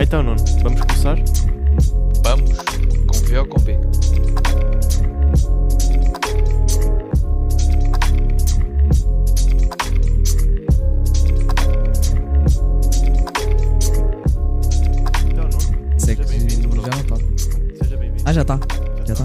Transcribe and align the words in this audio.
Então, 0.00 0.22
Nuno, 0.22 0.38
vamos 0.62 0.80
começar? 0.82 1.16
Vamos, 2.22 2.56
com 3.06 3.26
V 3.26 3.38
ou 3.38 3.46
com 3.46 3.60
B? 3.60 3.72
Então, 15.26 15.44
Nuno, 15.44 16.00
seja 16.00 16.24
bem-vindo, 16.24 16.80
já 16.80 16.90
não 16.90 17.00
está. 17.00 17.16
Seja 17.82 17.96
bem-vindo. 17.96 18.22
Ah, 18.24 18.32
já 18.32 18.42
está. 18.42 18.60
Já 19.04 19.14
tá. 19.16 19.24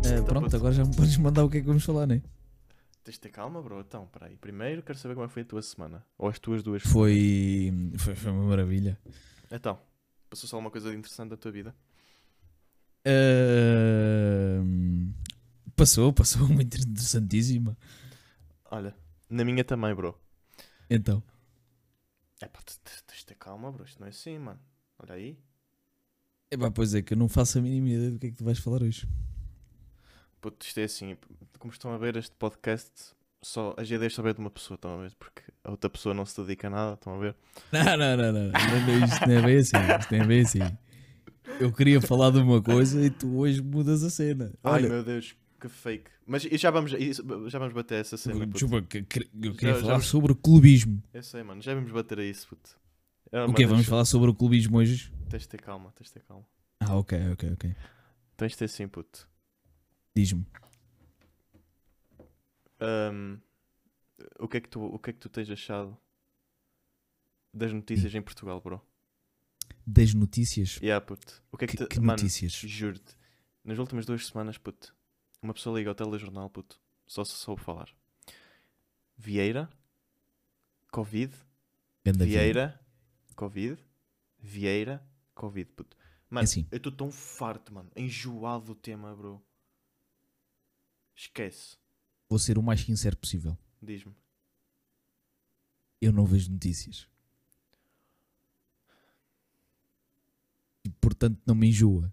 Então, 0.00 0.24
pronto, 0.24 0.44
puto. 0.44 0.56
agora 0.56 0.74
já 0.74 0.84
me 0.84 0.94
podes 0.94 1.16
mandar 1.16 1.44
o 1.44 1.48
que 1.48 1.56
é 1.56 1.60
que 1.62 1.66
vamos 1.66 1.82
falar, 1.82 2.06
né? 2.06 2.20
Tens 3.08 3.14
de 3.14 3.20
ter 3.20 3.30
calma, 3.30 3.62
bro. 3.62 3.80
Então, 3.80 4.06
peraí. 4.08 4.36
Primeiro 4.36 4.82
quero 4.82 4.98
saber 4.98 5.14
como 5.14 5.24
é 5.24 5.28
que 5.28 5.32
foi 5.32 5.40
a 5.40 5.46
tua 5.46 5.62
semana. 5.62 6.04
Ou 6.18 6.28
as 6.28 6.38
tuas 6.38 6.62
duas. 6.62 6.82
Foi, 6.82 7.72
foi, 7.96 8.14
foi 8.14 8.30
uma 8.30 8.44
maravilha. 8.44 8.98
Então, 9.50 9.80
passou-se 10.28 10.54
alguma 10.54 10.70
coisa 10.70 10.90
de 10.90 10.96
interessante 10.98 11.30
da 11.30 11.36
tua 11.38 11.50
vida? 11.50 11.74
Ahm, 13.06 15.12
passou, 15.74 16.12
passou 16.12 16.46
muito 16.48 16.76
interessantíssima. 16.78 17.76
Olha, 18.70 18.94
na 19.28 19.44
minha 19.44 19.64
também, 19.64 19.94
bro. 19.94 20.18
Então, 20.90 21.22
É 22.40 22.46
pá, 22.48 22.60
tens 23.06 23.20
de 23.20 23.26
ter 23.26 23.34
calma, 23.36 23.70
bro. 23.72 23.84
Isto 23.84 24.00
não 24.00 24.06
é 24.06 24.10
assim, 24.10 24.38
mano. 24.38 24.60
Olha 24.98 25.14
aí. 25.14 25.38
epá, 26.50 26.70
pois 26.70 26.94
é 26.94 27.02
que 27.02 27.14
eu 27.14 27.18
não 27.18 27.28
faço 27.28 27.58
a 27.58 27.62
mínima 27.62 27.88
ideia 27.88 28.10
do 28.10 28.18
que 28.18 28.26
é 28.26 28.30
que 28.30 28.36
tu 28.36 28.44
vais 28.44 28.58
falar 28.58 28.82
hoje. 28.82 29.08
Puto, 30.40 30.64
isto 30.66 30.78
é 30.80 30.84
assim. 30.84 31.16
Como 31.58 31.72
estão 31.72 31.92
a 31.92 31.98
ver 31.98 32.16
este 32.16 32.34
podcast, 32.36 32.90
só 33.42 33.74
a 33.76 33.82
GD 33.82 34.08
saber 34.10 34.34
de 34.34 34.40
uma 34.40 34.50
pessoa, 34.50 34.76
estão 34.76 34.94
a 34.98 35.02
ver? 35.02 35.12
Porque 35.18 35.42
a 35.64 35.70
outra 35.70 35.90
pessoa 35.90 36.14
não 36.14 36.24
se 36.24 36.40
dedica 36.40 36.68
a 36.68 36.70
nada, 36.70 36.94
estão 36.94 37.14
a 37.14 37.18
ver? 37.18 37.34
Não, 37.72 37.84
não, 37.96 38.16
não, 38.16 38.32
não. 38.32 38.52
não, 38.52 39.04
Isto 39.04 39.26
não 39.26 39.34
é 39.34 39.42
bem 39.42 39.56
assim. 39.58 39.76
Isto 39.98 40.14
não 40.14 40.22
é 40.22 40.26
bem 40.26 40.40
assim. 40.40 40.78
Eu 41.60 41.72
queria 41.72 42.00
falar 42.00 42.30
de 42.30 42.38
uma 42.38 42.62
coisa 42.62 43.04
e 43.04 43.10
tu 43.10 43.36
hoje 43.38 43.60
mudas 43.62 44.02
a 44.04 44.10
cena. 44.10 44.52
Ai 44.62 44.72
Olha, 44.74 44.88
meu 44.88 45.02
Deus, 45.02 45.34
que 45.60 45.68
fake. 45.68 46.10
Mas 46.26 46.42
já 46.42 46.70
vamos, 46.70 46.90
já 46.92 47.58
vamos 47.58 47.74
bater 47.74 48.00
essa 48.00 48.16
cena. 48.16 48.46
puto. 48.46 48.52
desculpa, 48.52 48.76
eu 48.76 49.00
Já- 49.00 49.08
queria 49.56 49.74
já 49.74 49.80
falar 49.80 49.92
vamos- 49.94 50.06
sobre 50.06 50.34
clubismo. 50.34 51.02
Eu 51.12 51.22
sei, 51.22 51.42
mano. 51.42 51.60
Já 51.62 51.74
vamos 51.74 51.90
bater 51.90 52.18
a 52.20 52.24
isso, 52.24 52.46
puto. 52.48 52.78
É 53.32 53.42
O 53.44 53.52
quê? 53.52 53.66
Vamos 53.66 53.86
falar 53.86 54.04
sobre 54.04 54.30
o 54.30 54.34
clubismo 54.34 54.78
hoje? 54.78 55.12
Tens 55.28 55.42
de 55.42 55.48
ter 55.48 55.60
calma, 55.60 55.92
tens 55.96 56.06
de 56.06 56.12
ter 56.14 56.22
calma. 56.22 56.44
Ah, 56.80 56.96
ok, 56.96 57.18
ok, 57.32 57.52
ok. 57.52 57.74
Tens 58.36 58.52
de 58.52 58.58
ter 58.58 58.68
sim, 58.68 58.86
puto. 58.86 59.26
Diz-me. 60.18 60.44
Ahm, 62.80 63.38
o, 64.40 64.48
que 64.48 64.56
é 64.56 64.60
que 64.60 64.68
tu, 64.68 64.82
o 64.82 64.98
que 64.98 65.10
é 65.10 65.12
que 65.12 65.18
tu 65.20 65.28
tens 65.28 65.48
achado 65.48 65.96
das 67.54 67.72
notícias 67.72 68.12
em 68.12 68.20
Portugal, 68.20 68.60
bro? 68.60 68.84
Das 69.86 70.12
notícias? 70.14 70.80
Yeah, 70.82 71.04
puto. 71.04 71.40
O 71.52 71.56
que 71.56 71.66
é 71.66 71.68
que, 71.68 71.76
Que, 71.76 71.84
te- 71.84 71.88
que 71.88 72.00
mano, 72.00 72.20
notícias? 72.20 72.52
juro-te. 72.52 73.16
Nas 73.62 73.78
últimas 73.78 74.04
duas 74.06 74.26
semanas, 74.26 74.58
puto, 74.58 74.92
uma 75.40 75.54
pessoa 75.54 75.78
liga 75.78 75.90
ao 75.90 75.94
telejornal, 75.94 76.50
puto, 76.50 76.80
só 77.06 77.24
se 77.24 77.34
soube 77.34 77.62
falar. 77.62 77.88
Vieira, 79.16 79.70
Covid, 80.90 81.32
Ganda 82.04 82.24
Vieira, 82.24 82.80
Covid, 83.36 83.78
Vieira, 84.40 85.00
Covid, 85.32 85.70
puto. 85.76 85.96
Mano, 86.28 86.42
assim. 86.44 86.66
eu 86.72 86.78
estou 86.78 86.90
tão 86.90 87.12
farto, 87.12 87.72
mano, 87.72 87.88
enjoado 87.94 88.64
do 88.66 88.74
tema, 88.74 89.14
bro. 89.14 89.40
Esquece, 91.20 91.76
Vou 92.30 92.38
ser 92.38 92.56
o 92.58 92.62
mais 92.62 92.80
sincero 92.82 93.16
possível. 93.16 93.58
diz-me. 93.82 94.14
Eu 96.00 96.12
não 96.12 96.24
vejo 96.24 96.48
notícias. 96.52 97.08
E 100.84 100.88
portanto 100.90 101.40
não 101.44 101.56
me 101.56 101.66
enjoa. 101.68 102.12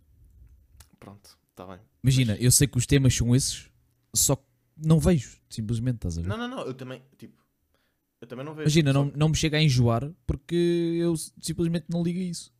Pronto, 0.99 1.37
está 1.51 1.67
bem. 1.67 1.79
Imagina, 2.03 2.33
Mas- 2.33 2.41
eu 2.43 2.51
sei 2.51 2.67
que 2.67 2.77
os 2.79 2.87
temas 2.87 3.13
são 3.15 3.35
esses, 3.35 3.69
só 4.15 4.35
que 4.37 4.43
não 4.75 4.99
vejo. 4.99 5.39
Simplesmente 5.49 5.97
estás 5.97 6.17
a 6.17 6.21
ver? 6.21 6.27
Não, 6.27 6.37
não, 6.37 6.47
não, 6.47 6.59
eu 6.65 6.73
também, 6.73 7.03
tipo, 7.17 7.39
eu 8.21 8.27
também 8.27 8.43
não 8.43 8.53
vejo. 8.55 8.63
Imagina, 8.65 8.91
só 8.91 9.03
não, 9.05 9.11
não 9.15 9.29
me 9.29 9.35
chega 9.35 9.57
a 9.57 9.61
enjoar 9.61 10.11
porque 10.25 10.55
eu 10.99 11.15
simplesmente 11.39 11.85
não 11.89 12.01
ligo 12.01 12.19
a 12.19 12.23
isso. 12.23 12.51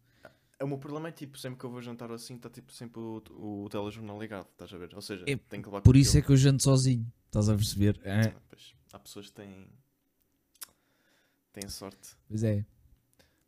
Que 0.57 0.63
O 0.63 0.67
meu 0.67 0.77
problema 0.77 1.09
é, 1.09 1.11
tipo, 1.11 1.37
sempre 1.37 1.59
que 1.59 1.65
eu 1.65 1.69
vou 1.69 1.81
jantar 1.81 2.11
assim, 2.11 2.35
está, 2.35 2.49
tipo, 2.49 2.71
sempre 2.73 2.99
o, 2.99 3.21
o, 3.31 3.67
telejornal 3.69 4.19
ligado, 4.19 4.47
estás 4.51 4.73
a 4.73 4.77
ver? 4.77 4.93
Ou 4.95 5.01
seja, 5.01 5.23
É, 5.27 5.35
tem 5.35 5.61
que 5.61 5.67
levar 5.67 5.81
Por 5.81 5.95
isso 5.95 6.17
é 6.17 6.21
que 6.21 6.29
eu 6.31 6.37
janto 6.37 6.63
sozinho. 6.63 7.05
Estás 7.25 7.49
a 7.49 7.55
perceber? 7.55 7.99
É, 8.03 8.29
Pois, 8.49 8.73
há 8.93 8.99
pessoas 8.99 9.27
que 9.27 9.33
têm... 9.33 9.67
têm 11.51 11.67
sorte. 11.69 12.15
pois 12.27 12.43
é. 12.43 12.65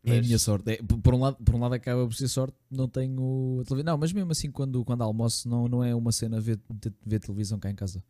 É 0.04 0.12
a 0.12 0.16
Mas- 0.16 0.26
minha 0.26 0.40
sorte. 0.40 0.72
É, 0.72 0.78
por, 0.82 1.14
um 1.14 1.20
lado, 1.20 1.38
por 1.44 1.56
um 1.56 1.60
lado 1.60 1.74
acaba 1.74 2.06
por 2.06 2.14
ser 2.16 2.28
sorte, 2.28 2.56
não 2.70 2.88
tenho 2.88 3.60
a 3.62 3.66
televisão. 3.66 3.94
Não, 3.94 3.98
mas 3.98 4.14
mesmo 4.14 4.32
assim, 4.32 4.50
quando, 4.52 4.84
quando 4.86 5.02
almoço, 5.02 5.50
não, 5.50 5.68
não 5.68 5.84
é 5.84 5.94
uma 5.94 6.12
cena 6.12 6.40
ver, 6.40 6.60
ver 7.06 7.20
televisão 7.20 7.60
cá 7.60 7.70
em 7.70 7.76
casa. 7.76 8.04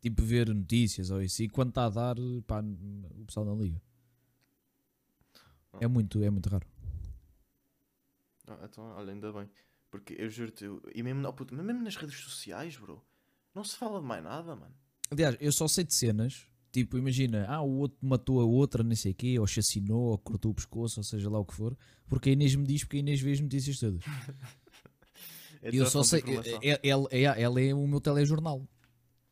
Tipo, 0.00 0.22
ver 0.22 0.48
notícias 0.54 1.10
ou 1.10 1.22
isso. 1.22 1.42
E 1.42 1.48
quando 1.48 1.70
está 1.70 1.86
a 1.86 1.90
dar, 1.90 2.16
pá, 2.46 2.62
o 2.62 3.24
pessoal 3.24 3.46
não 3.46 3.60
liga. 3.60 3.80
É 5.80 5.86
muito, 5.86 6.22
é 6.22 6.30
muito 6.30 6.48
raro. 6.48 6.66
Ah, 8.48 8.58
então, 8.64 8.84
olha, 8.96 9.12
ainda 9.12 9.32
bem. 9.32 9.48
Porque 9.90 10.14
eu 10.18 10.28
juro-te, 10.30 10.64
eu- 10.64 10.82
e 10.94 11.02
mesmo, 11.02 11.26
oh, 11.26 11.32
puto, 11.32 11.54
mas 11.54 11.64
mesmo 11.64 11.82
nas 11.82 11.96
redes 11.96 12.18
sociais, 12.20 12.76
bro, 12.76 13.02
não 13.54 13.64
se 13.64 13.76
fala 13.76 14.00
de 14.00 14.06
mais 14.06 14.22
nada, 14.22 14.54
mano. 14.54 14.74
Aliás, 15.10 15.36
eu 15.40 15.50
só 15.52 15.66
sei 15.68 15.84
de 15.84 15.94
cenas. 15.94 16.46
Tipo, 16.70 16.98
imagina, 16.98 17.46
ah, 17.48 17.62
o 17.62 17.78
outro 17.78 17.96
matou 18.02 18.40
a 18.40 18.44
outra, 18.44 18.82
nem 18.84 18.94
sei 18.94 19.12
o 19.12 19.14
quê, 19.14 19.38
ou 19.38 19.46
chacinou, 19.46 20.10
ou 20.10 20.18
cortou 20.18 20.50
o 20.50 20.54
pescoço, 20.54 21.00
ou 21.00 21.04
seja 21.04 21.30
lá 21.30 21.38
o 21.38 21.44
que 21.44 21.54
for, 21.54 21.74
porque 22.08 22.28
a 22.28 22.32
Inês 22.34 22.54
me 22.54 22.66
diz, 22.66 22.84
porque 22.84 22.98
a 22.98 23.00
Inês 23.00 23.20
vê 23.22 23.32
as 23.32 23.40
notícias 23.40 23.78
todas. 23.78 24.04
É 25.62 25.70
E 25.72 25.76
eu 25.78 25.84
toda 25.84 25.90
só 25.90 26.00
a 26.00 26.02
fonte 26.04 26.08
sei, 26.10 26.22
de 26.22 26.30
informação. 26.30 26.60
é- 26.62 26.68
é- 26.70 26.80
ela, 26.88 27.08
é, 27.10 27.22
ela 27.42 27.60
é 27.60 27.74
o 27.74 27.86
meu 27.88 28.00
telejornal. 28.02 28.68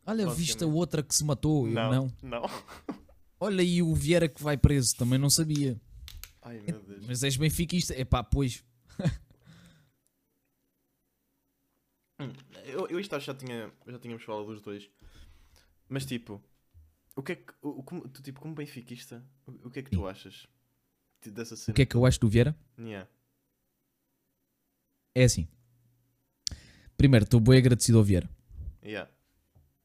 Olha, 0.06 0.24
viste 0.28 0.52
a 0.52 0.66
Basicamente. 0.66 0.76
outra 0.78 1.02
que 1.02 1.14
se 1.14 1.24
matou? 1.24 1.66
Eu, 1.68 1.74
não. 1.74 2.12
não. 2.22 2.42
Olha 3.38 3.60
aí 3.60 3.82
o 3.82 3.94
Vieira 3.94 4.28
que 4.28 4.42
vai 4.42 4.56
preso, 4.56 4.96
também 4.96 5.18
não 5.18 5.28
sabia. 5.28 5.78
Ai, 6.40 6.58
meu 6.60 6.80
Deus. 6.82 7.04
Mas 7.06 7.22
és 7.22 7.36
benfiquista, 7.36 7.92
é 7.94 8.04
pá, 8.04 8.22
pois. 8.24 8.64
Hum, 12.18 12.32
Eu, 12.64 12.86
eu 12.88 12.98
isto 13.00 13.14
acho 13.14 13.26
que 13.26 13.32
já, 13.32 13.38
tinha, 13.38 13.70
já 13.86 13.98
tínhamos 13.98 14.24
falado 14.24 14.46
dos 14.46 14.62
dois. 14.62 14.88
Mas 15.88 16.06
tipo, 16.06 16.42
o 17.14 17.22
que 17.22 17.32
é 17.32 17.36
que. 17.36 17.52
O, 17.62 17.80
o- 17.80 17.82
como, 17.82 18.08
tu, 18.08 18.22
tipo, 18.22 18.40
como 18.40 18.54
benfiquista, 18.54 19.22
o, 19.46 19.68
o 19.68 19.70
que 19.70 19.80
é 19.80 19.82
que 19.82 19.90
tu 19.90 20.06
achas 20.06 20.46
de- 21.22 21.30
dessa 21.30 21.54
O 21.54 21.56
cena? 21.56 21.74
que 21.74 21.82
é 21.82 21.86
que 21.86 21.94
eu 21.94 22.06
acho 22.06 22.18
do 22.20 22.28
Vieira? 22.28 22.56
Yeah. 22.78 23.08
É 25.14 25.24
assim. 25.24 25.46
Primeiro, 26.96 27.24
estou 27.24 27.40
bem 27.40 27.58
agradecido 27.58 27.98
ao 27.98 28.04
Vieira. 28.04 28.28
Yeah. 28.82 29.10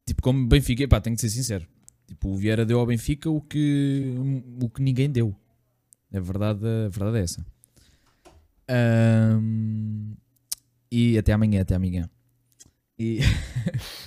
Tipo, 0.06 0.22
como 0.22 0.48
Benfica, 0.48 0.88
pá, 0.88 1.02
tenho 1.02 1.16
que 1.16 1.22
ser 1.22 1.30
sincero. 1.30 1.68
Tipo, 2.08 2.30
o 2.30 2.36
Vieira 2.38 2.66
deu 2.66 2.80
ao 2.80 2.86
Benfica 2.86 3.30
o 3.30 3.42
que, 3.42 4.16
o 4.62 4.70
que 4.70 4.82
ninguém 4.82 5.10
deu. 5.12 5.36
A 6.14 6.20
verdade, 6.20 6.66
a 6.66 6.90
verdade 6.90 7.18
é 7.18 7.22
essa. 7.24 7.46
Ahm, 8.72 10.16
e 10.92 11.18
até 11.18 11.34
amanhã, 11.34 11.62
até 11.62 11.76
amanhã. 11.76 12.10
E 12.98 13.20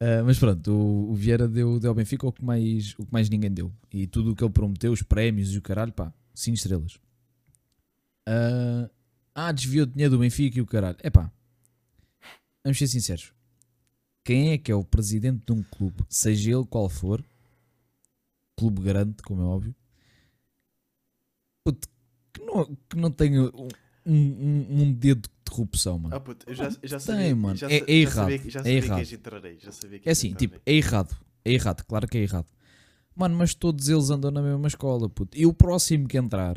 Ah, 0.00 0.22
mas 0.24 0.38
pronto, 0.38 0.70
o, 0.72 1.10
o 1.10 1.14
Vieira 1.14 1.48
deu, 1.48 1.80
deu 1.80 1.90
ao 1.90 1.94
Benfica 1.94 2.26
o 2.26 2.32
que, 2.32 2.44
mais, 2.44 2.94
o 2.98 3.04
que 3.04 3.12
mais 3.12 3.28
ninguém 3.28 3.50
deu. 3.50 3.72
E 3.92 4.06
tudo 4.06 4.32
o 4.32 4.36
que 4.36 4.44
ele 4.44 4.52
prometeu, 4.52 4.92
os 4.92 5.02
prémios 5.02 5.52
e 5.52 5.58
o 5.58 5.62
caralho, 5.62 5.92
pá, 5.92 6.12
5 6.34 6.54
estrelas. 6.56 6.98
Ah, 8.26 8.90
ah, 9.34 9.52
desviou 9.52 9.86
dinheiro 9.86 10.12
do 10.12 10.20
Benfica 10.20 10.58
e 10.58 10.62
o 10.62 10.66
caralho. 10.66 10.96
É 11.00 11.10
pá, 11.10 11.32
vamos 12.64 12.78
ser 12.78 12.86
sinceros. 12.86 13.32
Quem 14.24 14.52
é 14.52 14.58
que 14.58 14.70
é 14.70 14.74
o 14.74 14.84
presidente 14.84 15.44
de 15.46 15.52
um 15.52 15.62
clube, 15.62 16.04
seja 16.08 16.52
ele 16.52 16.66
qual 16.66 16.88
for, 16.88 17.24
clube 18.56 18.82
grande, 18.82 19.22
como 19.22 19.42
é 19.42 19.44
óbvio, 19.44 19.74
que 22.38 22.44
não, 22.44 22.76
que 22.88 22.96
não 22.96 23.10
tenha 23.10 23.42
um, 23.42 23.68
um, 24.06 24.66
um 24.82 24.92
dedo 24.92 25.22
de 25.44 25.50
corrupção, 25.50 25.98
mano. 25.98 26.14
Ah, 26.14 26.20
puto, 26.20 26.48
eu 26.48 26.54
já, 26.54 26.64
eu 26.66 26.88
já 26.88 26.96
Tem, 26.98 27.00
sabia. 27.00 27.36
mano. 27.36 27.56
Já, 27.56 27.68
É- 27.70 27.76
é 27.76 27.78
já 28.04 28.10
sabia, 28.10 28.34
errado. 28.34 28.42
que- 28.42 28.50
já 28.50 28.60
É 28.60 28.62
sabia 28.62 28.80
que 28.80 28.86
errado. 28.86 28.98
aí, 29.44 29.58
Já 29.60 29.72
sabia 29.72 29.98
que 29.98 30.08
É 30.08 30.12
assim, 30.12 30.32
tipo, 30.34 30.56
é 30.64 30.72
errado. 30.74 31.16
É 31.44 31.52
errado, 31.52 31.84
claro 31.86 32.06
que 32.08 32.18
é 32.18 32.22
errado. 32.22 32.46
Mano, 33.14 33.36
mas 33.36 33.54
todos 33.54 33.88
eles 33.88 34.10
andam 34.10 34.30
na 34.30 34.40
mesma 34.42 34.68
escola, 34.68 35.08
puto. 35.08 35.36
E 35.36 35.44
o 35.44 35.52
próximo 35.52 36.06
que 36.06 36.16
entrar 36.16 36.56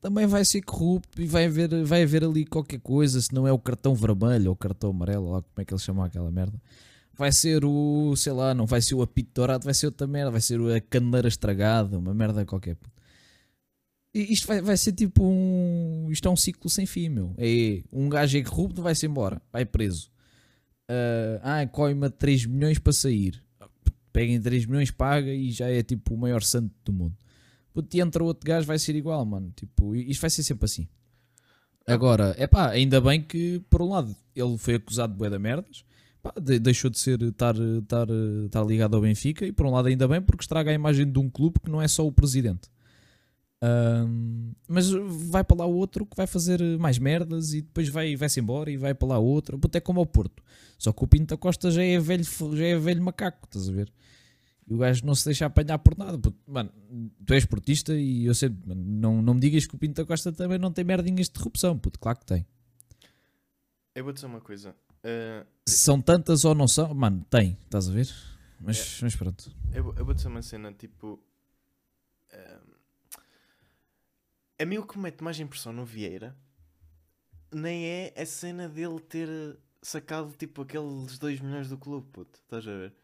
também 0.00 0.26
vai 0.26 0.44
ser 0.44 0.60
corrupto 0.62 1.22
e 1.22 1.26
vai 1.26 1.46
haver, 1.46 1.84
vai 1.84 2.02
haver 2.02 2.24
ali 2.24 2.44
qualquer 2.44 2.80
coisa, 2.80 3.20
se 3.20 3.32
não 3.32 3.46
é 3.46 3.52
o 3.52 3.58
cartão 3.58 3.94
vermelho 3.94 4.48
ou 4.48 4.52
o 4.52 4.56
cartão 4.56 4.90
amarelo, 4.90 5.30
lá 5.30 5.40
como 5.42 5.52
é 5.58 5.64
que 5.64 5.72
eles 5.72 5.82
chamam 5.82 6.04
aquela 6.04 6.30
merda. 6.30 6.60
Vai 7.14 7.30
ser 7.30 7.64
o, 7.64 8.14
sei 8.16 8.32
lá, 8.32 8.52
não 8.52 8.66
vai 8.66 8.80
ser 8.82 8.94
o 8.94 9.02
apito 9.02 9.30
dourado, 9.34 9.64
vai 9.64 9.74
ser 9.74 9.86
outra 9.86 10.06
merda, 10.06 10.30
vai 10.30 10.40
ser 10.40 10.58
a 10.74 10.80
caneleira 10.80 11.28
estragada, 11.28 11.98
uma 11.98 12.12
merda 12.12 12.44
qualquer. 12.44 12.74
puto. 12.76 12.91
Isto 14.14 14.46
vai, 14.46 14.60
vai 14.60 14.76
ser 14.76 14.92
tipo 14.92 15.22
um. 15.24 16.08
Isto 16.10 16.28
é 16.28 16.30
um 16.30 16.36
ciclo 16.36 16.68
sem 16.68 16.84
fim, 16.86 17.08
meu. 17.08 17.34
É 17.38 17.82
um 17.92 18.08
gajo 18.08 18.36
é 18.36 18.42
corrupto, 18.42 18.82
vai-se 18.82 19.06
embora, 19.06 19.40
vai 19.52 19.64
preso. 19.64 20.10
Ah, 20.88 21.60
ah, 21.62 21.66
coima 21.66 22.10
3 22.10 22.44
milhões 22.46 22.78
para 22.78 22.92
sair. 22.92 23.42
Peguem 24.12 24.40
3 24.40 24.66
milhões, 24.66 24.90
paga 24.90 25.32
e 25.32 25.50
já 25.50 25.68
é 25.70 25.82
tipo 25.82 26.14
o 26.14 26.18
maior 26.18 26.42
santo 26.42 26.70
do 26.84 26.92
mundo. 26.92 27.16
puto, 27.72 27.96
e 27.96 28.00
entra 28.00 28.22
outro 28.22 28.46
gajo, 28.46 28.66
vai 28.66 28.78
ser 28.78 28.94
igual, 28.94 29.24
mano. 29.24 29.50
Tipo, 29.56 29.94
isto 29.96 30.20
vai 30.20 30.28
ser 30.28 30.42
sempre 30.42 30.66
assim. 30.66 30.86
Agora, 31.86 32.34
é 32.38 32.46
pá, 32.46 32.68
ainda 32.68 33.00
bem 33.00 33.22
que, 33.22 33.60
por 33.70 33.80
um 33.80 33.88
lado, 33.88 34.14
ele 34.36 34.58
foi 34.58 34.74
acusado 34.74 35.14
de 35.14 35.18
bué 35.18 35.30
da 35.30 35.38
merdas, 35.38 35.82
pá, 36.22 36.32
de- 36.40 36.58
deixou 36.58 36.90
de 36.90 36.98
ser, 36.98 37.20
estar, 37.22 37.54
estar, 37.56 38.06
estar 38.44 38.62
ligado 38.64 38.94
ao 38.94 39.00
Benfica, 39.02 39.46
e 39.46 39.50
por 39.52 39.64
um 39.66 39.70
lado, 39.70 39.88
ainda 39.88 40.06
bem, 40.06 40.20
porque 40.20 40.42
estraga 40.44 40.70
a 40.70 40.74
imagem 40.74 41.10
de 41.10 41.18
um 41.18 41.28
clube 41.30 41.58
que 41.60 41.70
não 41.70 41.80
é 41.82 41.88
só 41.88 42.06
o 42.06 42.12
presidente. 42.12 42.68
Ahm, 43.64 44.52
mas 44.66 44.90
vai 44.90 45.44
para 45.44 45.58
lá 45.58 45.66
outro 45.66 46.04
que 46.04 46.16
vai 46.16 46.26
fazer 46.26 46.60
mais 46.78 46.98
merdas 46.98 47.54
e 47.54 47.62
depois 47.62 47.88
vai- 47.88 48.16
vai-se 48.16 48.40
embora 48.40 48.70
e 48.70 48.76
vai 48.76 48.92
para 48.92 49.08
lá 49.08 49.18
outro. 49.18 49.56
Puto, 49.58 49.76
é 49.78 49.80
como 49.80 50.00
ao 50.00 50.06
Porto. 50.06 50.42
Só 50.78 50.92
que 50.92 51.04
o 51.04 51.06
Pinto 51.06 51.26
da 51.34 51.36
Costa 51.36 51.70
já 51.70 51.82
é 51.82 51.98
velho, 51.98 52.24
já 52.56 52.64
é 52.66 52.76
velho 52.76 53.00
macaco, 53.02 53.46
estás 53.46 53.68
a 53.68 53.72
ver? 53.72 53.92
E 54.66 54.74
o 54.74 54.78
gajo 54.78 55.06
não 55.06 55.14
se 55.14 55.24
deixa 55.26 55.46
apanhar 55.46 55.78
por 55.78 55.96
nada. 55.96 56.18
puto. 56.18 56.36
Mano, 56.46 56.72
tu 57.24 57.34
és 57.34 57.44
portista 57.44 57.94
e 57.94 58.24
eu 58.26 58.34
sei, 58.34 58.48
mano, 58.48 58.82
não, 58.84 59.22
não 59.22 59.34
me 59.34 59.40
digas 59.40 59.64
que 59.66 59.74
o 59.74 59.78
Pinto 59.78 60.02
da 60.02 60.06
Costa 60.06 60.32
também 60.32 60.58
não 60.58 60.72
tem 60.72 60.84
merdinhas 60.84 61.28
de 61.28 61.34
corrupção, 61.38 61.78
puto, 61.78 62.00
claro 62.00 62.18
que 62.18 62.26
tem. 62.26 62.44
Eu 63.94 64.02
vou 64.04 64.12
dizer 64.12 64.26
uma 64.26 64.40
coisa. 64.40 64.74
Se 65.68 65.78
são 65.78 66.00
tantas 66.00 66.44
ou 66.44 66.54
não 66.54 66.66
são, 66.66 66.92
mano, 66.94 67.24
tem, 67.30 67.56
estás 67.64 67.88
a 67.88 67.92
ver? 67.92 68.08
Mas, 68.60 69.00
mas 69.02 69.14
pronto. 69.16 69.52
eu, 69.72 69.84
vou- 69.84 69.94
eu 69.96 70.04
vou 70.04 70.14
dizer 70.14 70.28
uma 70.28 70.42
cena 70.42 70.72
tipo. 70.72 71.20
eh, 72.32 72.58
a 74.62 74.66
mim 74.66 74.78
o 74.78 74.86
que 74.86 74.96
me 74.96 75.04
mete 75.04 75.24
mais 75.24 75.40
impressão 75.40 75.72
no 75.72 75.84
Vieira 75.84 76.36
nem 77.52 77.84
é 77.84 78.14
a 78.16 78.24
cena 78.24 78.68
dele 78.68 79.00
ter 79.00 79.28
sacado 79.82 80.32
tipo 80.38 80.62
aqueles 80.62 81.18
2 81.18 81.40
milhões 81.40 81.68
do 81.68 81.76
clube, 81.76 82.08
puto. 82.10 82.38
Estás 82.38 82.66
a 82.66 82.70
ver? 82.70 82.94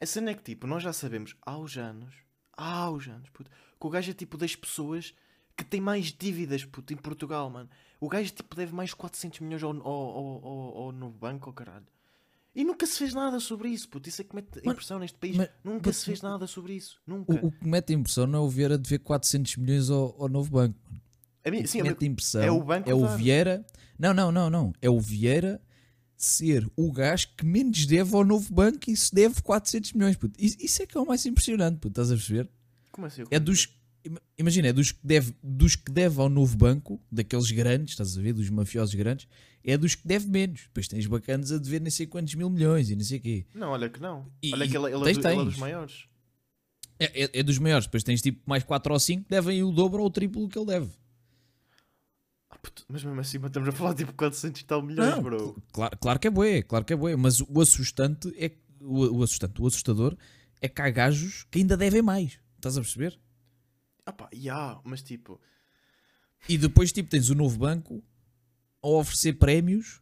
A 0.00 0.06
cena 0.06 0.30
é 0.30 0.34
que 0.34 0.42
tipo, 0.42 0.66
nós 0.66 0.82
já 0.82 0.92
sabemos 0.92 1.36
há 1.42 1.58
os 1.58 1.76
anos, 1.76 2.14
há 2.56 2.88
os 2.90 3.06
anos, 3.08 3.28
puto, 3.30 3.50
que 3.50 3.86
o 3.86 3.90
gajo 3.90 4.10
é 4.10 4.14
tipo 4.14 4.38
das 4.38 4.54
pessoas 4.54 5.12
que 5.56 5.64
tem 5.64 5.80
mais 5.80 6.06
dívidas, 6.12 6.64
puto, 6.64 6.92
em 6.92 6.96
Portugal, 6.96 7.50
mano. 7.50 7.68
O 8.00 8.08
gajo 8.08 8.32
tipo 8.32 8.54
deve 8.54 8.72
mais 8.72 8.90
de 8.90 8.96
400 8.96 9.40
milhões 9.40 9.62
ao, 9.62 9.72
ao, 9.72 9.84
ao, 9.84 10.46
ao, 10.46 10.76
ao 10.84 10.92
novo 10.92 11.18
banco, 11.18 11.50
ao 11.50 11.52
caralho. 11.52 11.86
E 12.54 12.64
nunca 12.64 12.86
se 12.86 12.98
fez 12.98 13.14
nada 13.14 13.38
sobre 13.38 13.68
isso, 13.68 13.88
puto. 13.88 14.08
Isso 14.08 14.20
é 14.20 14.24
que 14.24 14.34
mete 14.34 14.58
impressão 14.64 14.98
neste 14.98 15.16
país. 15.18 15.36
mas- 15.36 15.50
nunca 15.62 15.90
mas- 15.90 15.96
se 15.96 16.04
fez 16.06 16.22
nada 16.22 16.46
sobre 16.46 16.74
isso. 16.74 17.00
Nunca. 17.06 17.32
O, 17.32 17.46
o 17.48 17.52
que 17.52 17.66
mete 17.68 17.92
impressão 17.92 18.26
não 18.26 18.38
é 18.40 18.42
o 18.42 18.48
Vieira 18.48 18.76
dever 18.76 18.98
400 18.98 19.56
milhões 19.56 19.90
ao, 19.90 20.20
ao 20.22 20.28
novo 20.28 20.50
banco. 20.50 20.78
A 21.44 21.50
mim- 21.50 21.62
O 21.62 21.68
sim, 21.68 21.78
que 21.78 21.84
mete 21.84 22.04
impressão 22.06 22.42
é 22.42 22.50
o 22.50 22.62
banco 22.62 22.90
é 22.90 22.94
o. 22.94 23.06
Vieira. 23.16 23.64
Não, 23.98 24.12
não, 24.12 24.32
não, 24.32 24.50
não. 24.50 24.72
É 24.82 24.90
o 24.90 24.98
Vieira 24.98 25.60
ser 26.16 26.68
o 26.76 26.90
gajo 26.90 27.28
que 27.36 27.46
menos 27.46 27.86
deve 27.86 28.14
ao 28.16 28.24
novo 28.24 28.52
banco 28.52 28.90
e 28.90 28.96
se 28.96 29.14
deve 29.14 29.40
400 29.40 29.92
milhões. 29.92 30.16
Puto. 30.16 30.34
Isso, 30.42 30.56
isso 30.58 30.82
é 30.82 30.86
que 30.86 30.98
é 30.98 31.00
o 31.00 31.06
mais 31.06 31.24
impressionante, 31.26 31.76
puto, 31.78 31.88
estás 31.92 32.10
a 32.10 32.14
perceber? 32.14 32.48
Como 32.90 33.06
assim? 33.06 33.22
É 33.30 33.38
dos. 33.38 33.68
Ima- 34.04 34.20
Imagina, 34.36 34.68
é 34.68 34.72
dos 34.72 34.92
que, 34.92 35.00
deve, 35.04 35.34
dos 35.42 35.74
que 35.76 35.90
deve 35.92 36.20
ao 36.20 36.28
novo 36.28 36.56
banco, 36.56 37.00
daqueles 37.10 37.50
grandes, 37.50 37.92
estás 37.94 38.16
a 38.16 38.20
ver, 38.20 38.32
dos 38.32 38.48
mafiosos 38.50 38.94
grandes, 38.94 39.26
é 39.64 39.76
dos 39.76 39.94
que 39.94 40.06
deve 40.06 40.26
menos. 40.28 40.62
Depois 40.62 40.86
tens 40.88 41.06
bacanas 41.06 41.50
a 41.52 41.58
dever 41.58 41.80
nem 41.80 41.90
sei 41.90 42.06
quantos 42.06 42.34
mil 42.34 42.48
milhões 42.50 42.90
e 42.90 42.96
não 42.96 43.04
sei 43.04 43.18
o 43.18 43.20
quê. 43.22 43.46
Não, 43.54 43.70
olha 43.70 43.88
que 43.88 44.00
não. 44.00 44.30
E- 44.42 44.52
olha 44.52 44.68
que 44.68 44.76
ele, 44.76 44.86
ele, 44.94 45.04
tens, 45.04 45.18
é, 45.18 45.20
do- 45.20 45.28
ele 45.28 45.40
é 45.40 45.44
dos 45.44 45.56
maiores. 45.58 46.04
É, 47.00 47.22
é- 47.24 47.30
é 47.40 47.42
dos 47.42 47.58
maiores. 47.58 47.86
Depois 47.86 48.02
tens 48.02 48.20
tipo 48.22 48.40
mais 48.48 48.64
4 48.64 48.92
ou 48.92 48.98
5 48.98 49.24
que 49.24 49.30
devem 49.30 49.62
o 49.62 49.70
dobro 49.72 50.00
ou 50.02 50.06
o 50.08 50.10
triplo 50.10 50.42
do 50.42 50.48
que 50.48 50.58
ele 50.58 50.66
deve. 50.66 50.90
Ah, 52.50 52.58
puto, 52.58 52.84
mas 52.88 53.04
mesmo 53.04 53.20
assim, 53.20 53.38
estamos 53.44 53.68
a 53.68 53.72
falar 53.72 53.94
tipo 53.94 54.12
400 54.14 54.60
e 54.60 54.64
tal 54.64 54.82
milhões, 54.82 55.10
Não, 55.10 55.22
bro. 55.22 55.38
cl- 55.38 55.62
Claro, 55.72 55.98
claro 55.98 56.18
que 56.18 56.26
é 56.26 56.30
bué, 56.30 56.62
claro 56.62 56.84
que 56.84 56.92
é 56.92 56.96
bué, 56.96 57.14
mas 57.14 57.40
o 57.40 57.60
assustante 57.60 58.32
é 58.38 58.52
o, 58.80 59.18
o 59.18 59.22
assustante, 59.22 59.60
o 59.60 59.66
assustador 59.66 60.16
é 60.60 60.68
que 60.68 60.80
há 60.80 60.88
gajos 60.90 61.44
que 61.50 61.58
ainda 61.58 61.76
devem 61.76 62.00
mais. 62.00 62.38
Estás 62.56 62.76
a 62.78 62.80
perceber? 62.80 63.18
Ah 64.08 64.12
pá, 64.12 64.28
yeah, 64.32 64.80
mas 64.84 65.02
tipo, 65.02 65.38
E 66.48 66.56
depois 66.56 66.90
tipo 66.92 67.10
tens 67.10 67.28
o 67.28 67.34
novo 67.34 67.58
banco 67.58 68.02
a 68.82 68.88
oferecer 68.88 69.34
prémios 69.34 70.00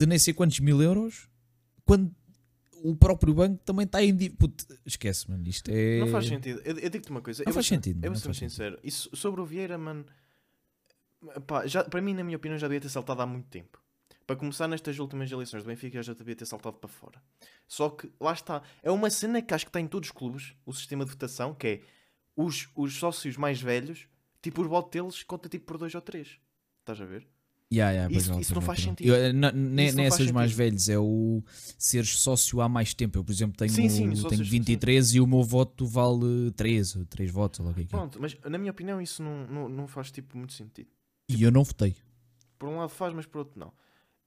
de 0.00 0.06
nem 0.06 0.18
sei 0.18 0.32
quantos 0.32 0.58
mil 0.60 0.80
euros 0.82 1.28
quando 1.84 2.14
o 2.82 2.96
próprio 2.96 3.34
banco 3.34 3.62
também 3.64 3.84
está 3.84 4.02
em. 4.02 4.16
Puto, 4.30 4.64
Esquece, 4.86 5.30
mano, 5.30 5.46
isto 5.48 5.70
é. 5.70 6.00
não 6.00 6.08
faz 6.08 6.26
sentido. 6.26 6.60
Eu, 6.64 6.78
eu 6.78 6.88
digo-te 6.90 7.10
uma 7.10 7.20
coisa. 7.20 7.42
Não 7.44 7.50
eu 7.50 7.54
faz 7.54 7.54
vou 7.54 7.62
ser- 7.62 7.74
sentido, 7.74 8.04
Eu 8.04 8.10
vou 8.12 8.20
ser 8.20 8.34
sincero. 8.34 8.78
Isso, 8.82 9.10
sobre 9.14 9.40
o 9.40 9.44
Vieira, 9.44 9.76
mano. 9.76 10.04
Pá, 11.46 11.66
já, 11.66 11.82
para 11.84 12.00
mim, 12.02 12.14
na 12.14 12.22
minha 12.24 12.36
opinião, 12.36 12.58
já 12.58 12.66
devia 12.68 12.80
ter 12.80 12.88
saltado 12.90 13.20
há 13.22 13.26
muito 13.26 13.48
tempo. 13.48 13.82
Para 14.26 14.36
começar, 14.36 14.66
nestas 14.68 14.98
últimas 14.98 15.30
eleições 15.30 15.62
do 15.62 15.66
Benfica, 15.66 16.02
já 16.02 16.12
devia 16.14 16.36
ter 16.36 16.46
saltado 16.46 16.76
para 16.78 16.88
fora. 16.88 17.22
Só 17.66 17.88
que, 17.90 18.10
lá 18.20 18.32
está. 18.32 18.62
É 18.82 18.90
uma 18.90 19.10
cena 19.10 19.40
que 19.42 19.52
acho 19.54 19.64
que 19.66 19.70
está 19.70 19.80
em 19.80 19.86
todos 19.86 20.08
os 20.08 20.12
clubes, 20.14 20.54
o 20.64 20.72
sistema 20.72 21.04
de 21.04 21.10
votação, 21.10 21.54
que 21.54 21.66
é 21.66 21.80
os, 22.36 22.68
os 22.74 22.96
sócios 22.96 23.36
mais 23.36 23.60
velhos, 23.60 24.08
tipo, 24.42 24.62
os 24.62 24.68
votos 24.68 24.90
deles 24.90 25.22
conta 25.22 25.48
tipo 25.48 25.66
por 25.66 25.78
dois 25.78 25.94
ou 25.94 26.00
três. 26.00 26.38
Estás 26.80 27.00
a 27.00 27.04
ver? 27.04 27.26
Yeah, 27.72 27.92
yeah, 27.92 28.14
Isso- 28.14 28.28
vale, 28.30 28.42
isso 28.42 28.54
pois 28.54 28.62
não 28.62 28.66
vale, 28.66 28.66
faz 28.66 28.88
sentido. 28.88 29.08
Eu, 29.08 29.14
eh, 29.14 29.32
não, 29.32 29.50
nem, 29.50 29.86
Isso 29.88 29.96
não 29.96 30.04
faz 30.04 30.14
essas 30.20 30.30
mais 30.32 30.52
velhos, 30.52 30.88
é 30.88 30.98
o 30.98 31.42
seres 31.78 32.10
sócio 32.18 32.60
há 32.60 32.68
mais 32.68 32.94
tempo. 32.94 33.18
Eu, 33.18 33.24
por 33.24 33.32
exemplo, 33.32 33.56
tenho, 33.56 33.70
Sim, 33.70 33.88
sim, 33.88 34.02
tenho 34.02 34.16
sócios, 34.16 34.48
23 34.48 35.14
e 35.14 35.20
o 35.20 35.26
meu 35.26 35.42
voto 35.42 35.86
vale 35.86 36.52
13, 36.52 37.04
3 37.06 37.30
votos, 37.30 37.60
ou 37.60 37.70
o 37.70 37.74
que 37.74 37.80
é 37.80 37.84
é. 37.84 37.86
Pronto, 37.86 38.20
mas 38.20 38.36
na 38.44 38.58
minha 38.58 38.70
opinião, 38.70 39.00
isso 39.00 39.22
não, 39.22 39.46
não, 39.46 39.68
não 39.68 39.88
faz 39.88 40.10
tipo 40.12 40.36
muito 40.36 40.52
sentido. 40.52 40.90
E 41.28 41.42
eu 41.42 41.50
não 41.50 41.64
votei. 41.64 41.96
Por 42.58 42.68
um 42.68 42.76
lado 42.76 42.90
faz, 42.90 43.12
mas 43.14 43.26
por 43.26 43.38
outro 43.38 43.58
não. 43.58 43.72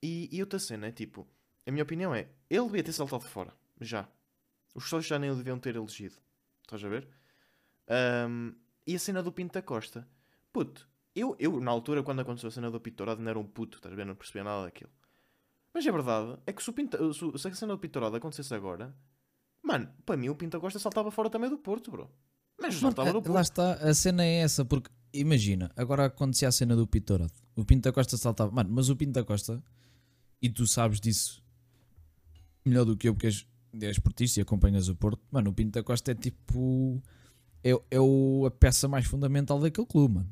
E, 0.01 0.27
e 0.31 0.41
outra 0.41 0.59
cena 0.59 0.87
é 0.87 0.91
tipo, 0.91 1.25
a 1.65 1.71
minha 1.71 1.83
opinião 1.83 2.13
é, 2.13 2.27
ele 2.49 2.65
devia 2.65 2.83
ter 2.83 2.91
saltado 2.91 3.23
fora, 3.25 3.53
já. 3.79 4.09
Os 4.75 4.83
sócios 4.89 5.07
já 5.07 5.17
nem 5.17 5.29
o 5.29 5.35
deviam 5.35 5.57
ter 5.57 5.75
elegido. 5.75 6.15
Estás 6.63 6.83
a 6.83 6.89
ver? 6.89 7.07
Ahm, 7.87 8.51
e 8.85 8.95
a 8.95 8.99
cena 8.99 9.21
do 9.23 9.31
Pinto 9.31 9.53
da 9.53 9.61
Costa. 9.61 10.07
Puto, 10.51 10.87
eu, 11.15 11.35
eu 11.39 11.59
na 11.59 11.71
altura, 11.71 12.03
quando 12.03 12.19
aconteceu 12.21 12.47
a 12.47 12.51
cena 12.51 12.69
do 12.71 12.79
Pitorado, 12.79 13.21
não 13.21 13.29
era 13.29 13.39
um 13.39 13.45
puto, 13.45 13.77
estás 13.77 13.93
a 13.93 13.95
ver? 13.95 14.05
Não 14.05 14.15
percebia 14.15 14.43
nada 14.43 14.63
daquilo. 14.63 14.89
Mas 15.73 15.85
a 15.85 15.91
verdade 15.91 16.37
é 16.45 16.53
que 16.53 16.63
se, 16.63 16.69
o 16.69 16.73
Pinto, 16.73 17.13
se, 17.13 17.37
se 17.37 17.47
a 17.47 17.53
cena 17.53 17.73
do 17.73 17.79
Pitorado 17.79 18.15
acontecesse 18.15 18.53
agora, 18.53 18.95
mano, 19.61 19.89
para 20.05 20.17
mim 20.17 20.29
o 20.29 20.35
Pinto 20.35 20.57
da 20.57 20.61
Costa 20.61 20.79
saltava 20.79 21.11
fora 21.11 21.29
também 21.29 21.49
do 21.49 21.57
Porto, 21.57 21.91
bro. 21.91 22.09
Mas 22.59 22.75
Mano, 22.75 22.81
saltava 22.95 23.11
do 23.11 23.17
a- 23.19 23.21
Porto. 23.21 23.33
lá 23.35 23.41
está, 23.41 23.73
a 23.73 23.93
cena 23.93 24.23
é 24.23 24.37
essa, 24.39 24.65
porque 24.65 24.89
imagina, 25.13 25.71
agora 25.75 26.05
acontecia 26.05 26.47
a 26.47 26.51
cena 26.51 26.75
do 26.75 26.87
Pitorado. 26.87 27.33
O 27.55 27.63
Pinto 27.63 27.83
da 27.83 27.91
Costa 27.93 28.17
saltava. 28.17 28.51
Mano, 28.51 28.69
mas 28.71 28.89
o 28.89 28.95
Pinto 28.95 29.11
da 29.13 29.23
Costa, 29.23 29.61
e 30.41 30.49
tu 30.49 30.65
sabes 30.65 30.99
disso 30.99 31.43
melhor 32.65 32.83
do 32.85 32.97
que 32.97 33.07
eu, 33.07 33.13
porque 33.13 33.27
és, 33.27 33.47
és 33.81 33.99
portista 33.99 34.39
e 34.39 34.43
acompanhas 34.43 34.87
o 34.89 34.95
Porto. 34.95 35.21
Mano, 35.31 35.51
o 35.51 35.53
Pinto 35.53 35.71
da 35.71 35.83
Costa 35.83 36.11
é 36.11 36.15
tipo. 36.15 37.01
É, 37.71 37.81
é 37.91 37.99
o, 37.99 38.45
a 38.47 38.51
peça 38.51 38.87
mais 38.87 39.05
fundamental 39.05 39.59
daquele 39.59 39.87
clube, 39.87 40.15
mano. 40.15 40.29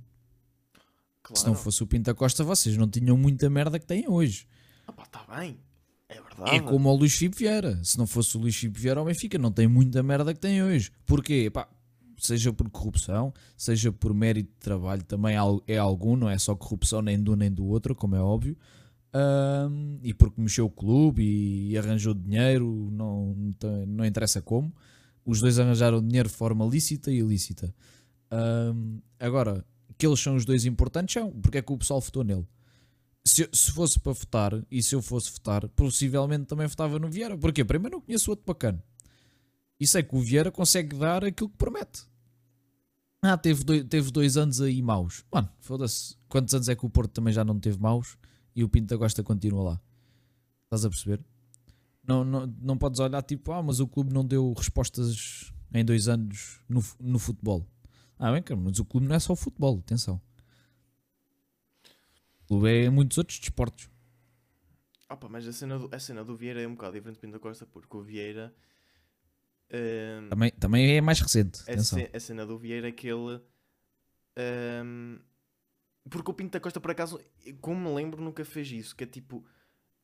Claro. 1.24 1.40
Se 1.40 1.45
não 1.48 1.56
fosse 1.56 1.81
o 1.83 1.88
Pinto 1.88 2.04
da 2.04 2.14
Costa, 2.14 2.44
vocês 2.44 2.78
não 2.78 2.88
tinham 2.88 3.18
muita 3.18 3.50
merda 3.50 3.80
que 3.80 3.86
têm 3.86 4.07
hoje. 4.07 4.48
Ah 4.88 4.92
pá, 4.94 5.06
tá 5.06 5.26
bem. 5.38 5.57
É 6.07 6.21
verdade. 6.21 6.56
É 6.56 6.59
como 6.59 6.90
o 6.90 6.95
Luís 6.95 7.16
Filipe 7.16 7.38
Vieira. 7.40 7.83
Se 7.83 7.98
não 7.98 8.06
fosse 8.06 8.38
o 8.38 8.40
Luís 8.40 8.56
Filipe 8.56 8.80
Vieira, 8.80 9.02
o 9.02 9.06
Benfica 9.06 9.38
não 9.40 9.52
tem 9.52 9.68
muita 9.68 10.04
merda 10.04 10.33
que 10.33 10.40
tem 10.40 10.62
hoje. 10.62 10.92
Porquê? 11.06 11.50
Pá, 11.52 11.68
seja 12.19 12.54
por 12.54 12.69
corrupção, 12.69 13.33
seja 13.57 13.92
por 13.92 14.14
mérito 14.14 14.52
de 14.52 14.59
trabalho, 14.59 15.04
também 15.04 15.36
al- 15.36 15.64
é 15.68 15.78
algum, 15.78 16.16
não 16.16 16.30
é 16.30 16.38
só 16.38 16.56
corrupção 16.56 17.02
nem 17.02 17.21
de 17.21 17.30
um 17.30 17.36
nem 17.36 17.52
do 17.52 17.66
outro, 17.66 17.95
como 17.95 18.16
é 18.16 18.21
óbvio. 18.21 18.56
Ahm, 19.12 19.98
e 20.04 20.14
porque 20.14 20.40
mexeu 20.40 20.66
o 20.66 20.69
clube 20.69 21.24
e, 21.24 21.78
arranjou 21.78 22.14
dinheiro, 22.14 22.90
não, 22.92 23.36
não 23.88 24.06
interessa 24.06 24.42
como. 24.42 24.71
Os 25.26 25.42
dois 25.42 25.58
arranjaram 25.60 26.06
dinheiro 26.06 26.30
de 26.30 26.36
forma 26.36 26.66
lícita 26.66 27.12
e 27.12 27.18
ilícita. 27.18 27.74
Ahm, 28.30 29.00
agora, 29.20 29.66
que 29.98 30.06
eles 30.06 30.20
são 30.20 30.36
os 30.36 30.46
dois 30.46 30.66
importantes, 30.66 31.14
são. 31.14 31.32
Porque 31.32 31.58
é 31.58 31.62
que 31.62 31.74
o 31.74 31.78
pessoal 31.78 32.00
votou 32.00 32.24
nele? 32.24 32.48
se, 33.26 33.50
se 33.52 33.72
fosse 33.72 34.00
para 34.00 34.14
votar, 34.14 34.64
e 34.70 34.84
se 34.84 34.94
eu 34.94 35.02
fosse 35.02 35.32
votar, 35.32 35.68
possivelmente 35.70 36.46
também 36.46 36.68
votava 36.68 37.00
no 37.00 37.10
Vieira. 37.10 37.36
Porquê? 37.36 37.66
Primeiro 37.66 37.98
não 37.98 38.02
conheço 38.02 38.30
outro 38.30 38.46
bacana. 38.46 38.82
E 39.80 39.88
sei 39.88 40.04
que 40.04 40.16
o 40.16 40.22
Vieira 40.22 40.52
consegue 40.52 40.96
dar 40.96 41.26
aquilo 41.26 41.50
que 41.50 41.58
promete. 41.58 42.04
Ah, 43.22 43.36
teve 43.36 43.64
dois, 43.64 43.84
teve 43.86 44.12
dois 44.12 44.38
anos 44.38 44.62
aí 44.62 44.80
maus. 44.82 45.26
Mano, 45.34 45.50
foda-se. 45.60 46.16
Quantos 46.30 46.54
anos 46.54 46.70
é 46.70 46.76
que 46.76 46.86
o 46.86 46.90
Porto 46.90 47.12
também 47.12 47.34
já 47.34 47.44
não 47.44 47.60
teve 47.60 47.80
maus 47.80 48.16
e 48.56 48.64
o 48.64 48.70
Pinto 48.70 48.94
da 48.94 48.98
Costa 48.98 49.24
continua 49.24 49.64
lá? 49.64 49.82
Estás 50.66 50.86
a 50.86 50.90
perceber? 50.90 51.26
Não, 52.07 52.24
não, 52.24 52.45
não 52.62 52.78
podes 52.78 53.00
olhar 53.00 53.21
tipo, 53.24 53.52
ah, 53.52 53.64
mas 53.64 53.80
o 53.80 53.88
clube 53.88 54.14
não 54.14 54.24
deu 54.26 54.54
respostas 54.54 55.52
em 55.74 55.83
dois 55.83 56.07
anos 56.07 56.62
no, 56.69 56.83
no 57.00 57.18
futebol. 57.19 57.66
Ah, 58.19 58.31
bem, 58.31 58.42
cara, 58.44 58.59
mas 58.59 58.80
o 58.80 58.85
clube 58.85 59.07
não 59.07 59.16
é 59.16 59.19
só 59.19 59.33
o 59.33 59.35
futebol, 59.35 59.80
atenção. 59.80 60.21
O 62.44 62.47
clube 62.47 62.69
é 62.85 62.90
muitos 62.90 63.18
outros 63.18 63.40
desportos. 63.40 63.90
Ah 65.09 65.16
pá, 65.18 65.28
mas 65.30 65.47
a 65.47 65.54
cena, 65.54 65.78
do, 65.80 65.90
a 65.94 66.00
cena 66.00 66.24
do 66.24 66.35
Vieira 66.35 66.62
é 66.62 66.68
um 66.68 66.74
bocado 66.76 66.94
diferente 66.94 67.18
do 67.18 67.21
Pinto 67.21 67.33
da 67.33 67.40
Costa, 67.40 67.66
porque 67.66 67.95
o 67.97 68.02
Vieira. 68.02 68.54
ehm, 69.69 70.30
Também, 70.30 70.52
também 70.52 70.97
é 70.97 71.02
mais 71.02 71.19
recente, 71.19 71.59
a, 71.69 71.78
ce- 71.78 72.09
a 72.14 72.19
cena 72.19 72.45
do 72.45 72.57
Vieira 72.57 72.88
é 72.88 72.92
que 72.92 73.07
ele. 73.07 73.42
ehm, 74.35 75.19
porque 76.09 76.30
o 76.31 76.33
Pinto 76.33 76.52
da 76.54 76.59
Costa, 76.59 76.80
por 76.80 76.92
acaso, 76.92 77.19
como 77.62 77.90
me 77.90 77.95
lembro, 77.95 78.21
nunca 78.24 78.44
fez 78.45 78.71
isso. 78.71 78.95
Que 78.95 79.04
é 79.04 79.07
tipo. 79.07 79.44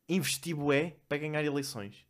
Investir 0.10 0.56
bué 0.56 0.98
para 1.08 1.18
ganhar 1.20 1.44
eleições. 1.44 2.06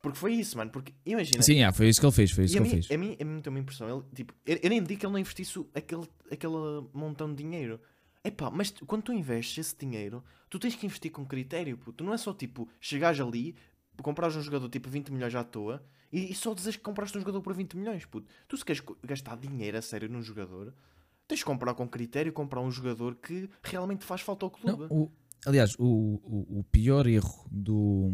Porque 0.00 0.18
foi 0.18 0.34
isso, 0.34 0.56
mano. 0.56 0.70
Porque 0.70 0.92
imagina. 1.06 1.42
Sim, 1.42 1.62
ah, 1.62 1.72
foi 1.72 1.88
isso 1.88 2.00
que 2.00 2.06
ele 2.06 2.12
fez, 2.12 2.30
foi 2.32 2.44
isso 2.44 2.54
que 2.54 2.58
a, 2.58 2.62
ele 2.62 2.68
mim, 2.76 2.82
fez. 2.82 2.90
a 2.90 2.98
mim, 2.98 3.16
a 3.20 3.24
mim 3.24 3.40
tem 3.40 3.50
uma 3.52 3.58
impressão. 3.60 3.88
Ele, 3.88 4.04
tipo, 4.14 4.34
eu, 4.44 4.58
eu 4.62 4.70
nem 4.70 4.82
digo 4.82 4.98
que 5.00 5.06
ele 5.06 5.12
não 5.12 5.18
investisse 5.18 5.64
aquele, 5.74 6.08
aquele 6.30 6.52
montão 6.92 7.28
de 7.32 7.42
dinheiro. 7.42 7.80
Epá, 8.24 8.50
mas 8.50 8.70
tu- 8.70 8.84
quando 8.86 9.02
tu 9.02 9.12
investes 9.12 9.58
esse 9.66 9.76
dinheiro, 9.76 10.22
tu 10.48 10.58
tens 10.58 10.74
que 10.74 10.86
investir 10.86 11.10
com 11.10 11.24
critério, 11.24 11.76
puto. 11.78 12.02
Não 12.04 12.12
é 12.12 12.16
só 12.18 12.32
tipo, 12.32 12.68
chegares 12.80 13.20
ali, 13.20 13.54
comprares 14.02 14.36
um 14.36 14.42
jogador 14.42 14.68
tipo 14.68 14.88
20 14.88 15.10
milhões 15.12 15.34
à 15.34 15.42
toa 15.44 15.84
e, 16.12 16.30
e 16.30 16.34
só 16.34 16.52
dizes 16.54 16.76
que 16.76 16.82
compraste 16.82 17.16
um 17.16 17.20
jogador 17.20 17.40
por 17.40 17.52
20 17.54 17.76
milhões, 17.76 18.04
puto. 18.04 18.28
Tu 18.48 18.56
se 18.56 18.64
queres 18.64 18.82
gastar 19.04 19.36
dinheiro 19.36 19.76
a 19.78 19.82
sério 19.82 20.08
num 20.08 20.22
jogador, 20.22 20.72
tens 21.28 21.38
de 21.38 21.44
comprar 21.44 21.74
com 21.74 21.88
critério, 21.88 22.32
comprar 22.32 22.60
um 22.60 22.70
jogador 22.70 23.14
que 23.16 23.48
realmente 23.62 24.04
faz 24.04 24.20
falta 24.20 24.46
ao 24.46 24.52
Não, 24.64 24.76
clube. 24.76 24.92
o- 24.92 25.10
aliás, 25.46 25.74
o, 25.78 25.84
o, 25.84 26.58
o 26.60 26.64
pior 26.64 27.06
erro 27.06 27.46
do, 27.50 28.10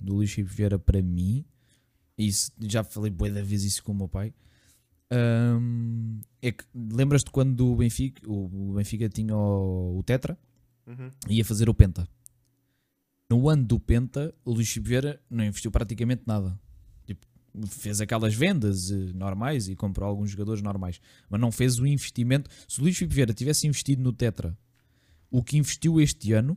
do 0.00 0.14
Luís 0.14 0.30
Filipe 0.32 0.54
Vieira 0.54 0.78
para 0.78 1.00
mim, 1.02 1.44
e 2.16 2.26
isso, 2.26 2.52
já 2.60 2.82
falei 2.84 3.10
bué 3.10 3.30
da 3.30 3.42
vez 3.42 3.64
isso 3.64 3.82
com 3.82 3.92
o 3.92 3.94
meu 3.94 4.08
pai, 4.08 4.32
hum, 5.60 6.20
é 6.42 6.52
que 6.52 6.64
lembras-te 6.74 7.30
quando 7.30 7.72
o 7.72 7.76
Benfica, 7.76 8.22
o, 8.28 8.72
Benfica 8.74 9.08
tinha 9.08 9.36
o, 9.36 9.98
o 9.98 10.02
Tetra 10.02 10.38
Uhum. 10.86 11.08
e 11.30 11.36
ia 11.36 11.44
fazer 11.44 11.68
o 11.70 11.74
Penta. 11.74 12.06
No 13.30 13.48
ano 13.48 13.64
do 13.64 13.80
Penta, 13.80 14.34
o 14.44 14.52
Luís 14.52 14.68
Filipe 14.68 14.88
Vieira 14.90 15.20
não 15.30 15.42
investiu 15.42 15.70
praticamente 15.70 16.24
nada. 16.26 16.60
Tipo, 17.06 17.26
fez 17.68 18.02
aquelas 18.02 18.34
vendas 18.34 18.90
eh, 18.90 18.94
normais 19.14 19.66
e 19.66 19.74
comprou 19.74 20.06
alguns 20.06 20.30
jogadores 20.30 20.60
normais, 20.60 21.00
mas 21.30 21.40
não 21.40 21.50
fez 21.50 21.78
o 21.78 21.86
investimento. 21.86 22.50
Se 22.68 22.80
o 22.80 22.82
Luís 22.82 22.98
Filipe 22.98 23.14
Vieira 23.14 23.32
tivesse 23.32 23.66
investido 23.66 24.02
no 24.02 24.12
Tetra 24.12 24.54
o 25.34 25.42
que 25.42 25.56
investiu 25.56 26.00
este 26.00 26.32
ano, 26.32 26.56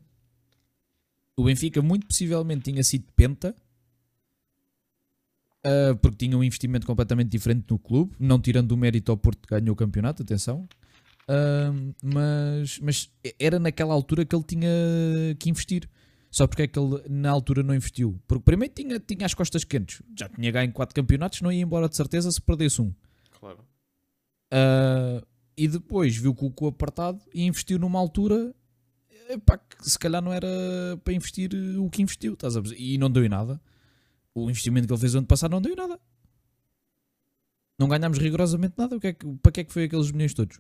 o 1.36 1.44
Benfica 1.44 1.82
muito 1.82 2.06
possivelmente 2.06 2.72
tinha 2.72 2.84
sido 2.84 3.12
Penta. 3.16 3.56
ah, 5.64 5.96
porque 6.00 6.18
tinha 6.18 6.38
um 6.38 6.44
investimento 6.44 6.86
completamente 6.86 7.30
diferente 7.30 7.66
no 7.72 7.80
clube, 7.80 8.16
não 8.20 8.40
tirando 8.40 8.72
o 8.74 8.78
mérito 8.78 9.12
ao 9.12 9.18
Porto 9.18 9.48
que 9.48 9.56
ganhou 9.56 9.74
o 9.74 9.76
campeonato, 9.76 10.22
atenção. 10.22 10.70
Ahm, 11.28 11.92
mas, 12.04 12.80
mas 12.80 13.12
era 13.40 13.58
naquela 13.58 13.96
altura 13.96 14.24
que 14.24 14.36
ele 14.36 14.44
tinha 14.44 14.70
que 15.40 15.50
investir. 15.50 15.90
Só 16.30 16.46
porque 16.46 16.62
é 16.64 16.68
que 16.68 16.78
ele 16.78 17.02
na 17.10 17.32
altura 17.32 17.64
não 17.64 17.74
investiu? 17.74 18.22
Porque 18.28 18.44
primeiro 18.44 18.76
tinha, 18.76 19.00
tinha 19.00 19.26
as 19.26 19.34
costas 19.34 19.64
quentes, 19.64 20.04
já 20.16 20.30
tinha 20.30 20.52
ganho 20.52 20.72
4 20.72 20.94
campeonatos, 20.94 21.42
não 21.42 21.52
ia 21.52 21.64
embora 21.64 21.90
de 21.90 21.96
certeza 21.96 22.32
se 22.32 22.40
perdesse 22.40 22.80
um. 22.80 22.94
Claro. 23.40 23.60
Ah, 24.52 25.24
e 25.58 25.68
depois 25.68 26.16
viu 26.16 26.36
que 26.36 26.46
o 26.46 26.52
cu 26.52 26.68
apertado 26.68 27.20
e 27.34 27.44
investiu 27.44 27.80
numa 27.80 27.98
altura 27.98 28.54
epá, 29.30 29.60
se 29.82 29.98
calhar 30.00 30.22
não 30.22 30.32
era 30.34 30.48
para 31.04 31.14
investir 31.14 31.52
o 31.80 31.90
que 31.90 32.02
investiu, 32.02 32.34
estás 32.34 32.56
a? 32.58 32.62
E 32.78 32.98
não 32.98 33.10
deu 33.10 33.26
em 33.26 33.30
nada. 33.30 33.62
O 34.34 34.50
investimento 34.50 34.88
que 34.88 34.94
ele 34.94 35.00
fez 35.00 35.16
ano 35.16 35.28
passado 35.28 35.52
não 35.52 35.62
deu 35.62 35.74
em 35.74 35.76
nada. 35.76 36.00
Não 37.80 37.88
ganhámos 37.88 38.18
rigorosamente 38.18 38.76
nada. 38.78 38.96
O 38.96 39.00
que 39.00 39.08
é 39.08 39.14
que- 39.14 39.26
para 39.42 39.52
que 39.52 39.60
é 39.62 39.64
que 39.64 39.74
foi 39.74 39.84
aqueles 39.86 40.12
milhões 40.12 40.34
todos? 40.34 40.60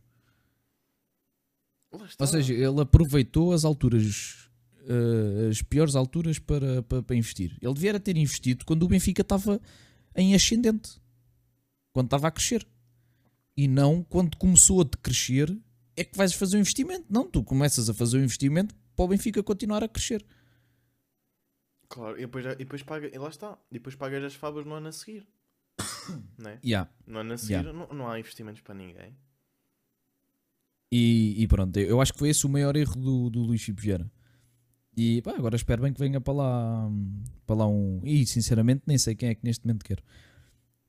Ou 2.19 2.27
seja, 2.27 2.53
ele 2.53 2.81
aproveitou 2.81 3.53
as 3.53 3.63
alturas, 3.65 4.49
eh, 4.87 5.47
as 5.49 5.61
piores 5.61 5.95
alturas 5.95 6.37
para, 6.37 6.83
para, 6.83 7.01
para 7.01 7.15
investir. 7.15 7.57
Ele 7.61 7.73
devia 7.73 7.99
ter 7.99 8.17
investido 8.17 8.65
quando 8.65 8.83
o 8.83 8.87
Benfica 8.87 9.21
estava 9.21 9.59
em 10.15 10.35
ascendente, 10.35 10.99
quando 11.93 12.07
estava 12.07 12.27
a 12.27 12.31
crescer, 12.31 12.67
e 13.55 13.67
não 13.67 14.03
quando 14.03 14.37
começou 14.37 14.81
a 14.81 14.83
decrescer. 14.83 15.57
É 15.97 16.03
que 16.03 16.15
vais 16.15 16.33
fazer 16.33 16.57
o 16.57 16.59
investimento. 16.59 17.05
Não, 17.09 17.25
tu 17.25 17.43
começas 17.43 17.89
a 17.89 17.93
fazer 17.93 18.17
o 18.17 18.23
investimento 18.23 18.75
para 18.95 19.05
o 19.05 19.07
Benfica 19.07 19.41
continuar 19.41 19.83
a 19.83 19.87
crescer. 19.87 20.23
Claro, 21.89 22.17
e 22.17 22.21
depois, 22.21 22.45
e 22.45 22.55
depois 22.55 22.83
paga, 22.83 23.09
e 23.13 23.17
lá 23.17 23.29
está. 23.29 23.57
E 23.71 23.75
depois 23.75 23.95
pagas 23.95 24.23
as 24.23 24.35
favas 24.35 24.65
no 24.65 24.75
ano 24.75 24.87
a 24.87 24.91
seguir. 24.91 25.27
não 26.37 26.51
é? 26.51 26.59
Yeah. 26.63 26.89
No 27.05 27.19
ano 27.19 27.33
a 27.33 27.37
seguir 27.37 27.53
Yeah. 27.53 27.73
não, 27.73 27.87
não 27.87 28.09
há 28.09 28.19
investimentos 28.19 28.61
para 28.61 28.75
ninguém. 28.75 29.17
E, 30.91 31.35
e 31.41 31.47
pronto, 31.47 31.77
eu 31.77 31.99
acho 31.99 32.13
que 32.13 32.19
foi 32.19 32.29
esse 32.29 32.45
o 32.45 32.49
maior 32.49 32.75
erro 32.75 32.95
do, 32.95 33.29
do 33.29 33.41
Luís 33.41 33.61
Filipe 33.61 33.81
Vieira. 33.81 34.11
E 34.95 35.21
pá, 35.21 35.35
agora 35.35 35.55
espero 35.55 35.81
bem 35.81 35.93
que 35.93 35.99
venha 35.99 36.19
para 36.19 36.33
lá, 36.33 36.89
para 37.45 37.55
lá 37.55 37.67
um. 37.67 38.01
E 38.03 38.25
sinceramente 38.25 38.83
nem 38.87 38.97
sei 38.97 39.15
quem 39.15 39.29
é 39.29 39.35
que 39.35 39.43
neste 39.43 39.65
momento 39.65 39.83
quer. 39.83 40.01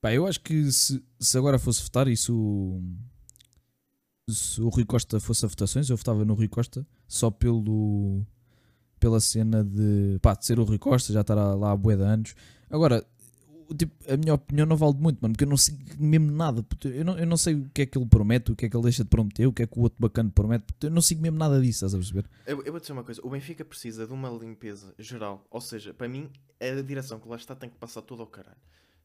Pá, 0.00 0.12
eu 0.12 0.26
acho 0.26 0.40
que 0.40 0.70
se, 0.72 1.04
se 1.18 1.36
agora 1.36 1.58
fosse 1.58 1.82
votar 1.82 2.08
e 2.08 2.16
se 4.32 4.60
o, 4.60 4.68
Rui 4.68 4.84
Costa 4.84 5.18
fosse 5.20 5.44
a 5.44 5.48
votações, 5.48 5.88
eu 5.90 5.96
votava 5.96 6.24
no 6.24 6.34
Rui 6.34 6.48
Costa 6.48 6.86
só 7.06 7.30
pelo 7.30 8.22
pela 9.00 9.20
cena 9.20 9.62
de, 9.62 10.18
pá, 10.20 10.34
de 10.34 10.44
ser 10.44 10.58
o 10.58 10.64
Rui 10.64 10.78
Costa, 10.78 11.12
já 11.12 11.20
estará 11.20 11.54
lá 11.54 11.70
há 11.72 11.76
bué 11.76 11.94
de 11.96 12.02
anos. 12.02 12.34
Agora, 12.68 13.06
tipo, 13.76 13.92
a 14.12 14.16
minha 14.16 14.34
opinião 14.34 14.66
não 14.66 14.76
vale 14.76 14.94
muito, 14.98 15.20
mano, 15.20 15.32
porque 15.34 15.44
eu 15.44 15.48
não 15.48 15.56
sei 15.56 15.78
mesmo 15.98 16.32
nada. 16.32 16.66
Eu 16.84 17.04
não, 17.04 17.16
eu 17.16 17.26
não 17.26 17.36
sei 17.36 17.54
o 17.54 17.70
que 17.72 17.82
é 17.82 17.86
que 17.86 17.96
ele 17.96 18.06
promete, 18.06 18.50
o 18.50 18.56
que 18.56 18.66
é 18.66 18.68
que 18.68 18.76
ele 18.76 18.82
deixa 18.82 19.04
de 19.04 19.08
prometer, 19.10 19.46
o 19.46 19.52
que 19.52 19.62
é 19.62 19.66
que 19.68 19.78
o 19.78 19.82
outro 19.82 19.98
bacana 20.00 20.30
promete. 20.34 20.64
Eu 20.82 20.90
não 20.90 21.00
sigo 21.00 21.22
mesmo 21.22 21.38
nada 21.38 21.60
disso, 21.60 21.84
estás 21.84 21.94
a 21.94 21.98
perceber? 21.98 22.24
Eu, 22.44 22.60
eu 22.64 22.72
vou 22.72 22.80
dizer 22.80 22.92
uma 22.92 23.04
coisa: 23.04 23.20
o 23.24 23.30
Benfica 23.30 23.64
precisa 23.64 24.04
de 24.04 24.12
uma 24.12 24.28
limpeza 24.30 24.92
geral. 24.98 25.46
Ou 25.48 25.60
seja, 25.60 25.94
para 25.94 26.08
mim, 26.08 26.28
é 26.58 26.72
a 26.72 26.82
direção 26.82 27.20
que 27.20 27.28
lá 27.28 27.36
está 27.36 27.54
tem 27.54 27.70
que 27.70 27.76
passar 27.76 28.02
tudo 28.02 28.22
ao 28.22 28.26
caralho. 28.26 28.56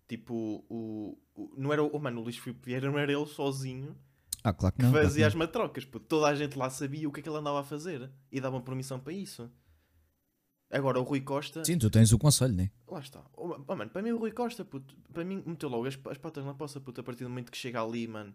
Tipo, 0.07 0.65
o, 0.69 1.17
o- 1.35 1.53
não 1.55 1.71
era 1.71 1.83
o, 1.83 1.89
oh, 1.93 1.99
mano, 1.99 2.19
o 2.19 2.23
Luís 2.23 2.37
Filipe 2.37 2.65
Vieira, 2.65 2.89
não 2.91 2.97
era 2.97 3.11
ele 3.13 3.25
sozinho 3.27 3.95
Ah, 4.43 4.51
claro 4.53 4.75
que 4.75 4.81
não. 4.83 4.89
claro 4.91 5.05
que 5.05 5.09
fazia 5.09 5.23
não. 5.23 5.27
as 5.29 5.35
matrocas. 5.35 5.85
puto. 5.85 6.05
Toda 6.05 6.27
a 6.27 6.35
gente 6.35 6.57
lá 6.57 6.69
sabia 6.69 7.07
o 7.07 7.11
que 7.11 7.19
é 7.19 7.23
que 7.23 7.29
ele 7.29 7.37
andava 7.37 7.61
a 7.61 7.63
fazer 7.63 8.09
e 8.31 8.41
dava 8.41 8.59
permissão 8.61 8.99
para 8.99 9.13
isso. 9.13 9.49
Agora, 10.71 10.99
o 10.99 11.03
Rui 11.03 11.21
Costa, 11.21 11.63
Sim, 11.63 11.77
tu 11.77 11.89
tens 11.89 12.11
o 12.11 12.17
conselho, 12.17 12.53
né? 12.53 12.71
lá 12.87 12.99
está. 12.99 13.23
Oh, 13.37 13.55
oh, 13.67 13.75
mano, 13.75 13.91
para 13.91 14.01
mim, 14.01 14.11
o 14.11 14.17
Rui 14.17 14.31
Costa, 14.31 14.65
puto, 14.65 14.95
para 15.13 15.23
mim, 15.23 15.43
meteu 15.45 15.69
logo 15.69 15.85
as, 15.85 15.97
as 16.09 16.17
patas 16.17 16.43
na 16.43 16.53
poça, 16.55 16.79
puto, 16.79 16.99
a 16.99 17.03
partir 17.03 17.23
do 17.23 17.29
momento 17.29 17.51
que 17.51 17.57
chega 17.57 17.81
ali, 17.81 18.07
mano. 18.07 18.33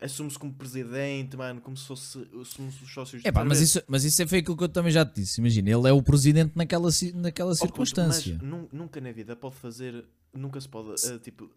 Assume-se 0.00 0.38
como 0.38 0.52
presidente, 0.54 1.36
mano, 1.36 1.60
como 1.60 1.76
se 1.76 1.86
fosse 1.86 2.18
assume-se 2.40 2.82
os 2.84 2.92
sócios 2.92 3.24
É 3.24 3.30
pá, 3.32 3.44
mas 3.44 3.60
isso, 3.60 3.80
mas 3.88 4.04
isso 4.04 4.26
foi 4.28 4.38
aquilo 4.38 4.56
que 4.56 4.64
eu 4.64 4.68
também 4.68 4.92
já 4.92 5.04
te 5.04 5.14
disse. 5.20 5.40
Imagina, 5.40 5.70
ele 5.70 5.88
é 5.88 5.92
o 5.92 6.02
presidente 6.02 6.52
naquela, 6.56 6.88
naquela 7.14 7.50
Oh, 7.52 7.54
puto, 7.54 7.66
circunstância. 7.66 8.38
mas 8.40 8.48
nun- 8.48 8.68
nunca 8.72 9.00
na 9.00 9.12
vida 9.12 9.34
pode 9.36 9.54
fazer, 9.56 10.04
nunca 10.32 10.60
se 10.60 10.68
pode, 10.68 10.94
eh, 11.08 11.18
tipo, 11.20 11.48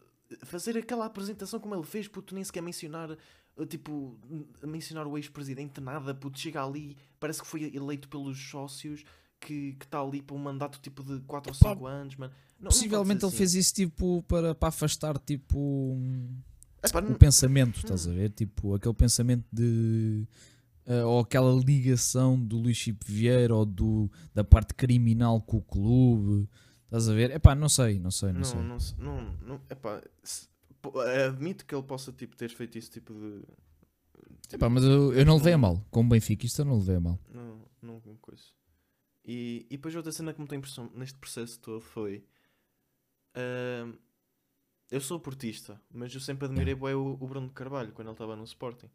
fazer 0.43 0.77
aquela 0.77 1.05
apresentação 1.05 1.59
como 1.59 1.75
ele 1.75 1.83
fez, 1.83 2.07
puto, 2.07 2.33
nem 2.35 2.43
sequer 2.43 2.61
mencionar, 2.61 3.17
tipo, 3.65 4.15
n- 4.29 4.45
mencionar 4.63 5.07
o 5.07 5.17
ex-presidente, 5.17 5.81
nada, 5.81 6.13
puto, 6.13 6.37
chega 6.39 6.63
ali, 6.63 6.95
parece 7.19 7.41
que 7.41 7.47
foi 7.47 7.63
eleito 7.75 8.07
pelos 8.07 8.37
sócios, 8.49 9.03
que 9.39 9.75
está 9.81 9.99
ali 10.01 10.21
para 10.21 10.35
um 10.35 10.39
mandato 10.39 10.79
tipo 10.79 11.03
de 11.03 11.19
4 11.21 11.51
ou 11.51 11.57
Pá, 11.59 11.69
5 11.73 11.85
anos, 11.87 12.15
mano. 12.15 12.33
Não- 12.59 12.63
não 12.65 12.69
Possivelmente 12.71 13.21
pode 13.21 13.25
ele 13.25 13.27
assim. 13.29 13.37
fez 13.37 13.53
isso 13.55 13.73
tipo 13.73 14.23
para, 14.27 14.55
para 14.55 14.69
afastar 14.69 15.17
tipo 15.19 15.95
Epá, 16.83 16.99
o 16.99 17.09
não- 17.09 17.15
pensamento, 17.15 17.77
estás 17.77 18.07
a 18.07 18.11
ver? 18.11 18.31
Tipo 18.31 18.75
aquele 18.75 18.93
pensamento 18.93 19.45
de 19.51 20.25
eh, 20.85 21.03
ou 21.03 21.19
aquela 21.19 21.53
ligação 21.53 22.39
do 22.39 22.57
Luís 22.57 22.77
Chipe 22.77 23.05
Vieira 23.11 23.53
ou 23.53 23.65
do, 23.65 24.09
da 24.33 24.43
parte 24.43 24.73
criminal 24.73 25.41
com 25.41 25.57
o 25.57 25.61
clube, 25.61 26.47
estás 26.85 27.09
a 27.09 27.13
ver? 27.13 27.29
Epá, 27.31 27.53
não 27.53 27.67
sei, 27.69 27.99
não 27.99 28.09
sei, 28.09 28.29
não, 28.31 28.39
não, 28.63 28.79
sei. 28.79 28.95
não, 28.97 29.21
não, 29.21 29.33
não, 29.45 29.61
epá, 29.69 30.01
se- 30.23 30.47
pô, 30.47 30.56
admito 31.27 31.65
que 31.65 31.73
ele 31.73 31.83
possa 31.83 32.11
tipo, 32.11 32.35
ter 32.35 32.49
feito 32.49 32.77
esse 32.77 32.89
tipo 32.89 33.13
de. 33.13 33.43
Epá, 34.53 34.69
mas 34.69 34.83
eu, 34.83 35.13
eu 35.13 35.25
não 35.25 35.37
levei 35.37 35.53
a 35.53 35.57
mal, 35.57 35.85
como 35.91 36.09
Benfica, 36.09 36.45
isto 36.45 36.61
eu 36.61 36.65
não 36.65 36.77
levei 36.77 36.95
a 36.95 36.99
mal. 36.99 37.19
Não, 37.29 37.61
não 37.81 37.99
com 37.99 38.15
coisa. 38.17 38.43
E, 39.25 39.65
e 39.69 39.75
depois 39.75 39.93
outra 39.95 40.11
cena 40.11 40.33
que 40.33 40.39
me 40.39 40.47
tem 40.47 40.57
impressão 40.57 40.89
neste 40.95 41.17
processo 41.19 41.59
todo 41.59 41.81
foi. 41.81 42.23
ahm, 43.35 43.93
eu 44.89 45.01
sou 45.01 45.19
portista, 45.19 45.81
mas 45.91 46.13
eu 46.13 46.21
sempre 46.21 46.45
admirei 46.45 46.73
bué 46.73 46.95
o, 46.95 47.17
o 47.19 47.27
Bruno 47.27 47.47
de 47.47 47.53
Carvalho 47.53 47.91
quando 47.91 48.07
ele 48.07 48.13
estava 48.13 48.35
no 48.37 48.45
Sporting. 48.45 48.89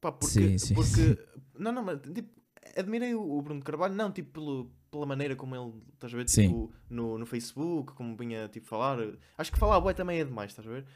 Pá, 0.00 0.10
porque. 0.10 0.34
Sim, 0.34 0.58
sim. 0.58 0.74
porque 0.74 1.16
não, 1.54 1.70
não, 1.70 1.84
mas 1.84 2.00
tipo, 2.12 2.40
admirei 2.76 3.14
o, 3.14 3.20
o 3.38 3.42
Bruno 3.42 3.62
Carvalho, 3.62 3.94
não 3.94 4.10
tipo 4.10 4.32
pelo, 4.32 4.70
pela 4.90 5.06
maneira 5.06 5.36
como 5.36 5.54
ele, 5.54 5.72
estás 5.94 6.12
a 6.12 6.16
ver, 6.16 6.24
tipo, 6.26 6.72
no, 6.90 7.18
no 7.18 7.26
Facebook, 7.26 7.92
como 7.94 8.16
vinha 8.16 8.48
tipo 8.48 8.66
falar. 8.66 8.98
Acho 9.36 9.52
que 9.52 9.58
falar 9.58 9.80
bué 9.80 9.92
também 9.94 10.20
é 10.20 10.24
demais, 10.24 10.50
estás 10.52 10.66
a 10.66 10.70
ver? 10.70 10.86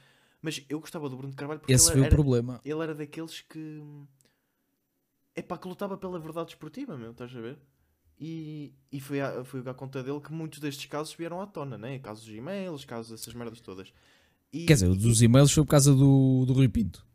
Mas 0.43 0.65
eu 0.69 0.81
gostava 0.81 1.09
do 1.09 1.17
Bruno 1.17 1.35
Carvalho 1.35 1.61
porque 1.61 1.73
Esse 1.73 1.87
ele 1.89 1.93
foi 1.93 2.01
o 2.01 2.05
era, 2.07 2.15
problema. 2.15 2.61
ele 2.65 2.81
era 2.83 2.95
daqueles 2.95 3.41
que. 3.43 3.83
É 5.35 5.43
pá, 5.43 5.57
que 5.57 5.69
lutava 5.69 5.97
pela 5.97 6.19
verdade 6.19 6.51
esportiva, 6.51 6.97
meu, 6.97 7.13
estás 7.13 7.35
a 7.35 7.41
ver? 7.41 7.59
E, 8.19 8.75
e 8.93 9.01
foi, 9.01 9.21
à, 9.21 9.43
foi 9.45 9.61
à 9.67 9.73
conta 9.73 10.03
dele 10.03 10.21
que 10.21 10.33
muitos 10.33 10.59
destes 10.59 10.85
casos 10.87 11.15
vieram 11.15 11.41
à 11.41 11.47
tona, 11.47 11.79
né? 11.79 11.99
Casos 11.99 12.25
de 12.25 12.37
e-mails, 12.37 12.85
casos 12.85 13.11
dessas 13.13 13.33
merdas 13.33 13.61
todas. 13.61 13.93
E- 14.53 14.67
Quer 14.67 14.75
dizer, 14.75 14.89
o 14.89 14.97
dos 14.97 15.23
e-mails 15.23 15.53
foi 15.53 15.65
por 15.65 15.71
causa 15.71 15.95
do, 15.95 16.45
do 16.47 16.53
Rui 16.53 16.69
Pinto. 16.69 17.07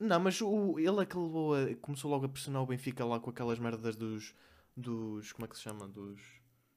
Não, 0.00 0.18
mas 0.18 0.40
o, 0.40 0.78
ele 0.78 1.00
é 1.02 1.06
que 1.06 1.16
levou 1.16 1.54
a, 1.54 1.74
começou 1.76 2.10
logo 2.10 2.24
a 2.24 2.28
pressionar 2.28 2.62
o 2.62 2.66
Benfica 2.66 3.04
lá 3.04 3.20
com 3.20 3.30
aquelas 3.30 3.58
merdas 3.58 3.96
dos. 3.96 4.34
dos 4.76 5.32
como 5.32 5.44
é 5.44 5.48
que 5.48 5.56
se 5.56 5.62
chama? 5.62 5.86
Dos. 5.86 6.20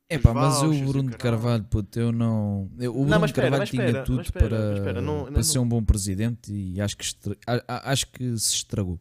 É 0.09 0.19
pá, 0.19 0.33
mas 0.33 0.61
o 0.61 0.69
Bruno 0.85 1.09
de. 1.09 1.17
Carvalho, 1.17 1.63
puto, 1.63 1.97
eu 1.99 2.11
não. 2.11 2.69
eu- 2.77 2.91
O 2.91 2.97
Não, 2.99 3.05
Bruno 3.05 3.19
mas 3.21 3.21
de 3.21 3.25
espera, 3.31 3.45
Carvalho 3.45 3.61
mas 3.61 3.69
tinha 3.69 3.85
espera, 3.85 4.03
tudo 4.05 4.17
mas 4.17 4.25
espera, 4.27 4.49
para, 4.49 4.59
mas 4.69 4.77
espera, 4.79 5.01
não- 5.01 5.23
para 5.23 5.31
não- 5.31 5.43
ser 5.43 5.59
um 5.59 5.67
bom 5.67 5.83
presidente 5.83 6.53
e 6.53 6.81
acho 6.81 6.97
que, 6.97 7.03
estra- 7.03 7.37
a- 7.47 7.91
acho 7.91 8.07
que 8.11 8.37
se 8.37 8.55
estragou. 8.55 8.99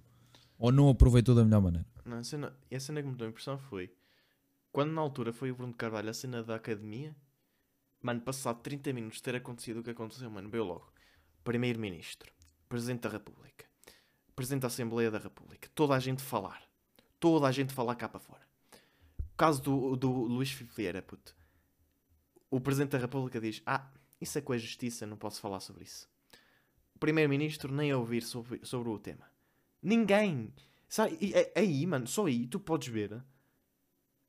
Ou 0.58 0.70
não 0.70 0.88
aproveitou 0.88 1.34
da 1.34 1.44
melhor 1.44 1.60
maneira. 1.60 1.86
Não, 2.04 2.18
a 2.18 2.24
cena, 2.24 2.56
e 2.70 2.76
a 2.76 2.80
cena 2.80 3.02
que 3.02 3.08
me 3.08 3.16
deu 3.16 3.26
a 3.26 3.30
impressão 3.30 3.58
foi. 3.58 3.92
Quando 4.70 4.92
na 4.92 5.00
altura 5.00 5.32
foi 5.32 5.50
o 5.50 5.54
Bruno 5.56 5.72
de 5.72 5.78
Carvalho 5.78 6.08
a 6.08 6.14
cena 6.14 6.42
da 6.42 6.54
academia, 6.54 7.14
Mano, 8.04 8.20
passado 8.20 8.60
30 8.62 8.92
minutos 8.92 9.18
de 9.18 9.22
ter 9.22 9.36
acontecido 9.36 9.78
o 9.78 9.82
que 9.84 9.90
aconteceu, 9.90 10.28
mano, 10.28 10.48
veio 10.50 10.64
logo. 10.64 10.92
Primeiro-Ministro, 11.44 12.32
Presidente 12.68 13.02
da 13.02 13.08
República, 13.10 13.64
Presidente 14.34 14.62
da 14.62 14.68
Assembleia 14.68 15.10
da 15.10 15.18
República, 15.18 15.68
toda 15.74 15.94
a 15.94 15.98
gente 15.98 16.22
falar. 16.22 16.62
Toda 17.20 17.46
a 17.46 17.52
gente 17.52 17.72
falar 17.72 17.94
cá 17.94 18.08
para 18.08 18.18
fora. 18.18 18.42
O 19.20 19.36
caso 19.36 19.62
do, 19.62 19.96
do 19.96 20.10
Luís 20.10 20.50
Filipe 20.50 20.74
Vieira, 20.74 21.02
puto. 21.02 21.36
O 22.50 22.60
Presidente 22.60 22.90
da 22.90 22.98
República 22.98 23.40
diz: 23.40 23.62
Ah, 23.64 23.90
isso 24.20 24.38
é 24.38 24.40
com 24.40 24.52
a 24.52 24.58
Justiça, 24.58 25.06
não 25.06 25.16
posso 25.16 25.40
falar 25.40 25.60
sobre 25.60 25.84
isso. 25.84 26.08
O 26.94 26.98
Primeiro-Ministro 26.98 27.72
nem 27.72 27.90
a 27.90 27.98
ouvir 27.98 28.22
sobre, 28.22 28.60
sobre 28.64 28.88
o 28.88 28.98
tema. 28.98 29.30
Ninguém. 29.82 30.52
Sabe, 30.88 31.16
e, 31.20 31.32
é- 31.32 31.52
aí, 31.56 31.86
mano, 31.86 32.06
só 32.06 32.26
aí 32.26 32.46
tu 32.46 32.60
podes 32.60 32.88
ver. 32.88 33.22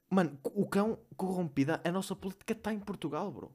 Mano, 0.09 0.39
o 0.43 0.67
cão 0.67 0.99
corrompida, 1.17 1.81
a 1.83 1.91
nossa 1.91 2.15
política 2.15 2.53
está 2.53 2.71
em 2.71 2.79
Portugal, 2.79 3.31
bro. 3.31 3.53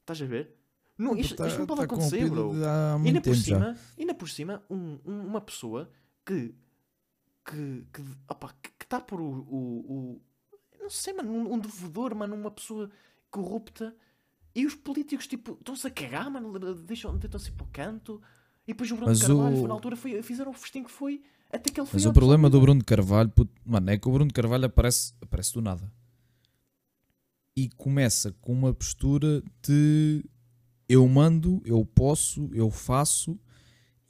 Estás 0.00 0.22
a 0.22 0.26
ver? 0.26 0.56
Não, 1.02 1.16
isto, 1.16 1.34
Tá- 1.36 1.46
isto 1.48 1.58
não 1.58 1.66
pode 1.66 1.80
tá 1.80 1.84
acontecer, 1.84 2.30
bro. 2.30 2.52
E 3.04 3.08
ainda 3.08 3.20
por 3.20 3.34
cima, 3.36 3.76
ainda 3.98 4.14
por 4.14 4.28
cima 4.28 4.62
um- 4.70 4.98
um- 5.04 5.26
uma 5.26 5.40
pessoa 5.40 5.90
que 6.24 6.54
que 7.44 7.84
que 7.92 8.02
opa, 8.28 8.54
que 8.62 8.70
está 8.84 9.00
por 9.00 9.20
o, 9.20 9.24
o, 9.30 9.92
o- 10.12 10.22
não 10.80 10.88
sei, 10.90 11.12
mano, 11.12 11.32
um, 11.32 11.54
um 11.54 11.58
devedor, 11.58 12.14
mano, 12.14 12.34
uma 12.36 12.50
pessoa 12.50 12.88
corrupta 13.30 13.94
e 14.54 14.64
os 14.66 14.74
políticos 14.74 15.26
tipo 15.26 15.52
estão-se 15.54 15.86
a 15.86 15.90
cagar, 15.90 16.30
mano, 16.30 16.56
deixam 16.74 17.16
deitam-se 17.18 17.50
para 17.50 17.64
o 17.64 17.68
canto 17.72 18.22
e 18.66 18.72
depois 18.72 18.90
o 18.92 18.94
Bruno 18.94 19.10
Mas 19.10 19.20
Carvalho 19.22 19.56
o- 19.64 19.66
na 19.66 19.74
altura 19.74 19.96
foi, 19.96 20.22
fizeram 20.22 20.52
o 20.52 20.54
festim 20.54 20.84
que 20.84 20.90
foi 20.90 21.20
até 21.50 21.70
que 21.70 21.80
ele 21.80 21.86
foi 21.86 21.98
Mas 21.98 22.06
o 22.06 22.12
problema 22.12 22.48
do. 22.48 22.60
Bruno 22.60 22.84
Carvalho, 22.84 23.28
puto, 23.30 23.52
mano, 23.64 23.90
é 23.90 23.98
que 23.98 24.08
o 24.08 24.12
Bruno 24.12 24.32
Carvalho 24.32 24.66
aparece, 24.66 25.12
aparece 25.20 25.52
do 25.52 25.60
nada. 25.60 25.90
E 27.56 27.68
começa 27.76 28.32
com 28.40 28.52
uma 28.52 28.72
postura 28.72 29.42
de 29.62 30.24
eu 30.92 31.08
mando, 31.08 31.62
eu 31.64 31.86
posso, 31.86 32.50
eu 32.52 32.70
faço 32.70 33.40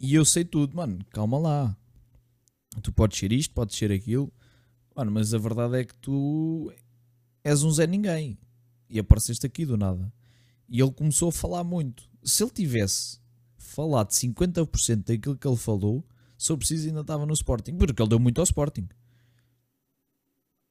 e 0.00 0.14
eu 0.14 0.24
sei 0.24 0.44
tudo. 0.44 0.76
Mano, 0.76 0.98
calma 1.10 1.38
lá. 1.38 1.76
Tu 2.82 2.92
podes 2.92 3.18
ser 3.18 3.30
isto, 3.30 3.54
podes 3.54 3.76
ser 3.76 3.92
aquilo. 3.92 4.32
Mano, 4.96 5.12
mas 5.12 5.32
a 5.32 5.38
verdade 5.38 5.78
é 5.78 5.84
que 5.84 5.94
tu 5.94 6.72
és 7.44 7.62
um 7.62 7.70
Zé 7.70 7.86
Ninguém. 7.86 8.36
E 8.90 8.98
apareceste 8.98 9.46
aqui 9.46 9.64
do 9.64 9.76
nada. 9.76 10.12
E 10.68 10.80
ele 10.80 10.90
começou 10.90 11.28
a 11.28 11.32
falar 11.32 11.62
muito. 11.62 12.10
Se 12.24 12.42
ele 12.42 12.50
tivesse 12.50 13.20
falado 13.56 14.10
50% 14.10 15.04
daquilo 15.04 15.36
que 15.36 15.46
ele 15.46 15.56
falou, 15.56 16.04
se 16.36 16.50
eu 16.50 16.58
preciso, 16.58 16.88
ainda 16.88 17.02
estava 17.02 17.24
no 17.24 17.32
Sporting, 17.32 17.76
porque 17.76 18.02
ele 18.02 18.08
deu 18.08 18.18
muito 18.18 18.38
ao 18.40 18.44
Sporting. 18.44 18.88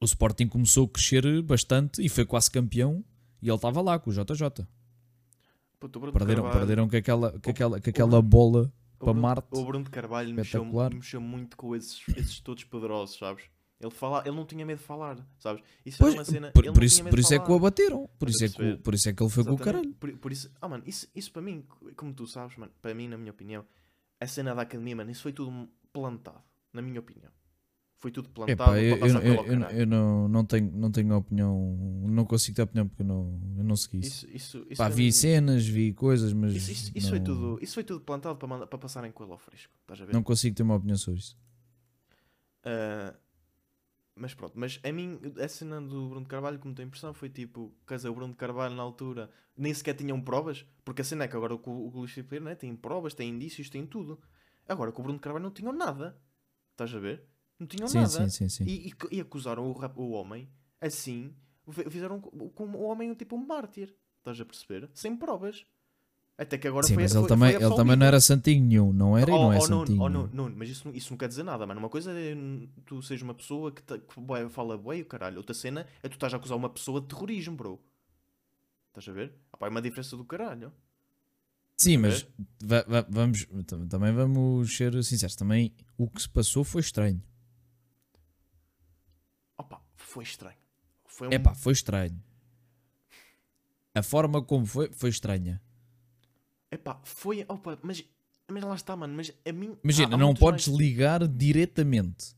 O 0.02 0.06
Sporting 0.06 0.48
começou 0.48 0.86
a 0.86 0.90
crescer 0.90 1.42
bastante 1.42 2.04
e 2.04 2.10
foi 2.10 2.26
quase 2.26 2.52
campeão. 2.52 3.02
E 3.42 3.48
ele 3.48 3.56
estava 3.56 3.82
lá 3.82 3.98
com 3.98 4.10
o 4.10 4.14
JJ. 4.14 4.68
O 5.86 5.90
Perderam, 6.12 6.44
Carvalho- 6.44 6.52
perderam 6.60 6.88
com 6.90 6.96
aquela, 6.96 7.32
com 7.40 7.50
o- 7.50 7.52
aquela, 7.52 7.82
com 7.82 7.88
o 7.88 7.90
aquela 7.90 8.10
Bruno- 8.10 8.24
bola 8.30 8.62
o 8.62 8.70
para 8.98 9.06
Bruno- 9.06 9.22
Marte. 9.22 9.48
O 9.52 9.66
Bruno 9.66 9.84
de 9.86 9.90
Carvalho 9.92 10.34
mexeu, 10.34 10.64
mexeu 10.94 11.22
muito 11.22 11.58
com 11.58 11.76
esses, 11.76 12.02
esses 12.16 12.40
todos 12.40 12.64
poderosos, 12.64 13.18
sabes? 13.18 13.44
Ele, 13.80 13.90
fala, 13.90 14.22
ele 14.28 14.36
não 14.36 14.46
tinha 14.46 14.64
medo 14.64 14.78
de 14.78 14.84
falar, 14.84 15.18
sabes? 15.40 15.64
Isso 15.84 15.98
Pois, 15.98 16.14
era 16.14 16.20
uma 16.22 16.26
cena. 16.26 16.52
por, 16.52 16.64
por 16.72 16.84
isso, 16.84 17.04
medo 17.04 17.10
por 17.12 17.20
isso 17.20 17.34
é 17.34 17.40
que 17.40 17.52
o 17.52 17.56
abateram. 17.56 18.08
Por 18.20 18.30
isso, 18.30 18.46
é 18.46 18.50
que, 18.50 18.62
o- 18.64 18.78
por 18.78 18.94
isso 18.94 19.10
é 19.10 19.14
que 19.14 19.24
ele 19.24 19.30
foi 19.32 19.44
com 19.44 19.50
o 19.50 19.54
Exatamente. 19.56 19.82
caralho. 19.82 19.96
Por, 20.00 20.18
por 20.20 20.32
isso, 20.32 20.52
ah, 20.62 20.70
mano, 20.70 20.84
isso, 20.86 21.08
isso 21.16 21.32
para 21.32 21.42
mim, 21.42 21.66
como 21.96 22.14
tu 22.14 22.28
sabes, 22.28 22.56
mano, 22.58 22.72
para 22.80 22.94
mim, 22.94 23.08
na 23.08 23.18
minha 23.18 23.32
opinião, 23.32 23.66
a 24.20 24.28
cena 24.28 24.54
da 24.54 24.62
academia, 24.62 24.96
mano, 24.96 25.10
isso 25.10 25.24
foi 25.24 25.34
tudo 25.34 25.68
plantado, 25.92 26.44
na 26.72 26.80
minha 26.84 27.00
opinião. 27.00 27.32
Foi 28.02 28.10
tudo 28.10 28.30
plantado 28.30 28.52
Epá, 28.52 28.66
para 28.66 28.82
eu, 28.82 28.98
eu, 28.98 29.46
eu, 29.46 29.70
eu, 29.70 29.86
não, 29.86 30.28
não, 30.28 30.44
tenho, 30.44 30.72
não 30.74 30.92
tenho 30.92 31.16
opinião, 31.16 31.78
não 32.08 32.26
consigo 32.26 32.56
ter 32.56 32.64
opinião 32.64 32.88
porque 32.88 33.04
eu 33.04 33.06
não, 33.06 33.40
eu 33.60 33.64
não 33.64 33.76
segui 33.76 34.00
isso. 34.00 34.26
Isso, 34.26 34.58
isso, 34.58 34.68
isso, 34.72 34.78
Pá, 34.80 34.86
para 34.86 34.96
vi 34.96 35.12
cenas, 35.12 35.68
vi 35.68 35.94
coisas, 35.94 36.34
mas 36.34 36.56
isso, 36.56 36.92
isso 36.96 37.10
foi 37.10 37.20
não, 37.20 37.26
tudo, 37.26 37.60
isso 37.62 37.76
foi 37.76 37.84
tudo 37.84 38.02
plantado 38.02 38.38
para, 38.38 38.48
mandar, 38.48 38.66
para 38.66 38.80
passarem 38.80 39.12
com 39.12 39.24
ele 39.24 39.32
ao 39.32 39.38
fresco. 39.38 39.72
Não 40.12 40.24
consigo 40.24 40.56
ter 40.56 40.64
uma 40.64 40.78
opinião 40.78 40.98
sobre 40.98 41.20
isso. 41.20 41.38
Ah, 42.64 43.14
mas 44.16 44.34
pronto, 44.34 44.54
mas 44.56 44.80
a 44.84 44.92
mim, 44.92 45.20
a 45.40 45.48
cena 45.48 45.80
do 45.80 46.10
Bruno 46.10 46.26
Carvalho, 46.26 46.58
como 46.58 46.74
tenho 46.74 46.88
impressão, 46.88 47.14
foi 47.14 47.30
tipo, 47.30 47.72
quer 47.88 47.98
dizer, 47.98 48.10
o 48.10 48.16
Bruno 48.16 48.34
Carvalho 48.34 48.74
na 48.74 48.82
altura 48.82 49.30
nem 49.56 49.74
sequer 49.74 49.94
tinham 49.94 50.20
provas, 50.20 50.66
porque 50.84 51.02
a 51.02 51.06
cena 51.06 51.26
é 51.26 51.28
que 51.28 51.36
agora 51.36 51.54
o, 51.54 51.62
o 51.70 51.90
Luís 51.90 52.12
Filipe 52.12 52.40
né, 52.40 52.56
tem 52.56 52.76
provas, 52.76 53.14
tem 53.14 53.30
indícios, 53.30 53.70
tem 53.70 53.86
tudo. 53.86 54.20
Agora 54.68 54.92
com 54.92 55.02
o 55.02 55.04
Bruno 55.04 55.20
de 55.20 55.24
Carvalho 55.24 55.44
não 55.44 55.52
tinham 55.52 55.72
nada. 55.72 56.18
Estás 56.72 56.94
a 56.96 57.00
ver? 57.00 57.24
Não 57.62 57.68
tinham 57.68 57.88
Sim, 57.88 58.00
nada. 58.02 58.28
sim, 58.28 58.50
sim, 58.50 58.50
sim. 58.50 58.64
E, 58.66 58.90
e- 58.90 59.16
e 59.18 59.22
acusaram 59.22 59.70
o, 59.70 59.74
rap- 59.74 60.00
o 60.00 60.10
homem 60.10 60.50
assim, 60.82 61.32
fi- 61.70 61.88
fizeram 61.92 62.20
co- 62.20 62.50
como 62.56 62.80
o 62.80 62.84
homem 62.86 63.14
tipo 63.14 63.36
um 63.36 63.46
mártir. 63.46 63.96
Estás 64.18 64.42
a 64.42 64.46
perceber? 64.46 64.90
Sem 64.96 65.16
provas. 65.16 65.64
Até 66.40 66.58
que 66.58 66.68
agora 66.68 66.88
Sim, 66.88 66.96
foi, 66.96 67.04
mas 67.04 67.12
foi, 67.12 67.20
ele 67.22 67.28
também, 67.30 67.54
foi 67.54 67.64
ele 67.64 67.76
também 67.76 67.96
não 67.96 68.06
era 68.08 68.20
santinho 68.20 68.66
nenhum, 68.66 68.92
não 68.92 69.16
era 69.16 69.30
e 69.30 69.34
não 69.34 69.54
é 69.54 69.60
Oh, 69.60 69.68
santinho. 69.68 70.02
oh, 70.02 70.10
Nuno, 70.10 70.30
Nuno, 70.34 70.56
mas 70.58 70.70
isso, 70.70 70.88
não- 70.88 70.96
isso 70.96 71.12
não 71.12 71.18
quer 71.20 71.28
dizer 71.28 71.44
nada, 71.44 71.68
mano. 71.68 71.80
Uma 71.80 71.90
coisa 71.90 72.12
é 72.12 72.36
tu 72.84 73.00
seres 73.04 73.22
uma 73.22 73.36
pessoa 73.36 73.72
que, 73.72 73.84
ta- 73.84 74.00
que 74.00 74.20
bué, 74.20 74.50
fala 74.50 74.76
o 74.76 75.06
caralho. 75.06 75.38
Outra 75.38 75.54
cena 75.54 75.86
é 76.02 76.10
tu 76.10 76.14
estás 76.14 76.34
a 76.34 76.38
acusar 76.38 76.58
uma 76.58 76.70
pessoa 76.70 77.00
de 77.00 77.08
terrorismo, 77.08 77.56
bro. 77.56 77.80
Estás 78.88 79.08
a 79.08 79.12
ver? 79.12 79.36
Ah, 79.54 79.58
pá, 79.58 79.68
é 79.68 79.70
uma 79.70 79.82
diferença 79.84 80.18
do 80.18 80.26
caralho. 80.26 80.74
Sim, 81.78 81.98
mas 81.98 82.26
va- 82.64 82.86
va- 82.88 83.06
vamos, 83.10 83.46
tam- 83.68 83.88
também 83.88 84.14
vamos 84.14 84.76
ser 84.76 85.04
sinceros. 85.04 85.36
Também 85.36 85.74
o 85.98 86.08
que 86.10 86.22
se 86.22 86.30
passou 86.30 86.64
foi 86.64 86.82
estranho. 86.82 87.22
Foi 90.12 90.24
estranho. 90.26 90.58
Foi 91.06 91.28
um... 91.30 91.32
Epá, 91.32 91.56
foi 91.56 91.72
estranho. 91.72 92.22
A 93.96 94.04
forma 94.04 94.42
como 94.42 94.66
foi, 94.66 94.92
foi 94.92 95.10
estranha. 95.10 95.62
Epá, 96.70 97.00
foi... 97.06 97.46
Opa, 97.48 97.80
mas, 97.82 98.04
mas 98.50 98.64
lá 98.64 98.76
está, 98.76 98.94
mano. 98.96 99.14
Mas 99.16 99.32
a 99.48 99.52
mim... 99.54 99.78
Imagina, 99.84 100.10
há- 100.12 100.16
há 100.16 100.18
não 100.18 100.34
podes 100.34 100.68
mais- 100.68 100.78
ligar 100.80 101.26
diretamente. 101.28 102.36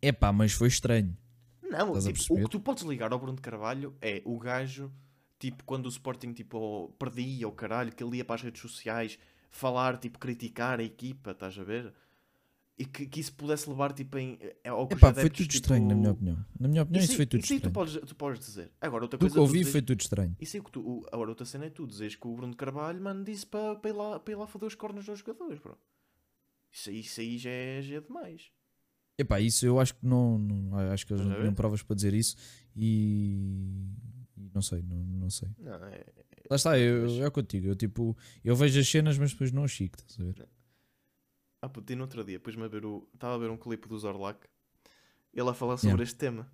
Epá, 0.00 0.32
mas 0.32 0.52
foi 0.52 0.66
estranho. 0.66 1.16
Não, 1.62 1.98
tipo, 2.00 2.34
o 2.34 2.42
que 2.42 2.48
tu 2.50 2.58
podes 2.60 2.82
ligar 2.82 3.12
ao 3.12 3.18
Bruno 3.20 3.36
de 3.36 3.42
Carvalho 3.42 3.94
é 4.02 4.20
o 4.24 4.36
gajo, 4.38 4.92
tipo, 5.38 5.62
quando 5.64 5.86
o 5.86 5.88
Sporting 5.88 6.32
tipo, 6.32 6.92
perdia 6.98 7.46
o 7.48 7.52
caralho, 7.52 7.92
que 7.92 8.02
ele 8.02 8.16
ia 8.16 8.24
para 8.24 8.34
as 8.34 8.42
redes 8.42 8.60
sociais 8.60 9.16
falar, 9.48 9.96
tipo, 9.96 10.18
criticar 10.18 10.80
a 10.80 10.82
equipa, 10.82 11.30
estás 11.30 11.56
a 11.56 11.62
ver? 11.62 11.94
E 12.78 12.86
que, 12.86 13.06
que 13.06 13.20
isso 13.20 13.34
pudesse 13.34 13.68
levar, 13.68 13.92
tipo, 13.92 14.16
em, 14.18 14.38
eh, 14.40 14.68
ao 14.68 14.88
que 14.88 14.94
Epá, 14.94 15.12
foi 15.12 15.28
tudo 15.28 15.50
estranho, 15.52 15.86
na 15.86 15.94
minha 15.94 16.08
tipo, 16.08 16.14
opinião. 16.24 16.46
Na 16.58 16.68
minha 16.68 16.82
opinião, 16.82 17.02
isso, 17.04 17.12
aí- 17.12 17.16
foi 17.16 17.26
tudo 17.26 17.40
isso 17.44 17.52
aí 17.52 17.60
tu 17.60 17.68
estranho. 17.68 17.74
podes, 17.74 18.08
tu 18.08 18.16
podes 18.16 18.40
dizer. 18.40 18.72
Agora, 18.80 19.04
outra 19.04 19.18
Do 19.18 19.20
coisa 19.20 19.34
que 19.34 19.38
é 19.38 19.42
ouvi 19.42 19.58
dizes- 19.58 19.72
foi 19.72 19.82
tudo 19.82 20.00
estranho. 20.00 20.36
Isso 20.40 20.56
aí 20.56 20.62
que 20.62 20.72
tu, 20.72 20.80
o- 20.80 21.06
agora, 21.12 21.28
outra 21.30 21.44
cena 21.44 21.66
é 21.66 21.70
tu 21.70 21.86
dizes 21.86 22.16
que 22.16 22.26
o 22.26 22.34
Bruno 22.34 22.56
Carvalho, 22.56 23.00
mano, 23.00 23.22
disse 23.24 23.46
para, 23.46 23.76
para, 23.76 23.90
ir 23.90 23.92
lá, 23.92 24.18
para 24.18 24.32
ir 24.32 24.36
lá 24.36 24.46
foder 24.46 24.66
os 24.68 24.74
cornos 24.74 25.04
dos 25.04 25.18
jogadores, 25.18 25.58
bro. 25.60 25.76
Isso 26.72 26.88
aí, 26.88 27.00
isso 27.00 27.20
aí 27.20 27.38
já, 27.38 27.50
é, 27.50 27.82
já 27.82 27.96
é 27.96 28.00
demais. 28.00 28.50
Epá, 29.18 29.38
isso 29.38 29.66
eu 29.66 29.78
acho 29.78 29.94
que 29.94 30.06
não, 30.06 30.38
não- 30.38 30.78
acho 30.90 31.06
que 31.06 31.12
eles 31.12 31.24
não 31.26 31.36
tinham 31.36 31.54
provas 31.54 31.82
para 31.82 31.94
dizer 31.94 32.14
isso 32.14 32.34
e, 32.74 33.86
e 34.36 34.50
não 34.54 34.62
sei, 34.62 34.82
não, 34.82 34.96
não 34.96 35.30
sei. 35.30 35.50
Não, 35.58 35.74
é, 35.84 36.04
Lá 36.50 36.56
está, 36.56 36.78
eu, 36.78 37.02
Mas- 37.02 37.12
eu 37.12 37.26
é 37.26 37.30
contigo, 37.30 37.66
eu 37.68 37.76
tipo, 37.76 38.16
eu 38.42 38.56
vejo 38.56 38.80
as 38.80 38.88
cenas, 38.88 39.16
mas 39.18 39.32
depois 39.32 39.52
não 39.52 39.64
as 39.64 39.70
chico, 39.70 39.96
estás 39.98 40.18
a 40.18 40.24
ver? 40.32 40.48
Ah, 41.62 41.68
puto, 41.68 41.92
e 41.92 41.96
no 41.96 42.02
outro 42.04 42.22
dia, 42.24 42.38
pus-me 42.40 42.64
a 42.64 42.68
ver 42.68 42.84
o. 42.84 43.08
Estava 43.14 43.34
a 43.34 43.38
ver 43.38 43.50
um 43.50 43.56
clipe 43.56 43.88
do 43.88 43.98
Zorlac. 43.98 44.46
Ele 45.34 45.50
a 45.50 45.54
falar 45.54 45.78
sobre 45.78 46.02
Yeah. 46.02 46.02
este 46.04 46.18
tema. 46.18 46.50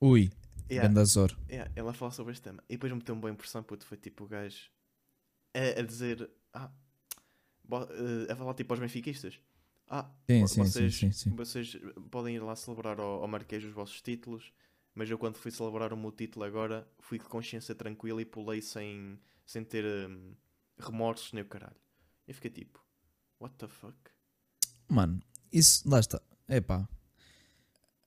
Ui, 0.00 0.30
Yeah, 0.70 0.88
Gandazor. 0.88 1.36
yeah, 1.50 1.70
ele 1.76 1.88
a 1.88 1.92
falar 1.92 2.10
sobre 2.12 2.32
este 2.32 2.42
tema. 2.42 2.62
E 2.68 2.74
depois 2.74 2.92
me 2.92 2.98
meteu 2.98 3.14
uma 3.14 3.20
boa 3.20 3.30
impressão, 3.32 3.62
puto. 3.62 3.86
Foi 3.86 3.96
tipo 3.98 4.24
o 4.24 4.28
gajo 4.28 4.70
a, 5.54 5.80
a 5.80 5.82
dizer. 5.82 6.30
Ah, 6.54 6.70
bo- 7.64 7.84
eh, 7.90 8.32
a 8.32 8.36
falar 8.36 8.54
tipo 8.54 8.72
aos 8.74 8.80
benfiquistas. 8.80 9.40
Ah, 9.88 10.10
Sim, 10.30 10.46
vo- 10.46 10.46
sim, 10.46 10.70
sim, 10.70 10.90
vocês, 10.90 10.90
sim, 10.90 11.12
sim. 11.12 11.30
vocês 11.30 11.76
podem 12.10 12.36
ir 12.36 12.40
lá 12.40 12.56
celebrar 12.56 13.00
ao, 13.00 13.22
ao 13.22 13.28
Marquês 13.28 13.64
os 13.64 13.72
vossos 13.72 14.02
títulos. 14.02 14.52
Mas 14.94 15.10
eu, 15.10 15.18
quando 15.18 15.36
fui 15.38 15.50
celebrar 15.52 15.92
o 15.92 15.96
meu 15.96 16.12
título 16.12 16.44
agora, 16.44 16.88
fui 17.00 17.18
de 17.18 17.24
consciência 17.26 17.74
tranquila 17.74 18.22
e 18.22 18.26
pulei 18.26 18.62
sem, 18.62 19.18
sem 19.46 19.64
ter 19.64 19.84
hum, 20.10 20.34
remorsos 20.78 21.32
nem 21.32 21.42
o 21.44 21.46
caralho. 21.48 21.76
E 22.28 22.32
fiquei 22.34 22.50
tipo, 22.50 22.83
what 23.44 23.54
the 23.58 23.68
fuck? 23.68 23.94
Mano, 24.88 25.20
isso, 25.52 25.88
lá 25.88 26.00
está, 26.00 26.20
epá. 26.48 26.88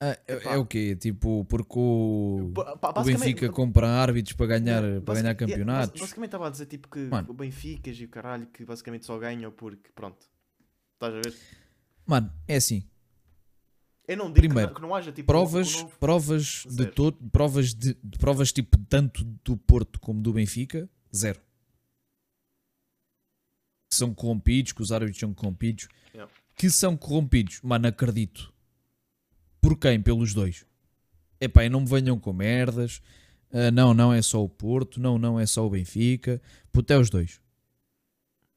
Ah, 0.00 0.16
é, 0.28 0.34
Epá. 0.34 0.52
é 0.54 0.56
o 0.56 0.64
quê? 0.64 0.94
Tipo, 0.94 1.44
porque 1.46 1.76
o, 1.76 2.52
o 2.54 3.02
Benfica 3.04 3.48
compra 3.50 3.88
árbitros 3.88 4.32
para 4.36 4.46
ganhar, 4.46 4.80
Yeah, 4.82 5.00
para 5.04 5.14
ganhar 5.20 5.34
campeonatos. 5.34 6.00
basicamente 6.00 6.28
estava 6.28 6.46
a 6.46 6.50
dizer 6.50 6.66
tipo 6.66 6.88
que 6.88 7.00
Mano. 7.00 7.28
o 7.30 7.34
Benfica 7.34 7.90
e 7.90 8.04
o 8.04 8.08
caralho 8.08 8.46
que 8.46 8.64
basicamente 8.64 9.04
só 9.06 9.18
ganham 9.18 9.50
porque 9.50 9.90
pronto. 9.94 10.24
Estás 10.94 11.14
a 11.14 11.20
ver? 11.20 11.34
Mano, 12.06 12.32
é 12.46 12.56
assim, 12.56 12.88
Eu 14.06 14.16
não 14.16 14.26
digo 14.26 14.36
Primeiro, 14.46 14.68
que, 14.68 14.74
não, 14.74 14.74
que 14.74 14.82
não 14.82 14.94
haja 14.94 15.10
tipo 15.10 15.26
provas, 15.26 15.74
não- 15.74 15.88
provas 15.98 16.64
de 16.70 16.86
todo, 16.86 17.16
provas 17.30 17.74
de, 17.74 17.94
de 18.02 18.18
provas 18.18 18.52
tipo 18.52 18.78
tanto 18.88 19.24
do 19.44 19.56
Porto 19.56 19.98
como 19.98 20.22
do 20.22 20.32
Benfica, 20.32 20.88
zero. 21.14 21.40
Que 23.88 23.96
são 23.96 24.12
corrompidos, 24.14 24.72
que 24.72 24.82
os 24.82 24.92
árbitros 24.92 25.18
são 25.18 25.32
corrompidos, 25.32 25.88
Yeah. 26.14 26.32
que 26.56 26.68
são 26.70 26.96
corrompidos, 26.96 27.60
mano, 27.62 27.88
acredito. 27.88 28.52
Por 29.60 29.76
quem? 29.78 30.00
Pelos 30.00 30.34
dois. 30.34 30.64
Epá, 31.40 31.64
e 31.64 31.68
não 31.68 31.80
me 31.80 31.86
venham 31.88 32.18
com 32.18 32.32
merdas. 32.32 33.00
Ah, 33.52 33.70
não, 33.70 33.94
não 33.94 34.12
é 34.12 34.20
só 34.20 34.42
o 34.44 34.48
Porto, 34.48 35.00
não, 35.00 35.18
não 35.18 35.40
é 35.40 35.46
só 35.46 35.66
o 35.66 35.70
Benfica, 35.70 36.40
puto, 36.70 36.92
é 36.92 36.98
os 36.98 37.08
dois. 37.08 37.40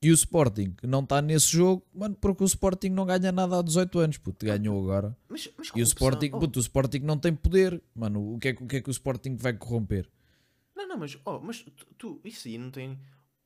E 0.02 0.10
o 0.12 0.14
Sporting 0.16 0.76
não 0.84 1.02
está 1.02 1.22
nesse 1.22 1.48
jogo, 1.52 1.86
mano, 1.94 2.16
porque 2.20 2.44
o 2.44 2.46
Sporting 2.48 2.90
não 2.90 3.06
ganha 3.06 3.32
nada 3.32 3.60
há 3.60 3.62
18 3.62 4.00
anos, 4.00 4.18
puto, 4.18 4.46
ganhou 4.46 4.82
agora. 4.82 5.16
Mas, 5.30 5.48
mas 5.58 5.70
E 5.76 5.82
o 5.82 5.84
Sporting, 5.84 6.32
oh, 6.34 6.40
puto, 6.40 6.58
o 6.60 6.62
Sporting 6.62 7.00
não 7.00 7.18
tem 7.20 7.34
poder, 7.36 7.82
mano, 7.96 8.34
o 8.34 8.40
que 8.40 8.48
é, 8.50 8.54
que- 8.54 8.64
o 8.64 8.68
que 8.68 8.76
é 8.78 8.82
que 8.82 8.90
o 8.90 8.92
Sporting 8.92 9.36
vai 9.36 9.54
corromper? 9.54 10.10
Não, 10.76 10.88
não, 10.88 10.98
mas, 10.98 11.18
oh, 11.24 11.40
mas 11.40 11.64
tu- 12.00 12.20
isso 12.26 12.48
aí 12.48 12.58
não 12.58 12.72
tem. 12.72 13.00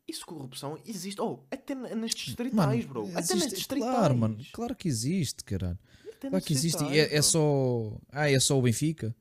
Isso 0.08 0.26
corrupção 0.26 0.78
existe. 0.86 1.20
Oh, 1.20 1.40
até 1.50 1.74
na- 1.74 1.96
nas 1.96 2.12
distritais, 2.12 2.86
bro. 2.86 3.04
Até 3.10 3.14
nas 3.16 3.32
existe- 3.32 3.56
distritais. 3.56 3.92
Claro, 3.92 4.16
mano, 4.18 4.38
claro 4.54 4.76
que 4.76 4.88
existe, 4.88 5.44
caralho. 5.44 5.80
Claro 6.20 6.44
que 6.46 6.54
existe. 6.54 6.84
É, 6.86 7.16
é 7.16 7.22
só. 7.22 7.98
Ah, 8.12 8.30
é 8.30 8.40
só 8.40 8.58
o 8.58 8.62
Benfica? 8.62 9.16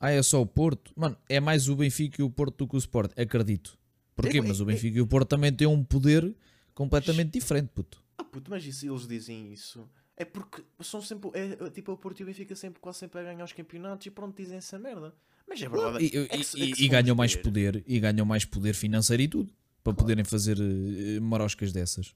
Ah, 0.00 0.10
é 0.10 0.22
só 0.22 0.40
o 0.42 0.46
Porto? 0.46 0.92
Mano, 0.96 1.16
é 1.28 1.38
mais 1.38 1.68
o 1.68 1.76
Benfica 1.76 2.20
e 2.20 2.24
o 2.24 2.30
Porto 2.30 2.56
do 2.58 2.68
que 2.68 2.74
o 2.76 2.78
Sport, 2.78 3.12
acredito. 3.18 3.78
Porquê? 4.16 4.38
É, 4.38 4.40
Mas 4.42 4.60
o 4.60 4.64
é, 4.64 4.66
Benfica 4.66 4.98
e 4.98 5.00
o 5.00 5.06
Porto 5.06 5.28
também 5.28 5.52
têm 5.52 5.66
um 5.66 5.82
poder 5.84 6.34
completamente 6.74 7.30
diferente, 7.32 7.68
puto. 7.74 8.02
Ah, 8.18 8.24
puto, 8.24 8.50
mas 8.50 8.64
isso, 8.66 8.86
eles 8.86 9.06
dizem 9.06 9.52
isso. 9.52 9.88
É 10.16 10.24
porque 10.24 10.62
são 10.80 11.00
sempre. 11.00 11.30
É, 11.34 11.66
é, 11.66 11.70
tipo, 11.70 11.92
o 11.92 11.96
Porto 11.96 12.20
e 12.20 12.22
o 12.22 12.26
Benfica 12.26 12.54
sempre, 12.56 12.80
quase 12.80 12.98
sempre 12.98 13.20
a 13.20 13.22
ganhar 13.24 13.44
os 13.44 13.52
campeonados 13.52 14.04
e 14.06 14.10
pronto, 14.10 14.36
dizem 14.36 14.56
essa 14.58 14.78
merda. 14.78 15.14
Mas 15.48 15.60
é 15.62 15.68
verdade. 15.68 16.04
E, 16.04 16.06
é 16.06 16.10
que 16.10 16.16
e- 16.16 16.62
é 16.62 16.64
e- 16.66 16.72
que 16.72 16.84
e 16.84 16.88
ganham 16.88 17.14
mais 17.16 17.34
poder 17.36 17.82
e 17.86 18.00
ganham 18.00 18.24
mais 18.26 18.44
poder 18.44 18.74
financeiro 18.74 19.22
e 19.22 19.28
tudo 19.28 19.52
para 19.82 19.94
poderem 19.94 20.24
fazer 20.24 20.58
eh, 20.60 21.20
maroscas 21.20 21.72
dessas. 21.72 22.14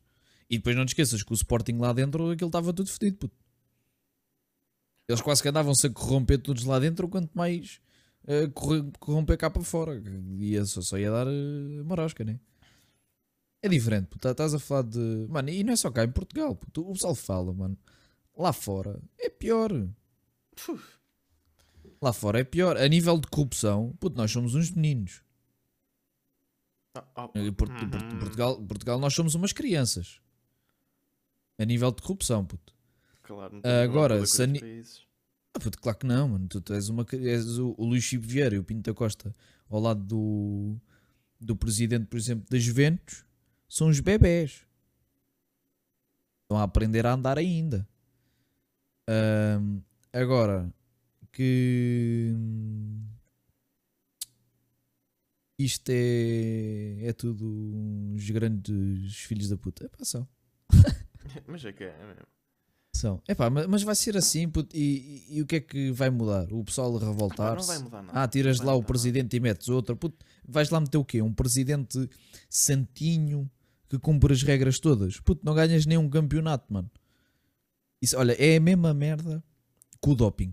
E 0.48 0.56
depois 0.58 0.76
não 0.76 0.84
te 0.84 0.90
esqueças 0.90 1.22
que 1.22 1.32
o 1.32 1.34
Sporting 1.34 1.78
lá 1.78 1.92
dentro 1.92 2.30
aquilo 2.30 2.48
estava 2.48 2.72
tudo 2.72 2.88
fedido, 2.90 3.16
puto. 3.18 3.36
Eles 5.08 5.20
quase 5.20 5.42
que 5.42 5.48
andavam-se 5.48 5.86
a 5.86 5.90
corromper 5.90 6.38
todos 6.40 6.64
lá 6.64 6.78
dentro, 6.78 7.08
quanto 7.08 7.30
mais 7.34 7.80
corre- 8.54 8.90
corromper 8.98 9.38
cá 9.38 9.48
para 9.50 9.62
fora. 9.62 10.02
Ia, 10.38 10.64
só, 10.64 10.80
só 10.82 10.98
ia 10.98 11.10
dar 11.10 11.26
eh, 11.28 11.82
marosca, 11.84 12.24
né? 12.24 12.38
É 13.62 13.68
diferente, 13.68 14.06
puto. 14.06 14.28
Estás 14.28 14.54
a 14.54 14.58
falar 14.58 14.82
de. 14.82 15.26
Mano, 15.28 15.48
e 15.50 15.64
não 15.64 15.72
é 15.72 15.76
só 15.76 15.90
cá 15.90 16.04
em 16.04 16.10
Portugal, 16.10 16.54
puto. 16.54 16.88
O 16.88 16.92
pessoal 16.92 17.14
fala, 17.14 17.52
mano. 17.52 17.76
Lá 18.36 18.52
fora 18.52 19.00
é 19.18 19.28
pior. 19.30 19.70
Puf, 20.54 20.84
Lá 22.02 22.12
fora 22.12 22.40
é 22.40 22.44
pior. 22.44 22.76
A 22.76 22.86
nível 22.86 23.18
de 23.18 23.26
corrupção, 23.28 23.94
puto, 23.98 24.16
nós 24.16 24.30
somos 24.30 24.54
uns 24.54 24.70
meninos. 24.70 25.22
Ah, 27.14 27.30
Em 27.34 27.52
Port- 27.52 27.70
uhum. 27.82 27.90
Port- 27.90 28.18
Portugal, 28.18 28.62
Portugal, 28.62 28.98
nós 28.98 29.14
somos 29.14 29.34
umas 29.34 29.52
crianças. 29.52 30.20
A 31.58 31.64
nível 31.64 31.90
de 31.90 32.02
corrupção, 32.02 32.44
puto. 32.44 32.74
Claro, 33.22 33.54
não 33.54 33.60
Ah, 33.64 33.82
agora, 33.82 34.24
se 34.26 34.42
a 34.42 34.46
ni-. 34.46 34.60
Ah, 35.54 35.58
puto, 35.58 35.78
claro 35.80 35.98
que 35.98 36.06
não, 36.06 36.28
mano. 36.28 36.46
Tu, 36.48 36.60
tu 36.60 36.74
és, 36.74 36.88
uma, 36.88 37.06
és 37.12 37.58
o, 37.58 37.74
o 37.78 37.84
Luís 37.86 38.04
Chico 38.04 38.24
Vieira 38.26 38.54
e 38.54 38.58
o 38.58 38.64
Pinto 38.64 38.90
da 38.90 38.94
Costa 38.94 39.34
ao 39.68 39.80
lado 39.80 40.02
do, 40.04 40.76
do 41.40 41.56
presidente, 41.56 42.06
por 42.06 42.16
exemplo, 42.18 42.44
da 42.48 42.58
Juventus, 42.58 43.24
são 43.68 43.88
os 43.88 43.98
bebés. 44.00 44.64
Estão 46.42 46.58
a 46.58 46.62
aprender 46.62 47.04
a 47.06 47.14
andar 47.14 47.38
ainda. 47.38 47.88
Ahm, 49.08 49.80
agora, 50.12 50.72
que 51.32 52.32
isto 55.58 55.88
é, 55.90 57.06
é 57.06 57.12
tudo 57.12 57.44
uns 57.46 58.28
grandes 58.30 59.16
filhos 59.16 59.48
da 59.48 59.56
puta. 59.56 59.84
Epá, 59.86 60.04
são. 60.04 60.26
Mas 61.46 61.64
é 61.64 61.72
que 61.72 61.84
é, 61.84 61.88
é 61.88 62.06
mesmo. 62.06 62.26
São. 62.94 63.22
Epá, 63.28 63.50
ma- 63.50 63.68
mas 63.68 63.82
vai 63.82 63.94
ser 63.94 64.16
assim, 64.16 64.48
puto, 64.48 64.74
e, 64.74 65.24
e- 65.30 65.36
e 65.36 65.42
o 65.42 65.46
que 65.46 65.56
é 65.56 65.60
que 65.60 65.90
vai 65.90 66.08
mudar? 66.08 66.50
O 66.50 66.64
pessoal 66.64 66.94
a 66.94 66.96
Ah, 66.96 67.00
não 67.00 67.12
revoltar-se? 67.12 67.66
vai 67.66 67.78
mudar 67.78 68.02
nada. 68.02 68.22
Ah, 68.22 68.26
tiras 68.26 68.58
lá 68.60 68.74
o 68.74 68.82
presidente 68.82 69.36
e 69.36 69.40
metes 69.40 69.68
outro. 69.68 69.94
Puto, 69.96 70.24
vais 70.48 70.70
lá 70.70 70.80
meter 70.80 70.96
o 70.96 71.04
quê? 71.04 71.20
Um 71.20 71.32
presidente 71.34 72.08
santinho 72.48 73.50
que 73.88 73.98
cumpre 73.98 74.32
as 74.32 74.42
regras 74.42 74.78
todas. 74.80 75.20
Puto, 75.20 75.44
não 75.44 75.54
ganhas 75.54 75.84
nenhum 75.84 76.08
campeonato, 76.08 76.72
mano. 76.72 76.90
Isso, 78.00 78.16
olha, 78.16 78.32
é 78.42 78.56
a 78.56 78.60
mesma 78.60 78.94
merda 78.94 79.44
com 80.00 80.12
o 80.12 80.14
doping. 80.16 80.52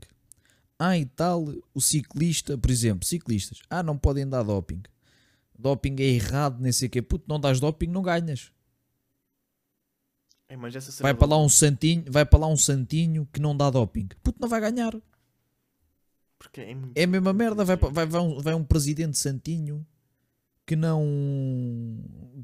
Ah, 0.78 0.98
e 0.98 1.06
tal, 1.06 1.46
o 1.74 1.80
ciclista, 1.80 2.58
por 2.58 2.70
exemplo, 2.70 3.08
ciclistas. 3.08 3.60
Ah, 3.70 3.82
não 3.82 3.98
podem 3.98 4.28
dar 4.28 4.44
doping. 4.44 4.82
Doping 5.64 5.96
é 6.00 6.04
errado, 6.04 6.60
nem 6.60 6.74
sei 6.74 6.90
o 6.90 6.92
quê. 6.92 7.02
Puto, 7.02 7.24
não 7.26 7.40
dás 7.40 7.58
doping, 7.62 7.88
não 7.88 8.02
ganhas. 8.02 8.52
É, 10.50 10.58
Vai 11.02 11.14
para 11.14 11.28
lá 11.28 11.38
um 11.38 11.48
santinho, 11.48 12.04
vai 12.10 12.26
para 12.26 12.40
lá 12.40 12.48
um 12.48 12.58
santinho 12.58 13.26
que 13.32 13.40
não 13.40 13.56
dá 13.56 13.70
doping. 13.70 14.10
Puto, 14.22 14.42
não 14.42 14.50
vai 14.50 14.60
ganhar. 14.60 14.94
Porque 16.38 16.60
é, 16.60 16.76
muito 16.76 16.98
É 16.98 17.04
a 17.04 17.08
mesma 17.08 17.32
merda, 17.32 17.64
vai, 17.64 17.78
vai, 17.78 18.06
vai, 18.06 18.22
um, 18.22 18.40
vai 18.42 18.54
um 18.54 18.64
presidente 18.64 19.18
santinho 19.18 19.88
que 20.66 20.76
não 20.76 21.02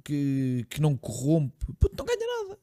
que, 0.03 0.65
que 0.69 0.79
não 0.81 0.95
corrompe, 0.95 1.65
Puto, 1.77 1.95
não 1.97 2.05
ganha 2.05 2.45
nada. 2.47 2.59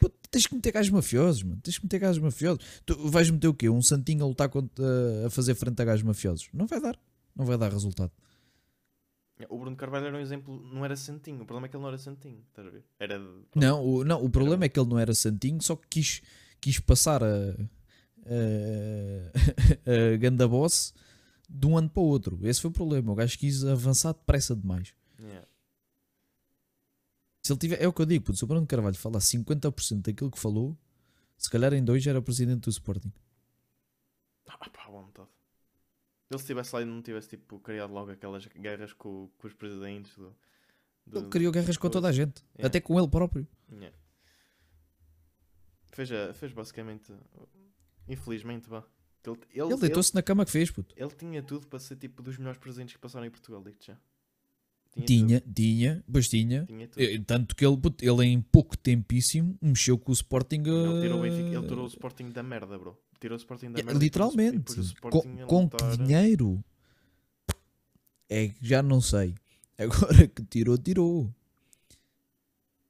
Puto, 0.00 0.17
tens 0.30 0.46
que 0.46 0.54
meter 0.54 0.72
gajos 0.72 0.90
mafiosos, 0.90 1.42
mano. 1.42 1.60
Tens 1.62 1.78
que 1.78 1.84
meter 1.84 1.98
gajos 1.98 2.22
mafiosos. 2.22 2.64
Tu 2.86 2.94
vais 3.08 3.30
meter 3.30 3.48
o 3.48 3.54
quê? 3.54 3.68
Um 3.68 3.82
santinho 3.82 4.24
a 4.24 4.28
lutar 4.28 4.48
contra, 4.48 4.84
a 5.26 5.30
fazer 5.30 5.54
frente 5.54 5.80
a 5.80 5.84
gajos 5.84 6.02
mafiosos? 6.04 6.48
Não 6.52 6.66
vai 6.66 6.80
dar. 6.80 6.98
Não 7.36 7.44
vai 7.44 7.56
dar 7.58 7.70
resultado. 7.72 8.10
O 9.48 9.56
Bruno 9.58 9.76
Carvalho 9.76 10.06
era 10.06 10.16
um 10.16 10.20
exemplo, 10.20 10.60
não 10.74 10.84
era 10.84 10.96
santinho. 10.96 11.42
O 11.42 11.46
problema 11.46 11.66
é 11.66 11.70
que 11.70 11.76
ele 11.76 11.82
não 11.82 11.88
era 11.88 11.98
santinho, 11.98 12.42
estás 12.48 12.66
a 12.66 12.70
ver? 12.70 12.84
Era. 12.98 13.18
de- 13.20 13.44
Não, 13.54 13.84
o, 13.86 14.04
não, 14.04 14.24
o 14.24 14.28
problema 14.28 14.64
é 14.64 14.68
que 14.68 14.78
ele 14.80 14.88
não 14.88 14.98
era 14.98 15.14
santinho, 15.14 15.62
só 15.62 15.76
que 15.76 15.86
quis, 15.88 16.22
quis 16.60 16.80
passar 16.80 17.22
a, 17.22 17.26
a, 17.26 17.52
a 20.14 20.16
ganda 20.16 20.46
boss 20.48 20.92
de 21.48 21.66
um 21.66 21.78
ano 21.78 21.88
para 21.88 22.02
o 22.02 22.06
outro. 22.06 22.38
Esse 22.42 22.60
foi 22.60 22.70
o 22.70 22.74
problema. 22.74 23.12
O 23.12 23.14
gajo 23.14 23.38
quis 23.38 23.64
avançar 23.64 24.12
depressa 24.12 24.54
demais. 24.56 24.92
Yeah. 25.20 25.46
Se 27.48 27.52
ele 27.54 27.58
tiver, 27.60 27.82
é 27.82 27.88
o 27.88 27.92
que 27.94 28.02
eu 28.02 28.04
digo, 28.04 28.36
se 28.36 28.44
o 28.44 28.46
Bruno 28.46 28.66
Carvalho 28.66 28.94
falar 28.94 29.20
50% 29.20 30.02
daquilo 30.02 30.30
que 30.30 30.38
falou, 30.38 30.76
se 31.38 31.48
calhar 31.48 31.72
em 31.72 31.82
dois 31.82 32.02
já 32.02 32.10
era 32.10 32.20
presidente 32.20 32.60
do 32.60 32.68
Sporting. 32.70 33.10
Ah, 34.46 34.58
pá, 34.58 34.70
vontade. 34.90 35.30
Ele 36.30 36.38
se 36.38 36.44
estivesse 36.44 36.74
lá 36.74 36.82
e 36.82 36.84
não 36.84 37.00
tivesse 37.00 37.30
tipo, 37.30 37.58
criado 37.58 37.90
logo 37.90 38.10
aquelas 38.10 38.44
guerras 38.48 38.92
com, 38.92 39.30
com 39.38 39.46
os 39.46 39.54
presidentes 39.54 40.14
do. 40.14 40.36
do- 41.06 41.18
Ele 41.20 41.28
criou 41.30 41.50
guerras 41.50 41.78
com 41.78 41.80
coisa. 41.82 41.92
toda 41.94 42.08
a 42.08 42.12
gente, 42.12 42.42
Yeah. 42.54 42.66
até 42.66 42.82
com 42.82 42.98
ele 42.98 43.08
próprio. 43.08 43.48
Yeah. 43.72 43.96
Fez, 45.92 46.12
a- 46.12 46.34
fez 46.34 46.52
basicamente. 46.52 47.14
Infelizmente, 48.06 48.68
vá. 48.68 48.84
Ele, 49.26 49.38
ele, 49.54 49.72
Ele 49.72 49.76
deitou-se 49.80 50.14
na 50.14 50.22
cama 50.22 50.44
que 50.44 50.50
fez, 50.50 50.70
puto. 50.70 50.94
ele, 50.96 51.06
ele 51.06 51.14
tinha 51.14 51.42
tudo 51.42 51.66
para 51.66 51.78
ser 51.78 51.96
tipo 51.96 52.22
dos 52.22 52.36
melhores 52.36 52.58
presidentes 52.60 52.94
que 52.94 53.00
passaram 53.00 53.26
em 53.26 53.30
Portugal, 53.30 53.62
digo 53.62 53.78
já. 53.80 53.98
Tinha, 55.06 55.42
tinha, 55.54 56.04
pois 56.10 56.28
tinha. 56.28 56.64
Tinha. 56.66 56.88
Eh, 56.96 57.18
Tanto 57.26 57.54
que 57.54 57.64
ele, 57.64 57.78
ele 58.00 58.24
em 58.24 58.40
pouco 58.40 58.76
tempíssimo 58.76 59.56
mexeu 59.60 59.98
com 59.98 60.10
o 60.10 60.14
Sporting. 60.14 60.56
Ele 60.56 61.02
tirou, 61.02 61.20
o 61.20 61.26
eh, 61.26 61.28
ele 61.28 61.66
tirou 61.66 61.84
o 61.84 61.88
Sporting 61.88 62.30
da 62.30 62.42
merda, 62.42 62.78
bro. 62.78 62.96
Tirou 63.20 63.36
o 63.36 63.38
Sporting 63.38 63.72
da 63.72 63.82
merda. 63.82 63.92
literalmente. 63.98 64.74
Com, 65.00 65.22
com 65.46 65.68
que 65.68 65.96
dinheiro? 65.98 66.62
É 68.28 68.48
que 68.48 68.66
já 68.66 68.82
não 68.82 69.00
sei. 69.00 69.34
Agora 69.78 70.26
que 70.26 70.42
tirou, 70.44 70.76
tirou. 70.76 71.32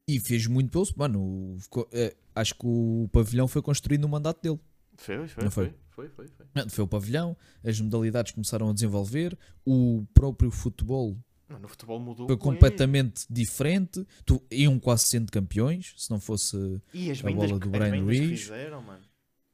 E 0.06 0.18
fez 0.18 0.46
muito 0.46 0.70
pelo. 0.70 0.86
Mano, 0.96 1.56
é, 1.92 2.16
acho 2.34 2.54
que 2.54 2.66
o 2.66 3.08
pavilhão 3.12 3.46
foi 3.46 3.60
construído 3.60 4.02
no 4.02 4.08
mandato 4.08 4.40
dele. 4.42 4.58
Foi, 4.96 5.28
foi, 5.28 5.44
Não 5.44 5.50
foi. 5.50 5.66
foi? 5.66 5.74
Foi, 5.90 6.08
foi, 6.08 6.28
foi. 6.28 6.46
Não, 6.54 6.68
Foi 6.68 6.84
o 6.84 6.88
pavilhão, 6.88 7.36
as 7.64 7.80
modalidades 7.80 8.30
começaram 8.32 8.70
a 8.70 8.72
desenvolver, 8.72 9.36
o 9.66 10.06
próprio 10.14 10.48
futebol 10.48 11.16
Mano, 11.48 11.64
o 11.64 11.68
futebol 11.68 11.98
mudou. 11.98 12.26
foi 12.26 12.36
completamente 12.36 13.24
diferente. 13.30 14.06
Tu, 14.26 14.42
iam 14.50 14.78
quase 14.78 15.04
sendo 15.06 15.32
campeões, 15.32 15.94
se 15.96 16.10
não 16.10 16.20
fosse. 16.20 16.56
E 16.92 17.10
as 17.10 17.20
a 17.20 17.22
vendas, 17.22 17.48
bola 17.48 17.60
que- 17.60 17.68
do 17.68 17.74
as 17.74 17.80
Brian 17.80 17.90
vendas 18.00 18.16
que 18.18 18.26
Ruiz. 18.26 18.40
fizeram, 18.42 18.82
mano. 18.82 19.04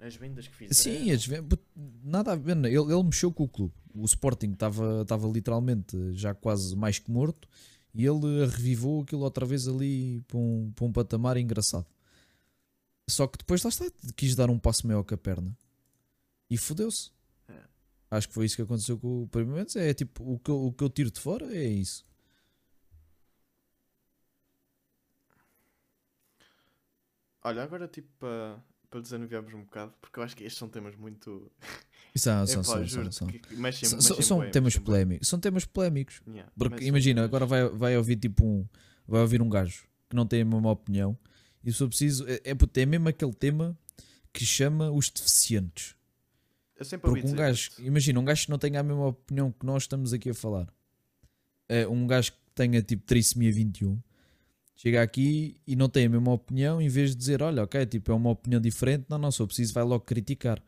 As 0.01 0.17
vendas 0.17 0.49
que 0.49 0.55
fizeram. 0.57 0.75
Sim, 1.01 1.11
as 1.13 1.25
ve- 1.25 1.41
but- 1.41 1.61
nada 2.03 2.33
a 2.33 2.37
ver. 2.37 2.57
Ele, 2.57 2.77
ele 2.77 3.03
mexeu 3.05 3.33
com 3.33 3.45
o 3.45 3.49
clube. 3.49 3.73
O 3.95 4.05
Sporting 4.05 4.51
estava 4.53 5.03
estava 5.03 5.27
literalmente 5.29 5.97
já 6.15 6.35
quase 6.35 6.75
mais 6.77 6.99
que 6.99 7.11
morto 7.11 7.49
e 7.95 8.05
ele 8.05 8.45
revivou 8.47 9.03
aquilo 9.03 9.23
outra 9.23 9.47
vez 9.47 9.69
ali 9.69 10.21
para 10.27 10.37
um, 10.37 10.73
para 10.75 10.85
um 10.85 10.93
patamar 10.93 11.37
engraçado. 11.37 11.87
Só 13.09 13.27
que 13.29 13.39
depois 13.39 13.63
lá 13.63 13.69
está, 13.69 13.85
quis 14.17 14.35
dar 14.35 14.51
um 14.51 14.59
passo 14.59 14.87
maior 14.87 15.05
que 15.05 15.15
a 15.15 15.19
perna 15.19 15.57
e 16.51 16.57
fodeu-se. 16.59 17.11
Acho 18.11 18.29
que 18.29 18.35
foi 18.35 18.47
isso 18.47 18.57
que 18.57 18.63
aconteceu 18.63 18.99
com 18.99 19.23
o 19.23 19.29
primeiro. 19.29 19.67
É 19.77 19.93
tipo, 19.95 20.23
o 20.35 20.39
que, 20.39 20.51
eu, 20.51 20.67
o 20.67 20.73
que 20.73 20.85
eu 20.85 20.91
tiro 20.91 21.11
de 21.11 21.21
fora 21.21 21.47
é 21.55 21.65
isso. 21.65 22.05
Olha, 27.43 27.63
agora 27.63 27.87
tipo 27.89 28.09
para 28.19 28.63
para 28.91 29.01
desanuviarmos 29.01 29.53
um 29.55 29.65
bocado, 29.65 29.93
porque 30.01 30.21
eu 30.21 30.23
acho 30.23 30.37
que 30.37 30.45
estes 30.45 30.57
são 30.57 30.69
temas 30.69 30.95
muito. 30.95 31.51
São, 32.17 32.47
são, 32.47 32.63
são, 32.63 32.75
são, 32.77 32.87
juro-te 32.87 33.15
são. 33.17 33.27
que- 33.27 33.41
que 33.41 33.57
mexem- 33.57 33.89
São- 33.89 33.99
mexem 33.99 34.23
são 34.23 34.37
bué, 34.39 34.51
temas 34.51 34.79
polémicos. 34.79 35.27
São 35.27 35.41
temas 35.41 35.65
polémicos. 35.65 36.23
Yeah, 36.29 36.49
Porque 36.57 36.85
imagina, 36.85 37.25
agora 37.25 37.45
vai, 37.45 37.69
vai 37.71 37.97
ouvir 37.99 38.15
tipo 38.15 38.45
um. 38.47 38.69
Vai 39.05 39.21
ouvir 39.23 39.43
um 39.43 39.49
gajo 39.49 39.89
que 40.09 40.15
não 40.15 40.25
tem 40.25 40.43
a 40.43 40.45
mesma 40.45 40.71
opinião. 40.71 41.19
E 41.65 41.73
se 41.73 41.79
for 41.79 41.89
preciso, 41.89 42.25
é, 42.29 42.35
é, 42.45 42.81
é 42.83 42.87
mesmo 42.87 43.09
aquele 43.09 43.33
tema 43.35 43.77
que 44.33 44.47
chama 44.47 44.93
os 44.93 45.11
deficientes. 45.11 45.97
Eu 46.77 46.85
sempre 46.85 47.11
Porque 47.11 47.27
um 47.27 47.33
gajo, 47.33 47.71
imagina, 47.79 48.19
um 48.19 48.25
gajo 48.25 48.45
que 48.45 48.51
não 48.51 48.59
tenha 48.59 48.81
a 48.81 48.83
mesma 48.83 49.07
opinião 49.07 49.53
que 49.53 49.65
nós 49.65 49.85
estamos 49.85 50.13
aqui 50.13 50.31
a 50.31 50.35
falar, 50.35 50.69
é, 51.69 51.87
um 51.87 52.07
gajo 52.07 52.33
que 52.33 52.39
tenha 52.55 52.83
tipo 52.83 53.05
trissomia 53.05 53.53
21, 53.53 54.01
chega 54.75 55.03
aqui 55.03 55.57
e 55.67 55.77
não 55.77 55.89
tem 55.89 56.07
a 56.07 56.09
mesma 56.09 56.33
opinião, 56.33 56.81
em 56.83 56.89
vez 56.89 57.11
de 57.11 57.17
dizer, 57.17 57.43
olha, 57.43 57.63
ok, 57.63 57.87
tipo, 57.87 58.11
é 58.11 58.15
uma 58.15 58.31
opinião 58.31 58.61
diferente, 58.61 59.07
não, 59.09 59.19
não, 59.19 59.31
se 59.31 59.41
eu 59.41 59.47
preciso, 59.47 59.73
vai 59.73 59.85
logo 59.85 60.05
criticar. 60.05 60.63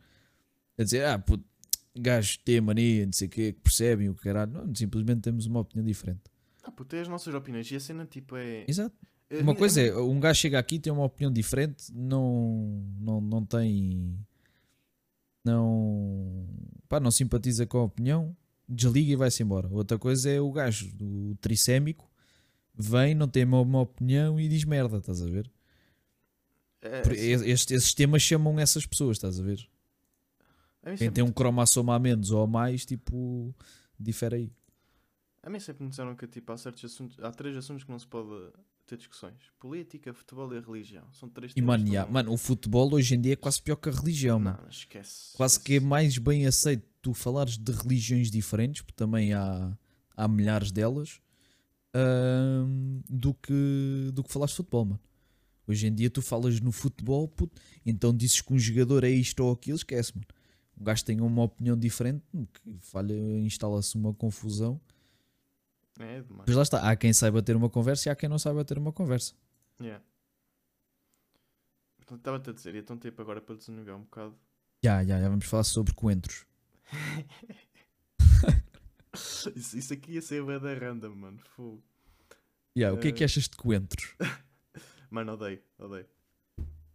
A 0.77 0.83
dizer, 0.83 1.05
ah, 1.05 1.19
puto, 1.19 1.43
gajo 1.99 2.39
tem 2.45 2.61
mania, 2.61 3.05
não 3.05 3.13
sei 3.13 3.27
o 3.27 3.31
quê, 3.31 3.53
que 3.53 3.59
percebem 3.59 4.09
o 4.09 4.15
que 4.15 4.21
caralho. 4.21 4.51
Não, 4.51 4.75
simplesmente 4.75 5.21
temos 5.21 5.45
uma 5.45 5.59
opinião 5.59 5.85
diferente. 5.85 6.21
Ah, 6.63 6.71
puto, 6.71 6.95
é 6.95 7.01
as 7.01 7.07
nossas 7.07 7.33
opiniões. 7.33 7.69
E 7.71 7.75
a 7.75 7.79
cena, 7.79 8.05
tipo, 8.05 8.35
é. 8.35 8.65
Exato. 8.67 8.95
Uma 9.29 9.55
coisa 9.55 9.81
é, 9.81 9.93
um 9.93 10.19
gajo 10.19 10.39
chega 10.39 10.57
aqui 10.57 10.79
tem 10.79 10.91
uma 10.93 11.03
opinião 11.03 11.31
diferente, 11.31 11.91
não, 11.93 12.81
não, 12.99 13.19
não 13.19 13.45
tem. 13.45 14.17
Não. 15.47 16.45
Pá, 16.89 16.99
não 16.99 17.11
simpatiza 17.11 17.65
com 17.65 17.79
a 17.79 17.83
opinião, 17.83 18.35
desliga 18.67 19.11
e 19.11 19.15
vai-se 19.15 19.41
embora. 19.43 19.67
Outra 19.69 19.97
coisa 19.97 20.29
é 20.29 20.39
o 20.39 20.51
gajo, 20.51 20.89
o 21.01 21.35
tricémico, 21.39 22.09
vem, 22.75 23.15
não 23.15 23.27
tem 23.27 23.43
uma, 23.45 23.61
uma 23.61 23.81
opinião 23.81 24.39
e 24.39 24.47
diz 24.47 24.63
merda, 24.63 24.97
estás 24.97 25.21
a 25.21 25.25
ver? 25.25 25.51
é- 26.81 27.01
Estes, 27.49 27.71
esses 27.71 27.93
temas 27.93 28.21
chamam 28.21 28.59
essas 28.59 28.85
pessoas, 28.85 29.17
estás 29.17 29.39
a 29.39 29.43
ver? 29.43 29.67
a 30.83 30.95
Quem 30.95 31.11
tem 31.11 31.23
um 31.23 31.31
cromossoma 31.31 31.95
a 31.95 31.99
menos 31.99 32.31
ou 32.31 32.43
a 32.43 32.47
mais, 32.47 32.85
tipo, 32.85 33.53
difere 33.99 34.35
aí. 34.35 34.53
A 35.43 35.49
mim 35.49 35.59
sempre 35.59 35.83
me 35.83 35.89
disseram 35.89 36.15
que 36.15 36.27
tipo, 36.27 36.51
há, 36.51 36.57
certos 36.57 36.83
assuntos, 36.85 37.17
há 37.23 37.31
três 37.31 37.55
assuntos 37.55 37.83
que 37.83 37.91
não 37.91 37.99
se 37.99 38.07
pode 38.07 38.51
ter 38.87 38.97
discussões: 38.97 39.35
política, 39.59 40.13
futebol 40.13 40.51
e 40.53 40.59
religião. 40.59 41.03
São 41.13 41.29
três 41.29 41.53
E 41.55 41.61
mano, 41.61 41.83
não- 41.85 42.09
mano, 42.11 42.33
o 42.33 42.37
futebol 42.37 42.93
hoje 42.93 43.15
em 43.15 43.21
dia 43.21 43.33
é 43.33 43.35
quase 43.35 43.61
pior 43.61 43.75
que 43.75 43.89
a 43.89 43.91
religião, 43.91 44.39
mano. 44.39 44.57
Não, 44.61 44.69
esquece. 44.69 45.35
Quase 45.37 45.59
que 45.59 45.73
é 45.73 45.75
esquece. 45.75 45.87
mais 45.89 46.17
bem 46.17 46.45
aceito 46.47 46.87
tu 47.01 47.13
falares 47.13 47.57
de 47.57 47.71
religiões 47.71 48.29
diferentes, 48.31 48.81
porque 48.81 48.95
também 48.97 49.33
há, 49.33 49.77
há 50.15 50.27
milhares 50.27 50.71
delas, 50.71 51.19
do, 53.09 53.33
que, 53.33 54.11
do 54.13 54.23
que 54.23 54.31
falares 54.31 54.51
de 54.51 54.57
futebol, 54.57 54.85
mano. 54.85 54.99
Hoje 55.67 55.87
em 55.87 55.93
dia 55.93 56.09
tu 56.09 56.21
falas 56.21 56.59
no 56.61 56.71
futebol, 56.71 57.27
puto, 57.27 57.59
então 57.85 58.15
dizes 58.15 58.39
que 58.41 58.53
um 58.53 58.59
jogador 58.59 59.03
é 59.03 59.09
isto 59.09 59.41
ou 59.43 59.51
aquilo, 59.51 59.75
esquece, 59.77 60.13
mano. 60.15 60.25
Um 60.79 60.83
gajo 60.83 61.03
tem 61.03 61.19
uma 61.19 61.43
opinião 61.43 61.75
diferente, 61.75 62.23
que 62.31 62.77
falha, 62.79 63.13
instala-se 63.39 63.95
uma 63.95 64.13
confusão. 64.13 64.79
É 65.99 66.21
demais. 66.21 66.43
Mas 66.47 66.55
lá 66.55 66.61
está, 66.63 66.89
há 66.89 66.95
quem 66.95 67.11
saiba 67.13 67.41
ter 67.41 67.55
uma 67.55 67.69
conversa 67.69 68.09
e 68.09 68.11
há 68.11 68.15
quem 68.15 68.29
não 68.29 68.37
saiba 68.39 68.63
ter 68.65 68.77
uma 68.77 68.91
conversa. 68.93 69.33
Yeah. 69.81 70.03
Portanto, 71.97 72.19
estava-te 72.19 72.49
a 72.49 72.53
dizer, 72.53 72.75
e 72.75 72.79
então 72.79 72.97
tipo 72.97 73.21
agora 73.21 73.41
para 73.41 73.55
desanugar 73.55 73.95
um 73.97 74.01
bocado. 74.01 74.35
Já, 74.83 75.03
já, 75.03 75.19
já 75.19 75.27
vamos 75.29 75.45
falar 75.45 75.63
sobre 75.63 75.93
coentros. 75.93 76.45
Isso, 79.55 79.77
isso 79.77 79.93
aqui 79.93 80.11
ia 80.13 80.21
ser 80.21 80.43
bué 80.43 80.59
da 80.59 80.73
random, 80.75 81.15
mano. 81.15 81.39
Fogo. 81.55 81.83
Já, 82.75 82.93
o 82.93 82.99
que 82.99 83.07
é 83.07 83.11
que 83.11 83.23
Eh. 83.23 83.25
achas 83.25 83.45
de 83.47 83.55
coentros? 83.57 84.15
Mano, 85.09 85.33
odeio, 85.33 85.59
odeio. 85.79 86.05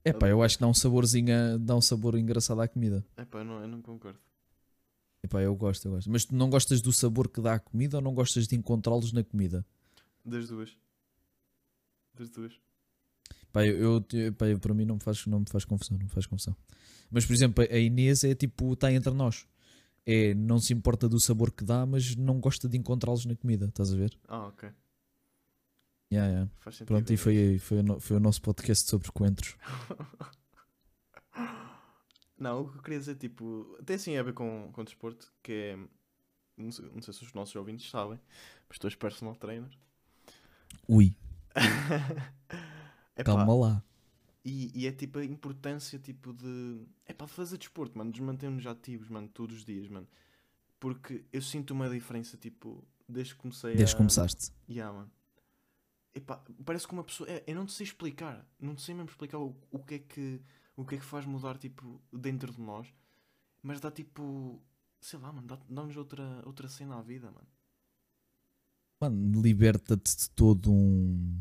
É 0.04 0.12
pá, 0.12 0.28
eu 0.28 0.42
acho 0.42 0.56
que 0.56 0.60
dá 0.60 0.68
um 0.68 0.74
saborzinho, 0.74 1.34
a- 1.34 1.56
dá 1.58 1.74
um 1.74 1.80
sabor 1.80 2.16
engraçado 2.16 2.60
à 2.60 2.68
comida. 2.68 3.04
Epá, 3.16 3.38
eu 3.40 3.44
não, 3.44 3.60
eu 3.62 3.66
não 3.66 3.82
concordo. 3.82 4.18
Epá, 5.22 5.40
eu 5.40 5.54
gosto, 5.54 5.86
eu 5.86 5.92
gosto. 5.92 6.10
Mas 6.10 6.24
tu 6.24 6.34
não 6.34 6.50
gostas 6.50 6.80
do 6.80 6.92
sabor 6.92 7.28
que 7.28 7.40
dá 7.40 7.54
a 7.54 7.58
comida 7.60 7.96
ou 7.98 8.02
não 8.02 8.12
gostas 8.14 8.46
de 8.48 8.56
encontrá-los 8.56 9.12
na 9.12 9.22
comida? 9.22 9.64
Das 10.24 10.48
duas. 10.48 10.76
Das 12.14 12.28
duas. 12.30 12.52
Pá, 13.52 13.64
eu, 13.64 13.76
eu, 13.76 14.04
eu- 14.18 14.32
pá, 14.32 14.46
eu- 14.48 14.58
para 14.58 14.74
mim 14.74 14.84
não 14.84 14.96
me, 14.96 15.00
faz, 15.02 15.24
não 15.26 15.40
me 15.40 15.46
faz 15.48 15.64
confusão, 15.64 15.96
não 15.96 16.04
me 16.04 16.10
faz 16.10 16.26
confusão. 16.26 16.56
Mas, 17.10 17.24
por 17.26 17.34
exemplo, 17.34 17.62
a 17.70 17.78
Inês 17.78 18.24
é 18.24 18.34
tipo, 18.34 18.72
está 18.72 18.92
entre 18.92 19.12
nós. 19.12 19.46
É, 20.04 20.34
não 20.34 20.58
se 20.58 20.72
importa 20.72 21.08
do 21.08 21.20
sabor 21.20 21.52
que 21.52 21.64
dá, 21.64 21.86
mas 21.86 22.16
não 22.16 22.40
gosta 22.40 22.68
de 22.68 22.76
encontrá-los 22.76 23.24
na 23.24 23.36
comida, 23.36 23.66
estás 23.66 23.92
a 23.92 23.96
ver? 23.96 24.18
Ah, 24.26 24.46
ok. 24.48 24.68
Yeah, 26.12 26.30
yeah. 26.32 26.50
Faz 26.58 26.76
sentido. 26.76 26.88
Pronto, 26.88 27.12
e 27.12 27.16
foi, 27.16 27.58
foi, 27.58 27.78
o 27.78 27.82
no- 27.82 28.00
foi 28.00 28.16
o 28.16 28.20
nosso 28.20 28.42
podcast 28.42 28.88
sobre 28.90 29.10
coentros. 29.12 29.56
Não, 32.42 32.62
o 32.62 32.68
que 32.70 32.78
eu 32.78 32.82
queria 32.82 32.98
dizer, 32.98 33.14
tipo, 33.14 33.78
tem 33.86 33.96
assim 33.96 34.16
a 34.16 34.22
ver 34.22 34.34
com, 34.34 34.70
com 34.72 34.84
desporto, 34.84 35.32
que 35.42 35.52
é. 35.52 35.78
Não 36.56 36.70
sei, 36.70 36.90
não 36.92 37.00
sei 37.00 37.14
se 37.14 37.22
os 37.22 37.32
nossos 37.32 37.54
ouvintes 37.56 37.88
sabem, 37.88 38.20
mas 38.68 38.78
tu 38.78 38.86
és 38.86 38.94
personal 38.94 39.34
trainer. 39.36 39.70
Ui, 40.88 41.14
Epá, 43.16 43.24
calma 43.24 43.54
lá. 43.54 43.84
E, 44.44 44.72
e 44.74 44.86
é 44.86 44.92
tipo 44.92 45.18
a 45.18 45.24
importância 45.24 45.98
tipo 45.98 46.32
de. 46.32 46.84
É 47.06 47.12
para 47.12 47.26
fazer 47.28 47.58
desporto, 47.58 47.96
mano, 47.96 48.10
nos 48.10 48.20
mantermos 48.20 48.66
ativos, 48.66 49.08
mano, 49.08 49.28
todos 49.28 49.58
os 49.58 49.64
dias, 49.64 49.88
mano. 49.88 50.08
Porque 50.80 51.24
eu 51.32 51.40
sinto 51.40 51.70
uma 51.70 51.88
diferença, 51.88 52.36
tipo, 52.36 52.84
desde 53.08 53.34
que 53.34 53.40
comecei 53.40 53.76
Desde 53.76 53.94
a. 53.94 53.96
que 53.96 53.98
começaste. 53.98 54.52
Yeah, 54.68 54.92
mano. 54.92 55.10
Epá, 56.14 56.42
parece 56.64 56.86
que 56.86 56.92
uma 56.92 57.04
pessoa. 57.04 57.30
É, 57.30 57.44
eu 57.46 57.54
não 57.54 57.66
te 57.66 57.72
sei 57.72 57.84
explicar. 57.84 58.44
Não 58.58 58.74
te 58.74 58.82
sei 58.82 58.94
mesmo 58.94 59.10
explicar 59.10 59.38
o, 59.38 59.56
o 59.70 59.78
que 59.78 59.94
é 59.94 59.98
que. 60.00 60.40
O 60.82 60.84
que 60.84 60.96
é 60.96 60.98
que 60.98 61.04
faz 61.04 61.24
mudar, 61.24 61.56
tipo, 61.58 62.00
dentro 62.12 62.52
de 62.52 62.60
nós. 62.60 62.86
Mas 63.62 63.80
dá 63.80 63.90
tipo. 63.90 64.60
Sei 65.00 65.18
lá, 65.18 65.32
mano, 65.32 65.46
dá- 65.46 65.60
dá-nos 65.68 65.96
outra, 65.96 66.42
outra 66.44 66.68
cena 66.68 66.96
à 66.98 67.02
vida, 67.02 67.30
mano. 67.30 67.46
Mano, 69.00 69.40
liberta-te 69.42 70.16
de 70.16 70.30
todo 70.30 70.72
um. 70.72 71.40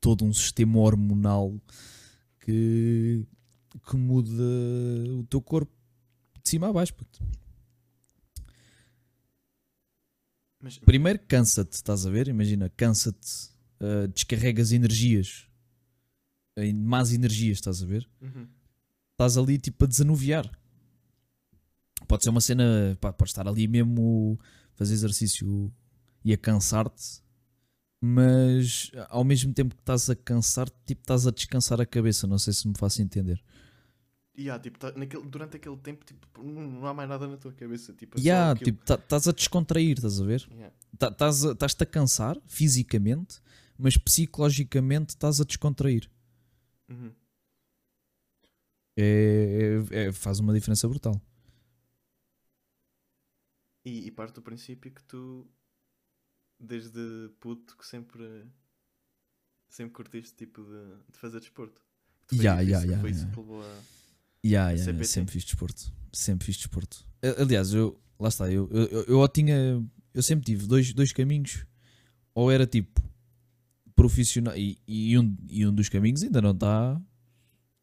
todo 0.00 0.24
um 0.24 0.32
sistema 0.32 0.78
hormonal 0.78 1.58
que. 2.40 3.26
que 3.86 3.96
muda 3.96 4.42
o 5.18 5.24
teu 5.24 5.40
corpo 5.42 5.72
de 6.42 6.48
cima 6.48 6.68
a 6.68 6.72
baixo. 6.72 6.94
puto. 6.94 7.20
Mas. 10.60 10.78
Primeiro 10.78 11.18
cansa-te, 11.26 11.72
estás 11.72 12.06
a 12.06 12.10
ver? 12.10 12.28
Imagina, 12.28 12.70
cansa-te, 12.70 13.50
ah, 13.80 14.06
descarregas 14.06 14.72
energias, 14.72 15.48
eh, 16.56 16.72
más 16.72 17.12
energias, 17.12 17.58
estás 17.58 17.82
a 17.82 17.86
ver? 17.86 18.08
Uhum. 18.20 18.46
Estás 19.12 19.36
ali 19.36 19.58
tipo 19.58 19.84
a 19.84 19.88
desanuviar. 19.88 20.50
Pode 22.08 22.22
ser 22.24 22.30
uma 22.30 22.40
cena, 22.40 22.96
pá, 23.00 23.12
pode 23.12 23.30
estar 23.30 23.46
ali 23.48 23.66
mesmo 23.66 24.38
fazer 24.74 24.94
exercício 24.94 25.72
e 26.24 26.32
a 26.32 26.36
cansar-te, 26.36 27.22
mas 28.00 28.90
ao 29.08 29.24
mesmo 29.24 29.52
tempo 29.54 29.74
que 29.74 29.80
estás 29.80 30.10
a 30.10 30.14
cansar-te, 30.16 30.76
tipo 30.84 31.00
estás 31.00 31.26
a 31.26 31.30
descansar 31.30 31.80
a 31.80 31.86
cabeça. 31.86 32.26
Não 32.26 32.38
sei 32.38 32.52
se 32.52 32.66
me 32.68 32.74
faço 32.76 33.00
entender. 33.00 33.42
Yeah, 34.36 34.60
tipo, 34.60 34.78
tá- 34.80 34.92
naquele, 34.96 35.22
durante 35.28 35.56
aquele 35.56 35.76
tempo, 35.76 36.04
tipo, 36.04 36.42
não, 36.42 36.62
não 36.68 36.86
há 36.88 36.92
mais 36.92 37.08
nada 37.08 37.28
na 37.28 37.36
tua 37.36 37.52
cabeça. 37.52 37.92
Tipo, 37.92 38.18
é 38.18 38.20
E 38.20 38.24
yeah, 38.26 38.50
aquilo. 38.50 38.72
tipo, 38.72 38.84
tá- 38.84 38.96
estás 38.96 39.28
a 39.28 39.32
descontrair, 39.32 39.96
estás 39.96 40.20
a 40.20 40.24
ver? 40.24 40.44
Yeah. 40.50 40.74
Tá- 40.98 41.14
a- 41.18 41.28
Estás-te 41.52 41.82
a 41.84 41.86
cansar 41.86 42.36
fisicamente, 42.46 43.40
mas 43.78 43.96
psicologicamente 43.96 45.10
estás 45.10 45.40
a 45.40 45.44
descontrair. 45.44 46.10
Uhum. 46.94 47.12
É, 48.96 49.80
é- 49.92 50.04
é- 50.06 50.12
faz 50.12 50.38
uma 50.40 50.52
diferença 50.54 50.88
brutal. 50.88 51.20
E, 53.84 54.06
e 54.06 54.10
parte 54.10 54.34
do 54.34 54.42
princípio 54.42 54.90
que 54.92 55.02
tu, 55.04 55.46
desde 56.58 57.28
puto, 57.40 57.76
que 57.76 57.86
sempre, 57.86 58.46
sempre 59.68 59.92
curtiste 59.92 60.34
tipo 60.36 60.62
de, 60.64 61.12
de 61.12 61.18
fazer 61.18 61.40
desporto. 61.40 61.82
Que 62.28 62.36
Ya, 62.36 62.62
isso- 62.62 62.70
foi 62.70 62.70
ya, 62.72 62.78
isso 62.78 62.86
ya. 62.92 63.02
que 63.02 63.12
te 63.32 63.36
levou 63.36 63.62
a. 63.62 63.82
Ya, 64.44 64.70
ya, 64.70 64.78
CPT. 64.78 65.04
sempre 65.06 65.32
fiz 65.32 65.44
desporto. 65.44 65.92
Sempre 66.12 66.46
fiz 66.46 66.56
desporto. 66.56 67.06
Aliás, 67.38 67.72
eu, 67.74 68.00
lá 68.18 68.28
está, 68.28 68.50
eu, 68.50 68.68
eu, 68.70 68.86
eu, 68.86 69.04
eu 69.20 69.28
tinha. 69.28 69.82
Eu 70.14 70.22
sempre 70.22 70.44
tive 70.44 70.66
dois, 70.66 70.92
dois 70.94 71.12
caminhos. 71.12 71.66
Ou 72.34 72.50
era 72.50 72.66
tipo 72.66 73.02
profissional. 73.94 74.56
E, 74.56 74.78
e, 74.86 75.18
um, 75.18 75.36
e 75.48 75.66
um 75.66 75.72
dos 75.72 75.88
caminhos 75.88 76.22
ainda 76.22 76.40
não 76.40 76.50
está 76.52 77.00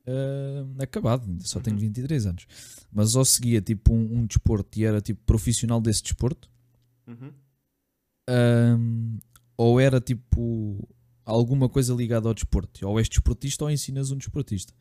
ah, 0.08 0.65
acabado. 0.84 1.26
Só 1.41 1.60
tenho 1.60 1.76
Uhum. 1.76 1.82
23 1.82 2.26
anos. 2.26 2.47
Mas 2.91 3.15
ou 3.15 3.26
seguia 3.26 3.62
tipo 3.62 3.93
um, 3.93 4.19
um 4.19 4.26
desporto 4.26 4.80
e 4.80 4.86
era 4.86 5.02
tipo 5.02 5.21
profissional 5.26 5.80
desse 5.82 6.04
desporto. 6.04 6.50
Uhum. 7.08 7.32
Ahm, 8.30 9.19
ou 9.58 9.80
era 9.80 10.00
tipo 10.02 10.88
alguma 11.26 11.69
coisa 11.69 11.93
ligada 11.93 12.28
ao 12.28 12.34
desporto. 12.34 12.88
Ou 12.88 13.00
és 13.00 13.08
desportista 13.08 13.63
ou 13.63 13.71
ensinas 13.71 14.12
um 14.12 14.17
desportista. 14.17 14.74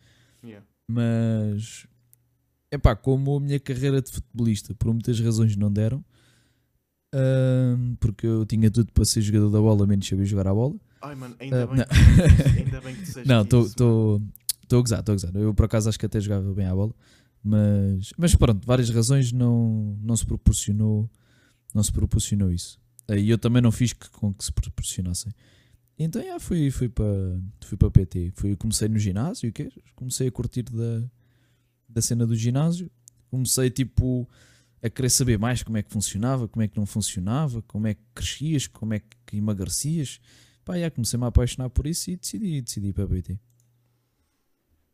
Yeah. 0.43 0.66
Mas 0.88 1.87
é 2.71 2.79
pá, 2.79 2.97
como 2.97 3.37
a 3.37 3.40
minha 3.40 3.61
carreira 3.61 4.01
de 4.01 4.11
futebolista 4.11 4.75
por 4.75 4.93
muitas 4.93 5.19
razões 5.21 5.57
não 5.57 5.71
deram, 5.73 6.05
ahm, 7.12 7.95
porque 8.01 8.27
eu 8.27 8.47
tinha 8.47 8.71
tudo 8.71 8.93
para 8.93 9.05
ser 9.05 9.21
jogador 9.21 9.51
da 9.51 9.61
bola, 9.61 9.87
menos 9.87 10.07
saber 10.07 10.25
jogar 10.25 10.49
a 10.49 10.55
bola. 10.55 10.75
Ai, 11.02 11.14
mano, 11.14 11.34
ainda, 11.40 11.62
Ah, 11.62 11.66
bem, 11.66 11.76
não. 11.76 11.84
que, 11.84 12.58
ainda 12.58 12.80
bem 12.80 12.94
que 12.94 13.00
disseste 13.02 13.28
Não, 13.28 13.42
estou 13.42 14.20
a 14.72 14.76
gozar, 14.76 15.00
estou 15.00 15.12
a 15.12 15.16
gozar. 15.16 15.34
Eu 15.34 15.54
por 15.54 15.64
acaso 15.64 15.88
acho 15.88 15.98
que 15.98 16.06
até 16.06 16.20
jogava 16.20 16.52
bem 16.54 16.66
à 16.66 16.74
bola, 16.74 16.94
mas, 17.42 18.12
mas 18.18 18.34
pronto, 18.34 18.66
várias 18.66 18.90
razões 18.90 19.32
não, 19.32 19.98
não 20.02 20.16
se 20.16 20.26
proporcionou 20.26 21.10
não 21.74 21.82
se 21.82 21.92
proporcionou 21.92 22.50
isso. 22.50 22.78
E 23.08 23.28
eu 23.30 23.38
também 23.38 23.62
não 23.62 23.72
fiz 23.72 23.92
que, 23.92 24.08
com 24.10 24.32
que 24.32 24.44
se 24.44 24.52
proporcionassem. 24.52 25.32
Então 25.98 26.22
já 26.22 26.38
fui, 26.40 26.70
fui 26.70 26.88
para 26.88 27.04
fui 27.60 27.76
para 27.76 27.90
PT. 27.90 28.32
Fui, 28.34 28.56
comecei 28.56 28.88
no 28.88 28.98
ginásio, 28.98 29.50
o 29.50 29.52
quê? 29.52 29.70
comecei 29.94 30.28
a 30.28 30.32
curtir 30.32 30.62
da, 30.62 31.02
da 31.88 32.00
cena 32.02 32.26
do 32.26 32.34
ginásio. 32.34 32.90
Comecei 33.30 33.70
tipo 33.70 34.28
a 34.82 34.88
querer 34.88 35.10
saber 35.10 35.38
mais 35.38 35.62
como 35.62 35.76
é 35.76 35.82
que 35.82 35.92
funcionava, 35.92 36.48
como 36.48 36.62
é 36.62 36.68
que 36.68 36.76
não 36.76 36.86
funcionava, 36.86 37.62
como 37.62 37.86
é 37.86 37.94
que 37.94 38.00
crescias, 38.14 38.66
como 38.66 38.94
é 38.94 39.00
que 39.26 39.36
emagrecias. 39.36 40.20
Pá, 40.70 40.78
já 40.78 40.88
comecei-me 40.88 41.24
a 41.24 41.28
apaixonar 41.28 41.68
por 41.70 41.85
isso 41.85 42.11
e 42.12 42.16
decidi, 42.16 42.62
decidi 42.62 42.88
ir 42.88 42.92
para 42.92 43.02
a 43.02 43.06
BT. 43.09 43.38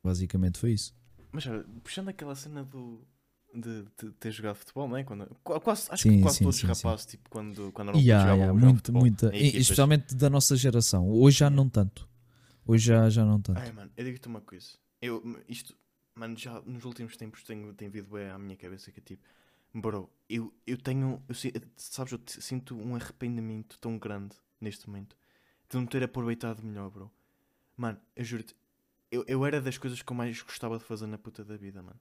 Basicamente 0.02 0.58
foi 0.58 0.72
isso. 0.72 0.94
Mas 1.32 1.46
olha, 1.46 1.64
puxando 1.84 2.08
aquela 2.08 2.34
cena 2.34 2.64
do. 2.64 3.06
De, 3.54 3.84
de 3.98 4.10
ter 4.12 4.30
jogado 4.32 4.56
futebol, 4.56 4.86
não 4.86 4.96
é? 4.98 5.04
Quando, 5.04 5.26
qu- 5.42 5.58
quase, 5.60 5.88
acho 5.90 6.02
Sim, 6.02 6.16
que 6.16 6.22
quase 6.22 6.38
sim, 6.38 6.44
todos 6.44 6.58
os 6.58 6.62
rapazes, 6.62 7.06
tipo, 7.06 7.30
quando, 7.30 7.72
quando 7.72 7.88
eram 7.90 8.00
há, 8.00 8.18
jogavam, 8.18 8.54
muito, 8.54 8.76
futebol 8.76 9.02
muita, 9.02 9.34
e- 9.34 9.56
especialmente 9.58 10.14
da 10.14 10.28
nossa 10.28 10.56
geração. 10.56 11.08
Hoje 11.10 11.38
já 11.38 11.48
não 11.50 11.66
tanto. 11.68 12.06
Hoje 12.66 12.86
já, 12.86 13.08
já 13.08 13.24
não 13.24 13.40
tanto. 13.40 13.58
Ai, 13.58 13.72
mano, 13.72 13.90
eu 13.96 14.04
digo-te 14.04 14.28
uma 14.28 14.40
coisa. 14.42 14.68
Eu, 15.00 15.22
isto, 15.48 15.74
mano, 16.14 16.36
já 16.36 16.60
nos 16.62 16.84
últimos 16.84 17.16
tempos 17.16 17.42
tenho, 17.44 17.72
tem 17.72 17.88
vindo 17.88 18.10
bem 18.10 18.28
à 18.28 18.38
minha 18.38 18.56
cabeça 18.56 18.90
que 18.92 19.00
é 19.00 19.02
tipo, 19.02 19.22
bro, 19.74 20.10
eu, 20.28 20.52
eu 20.66 20.76
tenho, 20.76 21.22
eu, 21.28 21.34
sabes, 21.76 22.12
eu 22.12 22.20
sinto 22.26 22.76
um 22.76 22.94
arrependimento 22.94 23.78
tão 23.78 23.98
grande 23.98 24.36
neste 24.60 24.86
momento 24.86 25.16
de 25.68 25.76
não 25.76 25.86
ter 25.86 26.02
aproveitado 26.02 26.62
melhor, 26.62 26.90
bro. 26.90 27.10
Mano, 27.76 28.00
eu 28.14 28.24
juro-te, 28.24 28.54
eu, 29.10 29.24
eu 29.26 29.44
era 29.44 29.60
das 29.60 29.78
coisas 29.78 30.00
que 30.02 30.10
eu 30.12 30.16
mais 30.16 30.40
gostava 30.42 30.78
de 30.78 30.84
fazer 30.84 31.06
na 31.06 31.18
puta 31.18 31.44
da 31.44 31.56
vida, 31.56 31.82
mano. 31.82 32.00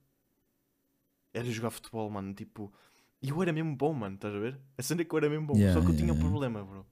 Era 1.32 1.50
jogar 1.50 1.70
futebol, 1.70 2.08
mano, 2.10 2.32
tipo, 2.32 2.72
e 3.20 3.28
eu 3.28 3.42
era 3.42 3.52
mesmo 3.52 3.76
bom, 3.76 3.92
mano, 3.92 4.14
estás 4.14 4.34
a 4.34 4.38
ver? 4.38 4.58
A 4.78 4.82
cena 4.82 5.02
é 5.02 5.04
que 5.04 5.14
eu 5.14 5.18
era 5.18 5.28
mesmo 5.28 5.46
bom, 5.46 5.56
Yeah, 5.56 5.78
só 5.78 5.84
que 5.84 5.92
eu 5.92 5.96
tinha 5.96 6.08
yeah, 6.08 6.18
um 6.18 6.30
yeah. 6.30 6.30
problema, 6.30 6.64
bro. 6.64 6.86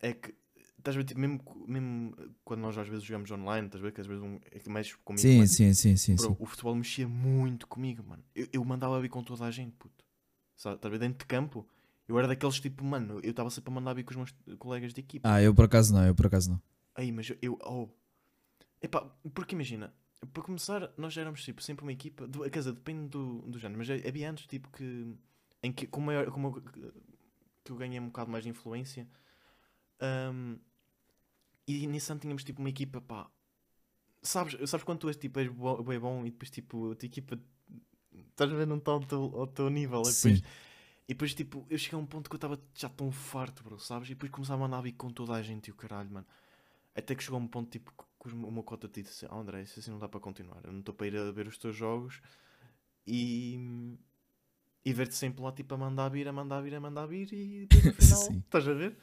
É 0.00 0.12
que 0.12 0.34
Estás 0.86 0.94
a 0.94 1.00
ver, 1.00 1.04
tipo, 1.04 1.18
mesmo, 1.18 1.40
mesmo 1.66 2.14
quando 2.44 2.60
nós 2.60 2.78
às 2.78 2.86
vezes 2.86 3.02
jogamos 3.02 3.28
online, 3.32 3.66
estás 3.66 3.82
a 3.82 3.86
ver 3.86 3.92
que 3.92 4.00
às 4.00 4.06
vezes 4.06 4.22
um, 4.22 4.38
é 4.52 4.58
que 4.60 4.70
mexes 4.70 4.94
comigo, 4.94 5.20
Sim, 5.20 5.36
mano. 5.38 5.48
sim, 5.48 5.74
sim, 5.74 5.96
sim, 5.96 6.16
Bro, 6.16 6.28
sim. 6.28 6.36
o 6.38 6.46
futebol 6.46 6.76
mexia 6.76 7.08
muito 7.08 7.66
comigo, 7.66 8.04
mano. 8.04 8.22
Eu, 8.32 8.46
eu 8.52 8.64
mandava 8.64 9.00
vir 9.00 9.08
com 9.08 9.20
toda 9.20 9.44
a 9.44 9.50
gente, 9.50 9.72
puto. 9.72 10.04
Sabe, 10.56 10.76
estás 10.76 10.88
a 10.88 10.96
ver, 10.96 11.00
dentro 11.00 11.18
de 11.18 11.26
campo, 11.26 11.66
eu 12.08 12.18
era 12.18 12.28
daqueles 12.28 12.60
tipo, 12.60 12.84
mano, 12.84 13.20
eu 13.22 13.30
estava 13.30 13.50
sempre 13.50 13.70
a 13.70 13.74
mandar 13.74 13.94
vir 13.94 14.04
com 14.04 14.10
os 14.10 14.16
meus 14.16 14.58
colegas 14.58 14.94
de 14.94 15.00
equipa. 15.00 15.28
Ah, 15.28 15.42
eu 15.42 15.54
por 15.54 15.64
acaso 15.64 15.92
não, 15.92 16.06
eu 16.06 16.14
por 16.14 16.26
acaso 16.26 16.50
não. 16.50 16.62
Aí, 16.94 17.10
mas 17.12 17.28
eu, 17.30 17.36
eu 17.42 17.58
oh. 17.64 17.88
Epá, 18.80 19.02
porque 19.34 19.54
imagina, 19.54 19.92
para 20.32 20.42
começar, 20.42 20.92
nós 20.96 21.16
éramos 21.16 21.42
tipo, 21.42 21.62
sempre 21.62 21.84
uma 21.84 21.92
equipa, 21.92 22.26
do, 22.26 22.40
quer 22.50 22.58
dizer, 22.58 22.72
depende 22.72 23.08
do, 23.08 23.42
do 23.42 23.58
género, 23.58 23.78
mas 23.78 23.90
havia 23.90 24.28
anos 24.28 24.46
tipo 24.46 24.70
que, 24.70 25.14
em 25.62 25.72
que, 25.72 25.86
com 25.86 26.00
maior, 26.00 26.30
como 26.30 26.48
eu, 26.48 26.62
que 27.64 27.72
eu 27.72 27.76
ganhei 27.76 27.98
um 27.98 28.06
bocado 28.06 28.30
mais 28.30 28.44
de 28.44 28.50
influência, 28.50 29.08
hum, 30.32 30.58
e 31.66 31.86
nesse 31.86 32.10
ano 32.12 32.20
tínhamos 32.20 32.44
tipo 32.44 32.60
uma 32.60 32.68
equipa, 32.68 33.00
pá, 33.00 33.28
sabes, 34.22 34.70
sabes 34.70 34.84
quando 34.84 35.00
tu 35.00 35.08
és 35.08 35.16
tipo, 35.16 35.38
és 35.38 35.50
bem 35.50 35.98
bom 35.98 36.24
e 36.24 36.30
depois 36.30 36.50
tipo, 36.50 36.92
a 36.92 36.96
tua 36.96 37.06
equipa, 37.06 37.38
estás 38.30 38.52
a 38.52 38.54
ver, 38.54 38.66
não 38.66 38.78
está 38.78 38.92
ao 38.92 39.00
teu, 39.00 39.22
ao 39.34 39.46
teu 39.46 39.68
nível, 39.68 40.02
e 40.02 40.12
depois, 40.12 40.38
Sim. 40.38 40.42
E 41.08 41.14
depois, 41.14 41.34
tipo, 41.34 41.66
eu 41.70 41.78
cheguei 41.78 41.98
a 41.98 42.02
um 42.02 42.06
ponto 42.06 42.28
que 42.28 42.34
eu 42.34 42.38
estava 42.38 42.60
já 42.74 42.88
tão 42.88 43.12
farto, 43.12 43.62
bro, 43.62 43.78
sabes? 43.78 44.08
E 44.08 44.14
depois 44.14 44.30
começava 44.32 44.64
a 44.64 44.68
mandar 44.68 44.80
vir 44.80 44.92
com 44.92 45.08
toda 45.10 45.34
a 45.34 45.42
gente 45.42 45.68
e 45.68 45.70
o 45.70 45.74
caralho, 45.74 46.10
mano. 46.10 46.26
Até 46.94 47.14
que 47.14 47.22
chegou 47.22 47.38
a 47.38 47.42
um 47.42 47.46
ponto, 47.46 47.70
tipo, 47.70 47.92
que 47.92 48.28
o 48.34 48.50
meu 48.50 48.62
cota 48.62 48.88
te 48.88 49.02
disse: 49.02 49.26
Ah, 49.26 49.36
André, 49.36 49.62
isso 49.62 49.78
assim 49.78 49.90
não 49.90 49.98
dá 49.98 50.08
para 50.08 50.18
continuar. 50.18 50.60
Eu 50.64 50.72
não 50.72 50.80
estou 50.80 50.94
para 50.94 51.06
ir 51.06 51.16
a 51.16 51.30
ver 51.30 51.46
os 51.46 51.58
teus 51.58 51.76
jogos 51.76 52.20
e. 53.06 53.96
E 54.84 54.92
ver-te 54.92 55.16
sempre 55.16 55.42
lá, 55.42 55.50
tipo, 55.50 55.74
a 55.74 55.76
mandar 55.76 56.08
vir, 56.10 56.28
a 56.28 56.32
mandar 56.32 56.60
vir, 56.60 56.74
a 56.76 56.80
mandar 56.80 57.06
vir 57.06 57.32
e 57.32 57.66
depois 57.66 57.84
no 57.84 57.92
final, 58.00 58.32
estás 58.38 58.68
a 58.68 58.72
ver? 58.72 58.96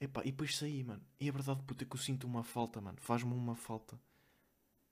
Epá, 0.00 0.22
e 0.22 0.30
depois 0.30 0.56
saí, 0.56 0.82
mano. 0.82 1.02
E 1.20 1.28
a 1.28 1.32
verdade, 1.32 1.62
puta, 1.64 1.84
é 1.84 1.86
que 1.86 1.94
eu 1.94 2.00
sinto 2.00 2.26
uma 2.26 2.42
falta, 2.42 2.80
mano. 2.80 2.96
Faz-me 3.00 3.32
uma 3.34 3.54
falta, 3.54 4.00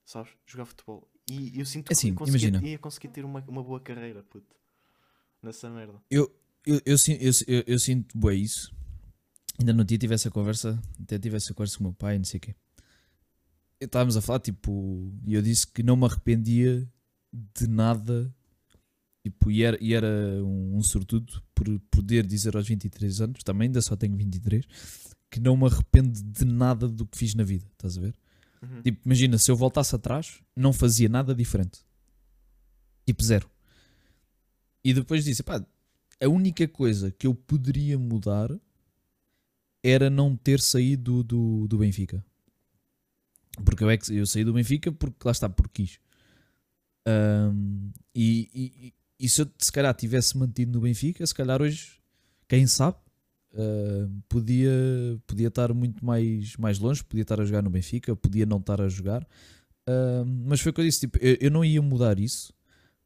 sabes? 0.04 0.32
Jogar 0.44 0.66
futebol. 0.66 1.08
E 1.30 1.58
eu 1.58 1.64
sinto 1.64 1.90
Assim, 1.90 2.10
que 2.10 2.16
conseguia, 2.16 2.48
imagina. 2.48 2.68
ia 2.68 2.78
conseguir 2.78 3.08
ter 3.08 3.24
uma, 3.24 3.40
uma 3.48 3.62
boa 3.62 3.80
carreira, 3.80 4.22
puto. 4.24 4.54
Nessa 5.42 5.70
merda. 5.70 6.02
Eu, 6.10 6.30
eu, 6.66 6.80
eu, 6.84 6.96
eu, 7.46 7.64
eu, 7.66 7.78
sinto 7.78 8.18
bem 8.18 8.42
isso. 8.42 8.74
Ainda 9.58 9.72
no 9.72 9.84
dia 9.84 9.96
tive 9.96 10.14
essa 10.14 10.30
conversa, 10.30 10.80
até 11.00 11.18
tive 11.18 11.36
essa 11.36 11.54
conversa 11.54 11.78
com 11.78 11.84
o 11.84 11.86
meu 11.86 11.94
pai, 11.94 12.18
não 12.18 12.24
sei 12.24 12.38
o 12.38 12.40
quê. 12.40 12.54
Estávamos 13.80 14.16
a 14.16 14.20
falar, 14.20 14.40
tipo, 14.40 15.12
e 15.24 15.34
eu 15.34 15.42
disse 15.42 15.66
que 15.66 15.82
não 15.82 15.96
me 15.96 16.04
arrependia 16.04 16.86
de 17.32 17.68
nada, 17.68 18.34
tipo, 19.22 19.50
e 19.50 19.62
era, 19.62 19.78
e 19.80 19.94
era 19.94 20.08
um, 20.42 20.76
um 20.76 20.82
sortudo 20.82 21.42
por 21.54 21.66
poder 21.90 22.26
dizer 22.26 22.56
aos 22.56 22.66
23 22.66 23.20
anos, 23.20 23.42
também 23.44 23.66
ainda 23.66 23.80
só 23.80 23.94
tenho 23.94 24.16
23, 24.16 24.66
que 25.30 25.38
não 25.40 25.56
me 25.56 25.66
arrependo 25.66 26.20
de 26.22 26.44
nada 26.44 26.88
do 26.88 27.06
que 27.06 27.16
fiz 27.16 27.34
na 27.34 27.44
vida, 27.44 27.66
estás 27.72 27.96
a 27.96 28.00
ver? 28.00 28.14
Uhum. 28.62 28.82
Tipo, 28.82 29.00
imagina, 29.04 29.38
se 29.38 29.50
eu 29.50 29.56
voltasse 29.56 29.94
atrás, 29.94 30.40
não 30.54 30.72
fazia 30.72 31.08
nada 31.08 31.34
diferente. 31.34 31.80
Tipo, 33.06 33.22
zero. 33.22 33.50
E 34.82 34.94
depois 34.94 35.24
disse, 35.24 35.42
pá, 35.42 35.64
a 36.22 36.28
única 36.28 36.66
coisa 36.66 37.10
que 37.10 37.26
eu 37.26 37.34
poderia 37.34 37.98
mudar 37.98 38.50
era 39.82 40.10
não 40.10 40.36
ter 40.36 40.60
saído 40.60 41.22
do, 41.22 41.68
do 41.68 41.78
Benfica. 41.78 42.24
Porque 43.64 43.84
eu, 43.84 43.90
é 43.90 43.96
que, 43.96 44.14
eu 44.14 44.26
saí 44.26 44.44
do 44.44 44.52
Benfica 44.52 44.90
porque 44.92 45.16
lá 45.24 45.32
está, 45.32 45.48
porque 45.48 45.84
quis. 45.84 46.00
Ahm, 47.06 47.90
e, 48.14 48.50
e, 48.54 48.94
e 49.20 49.28
se 49.28 49.42
eu 49.42 49.50
se 49.58 49.70
calhar 49.70 49.94
tivesse 49.94 50.36
mantido 50.36 50.72
no 50.72 50.80
Benfica, 50.80 51.26
se 51.26 51.34
calhar 51.34 51.62
hoje, 51.62 51.92
quem 52.48 52.66
sabe, 52.66 52.98
ah, 53.54 54.08
podia, 54.28 54.70
podia 55.26 55.48
estar 55.48 55.72
muito 55.72 56.04
mais, 56.04 56.56
mais 56.56 56.78
longe, 56.78 57.02
podia 57.04 57.22
estar 57.22 57.40
a 57.40 57.44
jogar 57.44 57.62
no 57.62 57.70
Benfica, 57.70 58.14
podia 58.14 58.44
não 58.44 58.58
estar 58.58 58.80
a 58.80 58.88
jogar. 58.88 59.26
Ah, 59.86 60.24
mas 60.26 60.60
foi 60.60 60.70
o 60.70 60.72
que 60.74 60.80
eu 60.80 60.84
disse, 60.84 61.00
tipo, 61.00 61.18
eu, 61.20 61.36
eu 61.40 61.50
não 61.50 61.64
ia 61.64 61.80
mudar 61.80 62.18
isso 62.18 62.52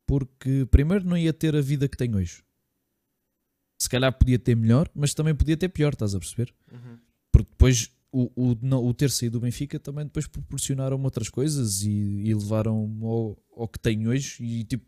porque 0.07 0.66
primeiro 0.70 1.05
não 1.05 1.16
ia 1.16 1.33
ter 1.33 1.55
a 1.55 1.61
vida 1.61 1.88
que 1.88 1.96
tenho 1.96 2.16
hoje. 2.16 2.42
Se 3.81 3.88
calhar 3.88 4.12
podia 4.12 4.38
ter 4.38 4.55
melhor, 4.55 4.90
mas 4.95 5.14
também 5.14 5.35
podia 5.35 5.57
ter 5.57 5.71
pior, 5.71 5.95
estás 5.95 6.14
a 6.14 6.19
perceber? 6.19 6.55
Uhum. 6.71 6.99
Porque 7.33 7.49
depois 7.51 7.90
o, 8.12 8.31
o, 8.37 8.59
não- 8.61 8.85
o 8.85 8.93
ter 8.93 9.11
saído 9.11 9.38
do 9.38 9.43
Benfica 9.43 9.81
também 9.81 10.05
depois 10.05 10.27
proporcionaram 10.27 11.03
outras 11.03 11.31
coisas 11.31 11.83
e, 11.83 11.88
e 11.90 12.35
levaram 12.35 12.99
ao, 13.03 13.38
ao 13.57 13.66
que 13.69 13.79
tenho 13.79 14.11
hoje 14.11 14.45
e 14.45 14.64
tipo, 14.64 14.85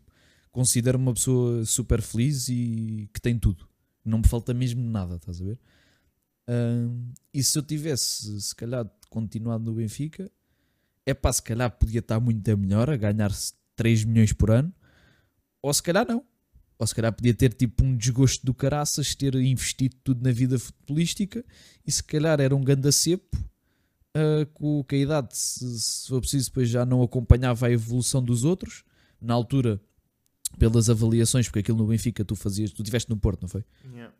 considero-me 0.51 1.05
uma 1.05 1.13
pessoa 1.15 1.65
super 1.65 2.03
feliz 2.03 2.47
e 2.49 3.09
que 3.11 3.19
tem 3.19 3.39
tudo. 3.39 3.67
Não 4.05 4.19
me 4.19 4.27
falta 4.27 4.53
mesmo 4.53 4.83
nada, 4.83 5.15
estás 5.15 5.41
a 5.41 5.45
ver? 5.45 5.59
E 7.33 7.43
se 7.43 7.57
eu 7.57 7.63
tivesse, 7.63 8.39
se 8.41 8.55
calhar, 8.55 8.85
continuado 9.09 9.63
no 9.63 9.73
Benfica, 9.73 10.29
é 11.05 11.13
pá, 11.13 11.31
se 11.33 11.41
calhar 11.41 11.71
podia 11.71 11.99
estar 11.99 12.19
muito 12.19 12.55
melhor, 12.57 12.89
a 12.89 12.97
ganhar 12.97 13.31
3 13.75 14.03
milhões 14.03 14.33
por 14.33 14.51
ano, 14.51 14.71
ou 15.61 15.73
se 15.73 15.81
calhar 15.81 16.05
não. 16.07 16.23
Ou 16.77 16.87
se 16.87 16.95
calhar 16.95 17.13
podia 17.13 17.33
ter 17.33 17.53
tipo 17.53 17.83
um 17.83 17.95
desgosto 17.95 18.45
do 18.45 18.53
caraças, 18.53 19.15
ter 19.15 19.35
investido 19.35 19.95
tudo 20.03 20.23
na 20.23 20.31
vida 20.31 20.57
futebolística 20.57 21.45
e 21.85 21.91
se 21.91 22.03
calhar 22.03 22.39
era 22.39 22.55
um 22.55 22.63
ganda 22.63 22.91
cepo 22.91 23.37
ah, 24.15 24.45
com, 24.53 24.83
com 24.83 24.95
a 24.95 24.97
idade, 24.97 25.35
se, 25.35 25.79
se 25.79 26.07
for 26.07 26.21
preciso, 26.21 26.49
depois 26.49 26.69
já 26.69 26.85
não 26.85 27.01
acompanhava 27.01 27.67
a 27.67 27.71
evolução 27.71 28.23
dos 28.23 28.43
outros. 28.43 28.83
Na 29.19 29.33
altura, 29.33 29.81
pelas 30.59 30.89
avaliações, 30.89 31.47
porque 31.47 31.59
aquilo 31.59 31.77
no 31.77 31.87
Benfica 31.87 32.23
tu 32.23 32.35
fazias, 32.35 32.71
tu 32.71 32.81
estiveste 32.81 33.09
no 33.09 33.17
Porto, 33.17 33.41
não 33.41 33.49
foi? 33.49 33.63
Yeah. 33.91 34.13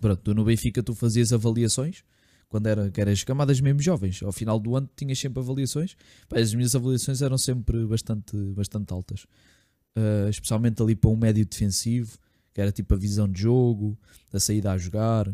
Pronto, 0.00 0.22
tu 0.22 0.34
no 0.34 0.44
Benfica 0.44 0.82
tu 0.82 0.94
fazias 0.94 1.32
avaliações 1.32 2.04
quando 2.48 2.66
era, 2.66 2.90
que 2.90 3.00
eras 3.00 3.24
camadas 3.24 3.60
mesmo 3.60 3.80
jovens. 3.80 4.22
Ao 4.22 4.32
final 4.32 4.60
do 4.60 4.76
ano 4.76 4.88
tinhas 4.94 5.18
sempre 5.18 5.40
avaliações. 5.40 5.96
Pá, 6.28 6.38
as 6.38 6.54
minhas 6.54 6.74
avaliações 6.74 7.20
eram 7.20 7.36
sempre 7.36 7.84
bastante, 7.86 8.36
bastante 8.54 8.92
altas. 8.92 9.26
Uh, 9.98 10.28
especialmente 10.28 10.80
ali 10.82 10.94
para 10.94 11.10
um 11.10 11.16
médio 11.16 11.44
defensivo, 11.44 12.18
que 12.52 12.60
era 12.60 12.70
tipo 12.70 12.94
a 12.94 12.96
visão 12.96 13.26
de 13.28 13.40
jogo, 13.42 13.98
a 14.32 14.38
saída 14.38 14.70
a 14.70 14.78
jogar. 14.78 15.28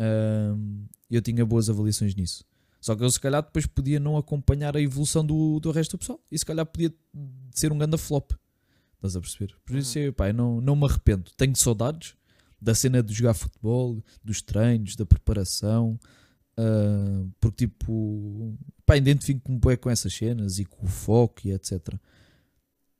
Um, 0.00 0.86
eu 1.10 1.22
tinha 1.22 1.46
boas 1.46 1.70
avaliações 1.70 2.14
nisso. 2.14 2.44
Só 2.80 2.96
que 2.96 3.04
eu 3.04 3.10
se 3.10 3.20
calhar 3.20 3.42
depois 3.42 3.66
podia 3.66 4.00
não 4.00 4.16
acompanhar 4.16 4.76
a 4.76 4.80
evolução 4.80 5.24
do, 5.24 5.60
do 5.60 5.70
resto 5.70 5.92
do 5.92 5.98
pessoal. 5.98 6.20
E 6.30 6.38
se 6.38 6.44
calhar 6.44 6.64
podia 6.66 6.92
ser 7.54 7.72
um 7.72 7.78
grande 7.78 7.96
flop. 7.98 8.32
Estás 8.96 9.16
a 9.16 9.20
perceber? 9.20 9.54
Por 9.64 9.76
isso, 9.76 9.98
eu, 9.98 10.12
pá, 10.12 10.28
eu 10.28 10.34
não, 10.34 10.60
não 10.60 10.76
me 10.76 10.84
arrependo. 10.86 11.30
Tenho 11.36 11.54
saudades 11.56 12.14
da 12.60 12.74
cena 12.74 13.02
de 13.02 13.14
jogar 13.14 13.34
futebol, 13.34 14.02
dos 14.22 14.42
treinos, 14.42 14.96
da 14.96 15.06
preparação. 15.06 15.98
ah, 16.56 17.24
porque 17.40 17.66
tipo, 17.66 18.58
pá, 18.84 18.96
identifico-me 18.96 19.58
bué 19.58 19.76
com 19.76 19.88
essas 19.88 20.12
cenas 20.12 20.58
e 20.58 20.64
com 20.64 20.84
o 20.84 20.88
foco 20.88 21.40
e 21.44 21.52
etc. 21.52 21.94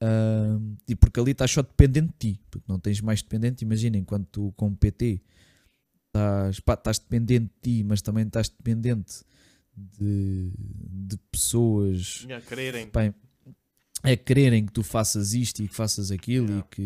Ah, 0.00 0.58
e 0.88 0.94
porque 0.96 1.20
ali 1.20 1.32
estás 1.32 1.50
só 1.50 1.62
dependente 1.62 2.08
de 2.18 2.32
ti, 2.34 2.40
porque 2.50 2.66
não 2.68 2.78
tens 2.78 3.00
mais 3.00 3.22
dependente. 3.22 3.64
Imagina, 3.64 3.96
enquanto 3.98 4.26
tu 4.28 4.52
com 4.56 4.68
o 4.68 4.76
PT 4.76 5.20
estás, 6.06 6.60
pá, 6.60 6.74
estás 6.74 6.98
dependente 6.98 7.52
de 7.54 7.60
ti, 7.78 7.84
mas 7.84 8.00
também 8.02 8.26
estás 8.26 8.48
dependente 8.48 9.22
de, 9.76 10.52
de 10.56 11.16
pessoas 11.30 12.22
Yeah, 12.24 12.44
quererem. 12.44 12.88
pá, 12.88 13.14
é 14.02 14.16
quererem 14.16 14.64
que 14.64 14.72
tu 14.72 14.82
faças 14.82 15.34
isto 15.34 15.62
e 15.62 15.68
que 15.68 15.74
faças 15.74 16.10
aquilo 16.10 16.46
Yeah. 16.48 16.66
e, 16.66 16.74
que, 16.74 16.82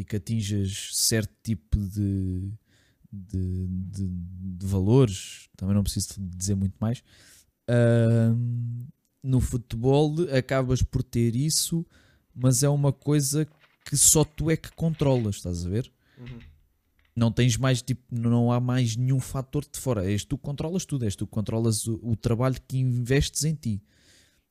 e 0.00 0.04
que 0.04 0.16
atinjas 0.16 0.90
certo 0.92 1.32
tipo 1.42 1.78
de, 1.78 2.52
de, 3.10 3.66
de, 3.68 4.08
de 4.58 4.66
valores, 4.66 5.48
também 5.56 5.74
não 5.74 5.82
preciso 5.82 6.08
dizer 6.18 6.54
muito 6.54 6.74
mais. 6.78 7.02
Ahm, 7.66 8.86
no 9.22 9.40
futebol 9.40 10.14
acabas 10.36 10.82
por 10.82 11.02
ter 11.02 11.34
isso, 11.34 11.84
mas 12.38 12.62
é 12.62 12.68
uma 12.68 12.92
coisa 12.92 13.46
que 13.84 13.96
só 13.96 14.24
tu 14.24 14.50
é 14.50 14.56
que 14.56 14.70
controlas, 14.72 15.36
estás 15.36 15.66
a 15.66 15.68
ver? 15.68 15.92
Uhum. 16.16 16.38
Não 17.16 17.32
tens 17.32 17.56
mais, 17.56 17.82
tipo, 17.82 18.02
não 18.10 18.52
há 18.52 18.60
mais 18.60 18.94
nenhum 18.96 19.18
fator 19.18 19.64
de 19.64 19.78
fora. 19.78 20.08
És 20.08 20.24
tu 20.24 20.38
que 20.38 20.44
controlas 20.44 20.84
tudo, 20.84 21.04
és 21.04 21.16
tu 21.16 21.26
que 21.26 21.32
controlas 21.32 21.86
o, 21.86 21.98
o 22.02 22.14
trabalho 22.14 22.56
que 22.68 22.78
investes 22.78 23.42
em 23.42 23.54
ti. 23.54 23.82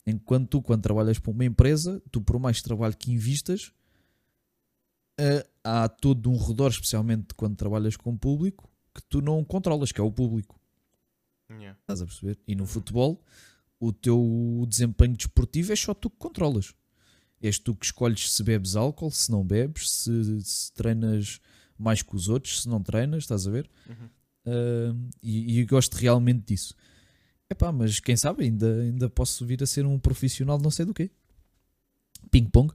Enquanto 0.06 0.50
tu, 0.50 0.62
quando 0.62 0.82
trabalhas 0.82 1.18
para 1.18 1.32
uma 1.32 1.46
empresa, 1.46 2.02
tu 2.12 2.22
por 2.22 2.38
mais 2.40 2.62
trabalho 2.62 2.98
que 2.98 3.12
investas, 3.12 3.72
eh, 5.18 5.48
há 5.64 5.88
todo 5.88 6.30
um 6.30 6.38
redor, 6.38 6.70
especialmente 6.70 7.34
quando 7.36 7.56
trabalhas 7.56 7.96
com 7.96 8.12
o 8.12 8.18
público, 8.18 8.70
que 8.94 9.02
tu 9.04 9.22
não 9.22 9.44
controlas, 9.44 9.92
que 9.92 10.02
é 10.02 10.04
o 10.04 10.12
público. 10.12 10.60
Yeah. 11.50 11.78
Estás 11.80 12.02
a 12.02 12.06
perceber? 12.06 12.38
E 12.46 12.56
no 12.56 12.66
futebol, 12.66 13.24
o 13.80 13.94
teu 13.94 14.66
desempenho 14.68 15.16
desportivo 15.16 15.72
é 15.72 15.76
só 15.76 15.94
tu 15.94 16.10
que 16.10 16.18
controlas. 16.18 16.74
És 17.42 17.60
tu 17.60 17.76
que 17.76 17.86
escolhes 17.86 18.32
se 18.32 18.44
bebes 18.44 18.76
álcool, 18.76 19.12
se 19.12 19.32
não 19.32 19.44
bebes, 19.44 19.90
se, 19.92 20.42
se 20.42 20.74
treinas 20.74 21.40
mais 21.78 22.02
que 22.02 22.16
os 22.16 22.30
outros, 22.30 22.64
se 22.64 22.70
não 22.70 22.82
treinas, 22.82 23.24
estás 23.24 23.48
a 23.48 23.52
ver? 23.52 23.70
Uhum. 23.88 24.10
Ah, 24.48 24.96
e, 25.22 25.60
e 25.60 25.66
gosto 25.66 25.94
realmente 25.96 26.46
disso. 26.46 26.74
Epá, 27.50 27.72
mas 27.72 28.00
quem 28.00 28.16
sabe 28.18 28.44
ainda, 28.44 28.82
ainda 28.82 29.10
posso 29.10 29.46
vir 29.46 29.62
a 29.64 29.66
ser 29.66 29.86
um 29.86 30.00
profissional 30.00 30.58
de 30.58 30.64
não 30.64 30.72
sei 30.72 30.86
do 30.86 30.94
quê. 30.94 31.12
Ping-pong. 32.32 32.74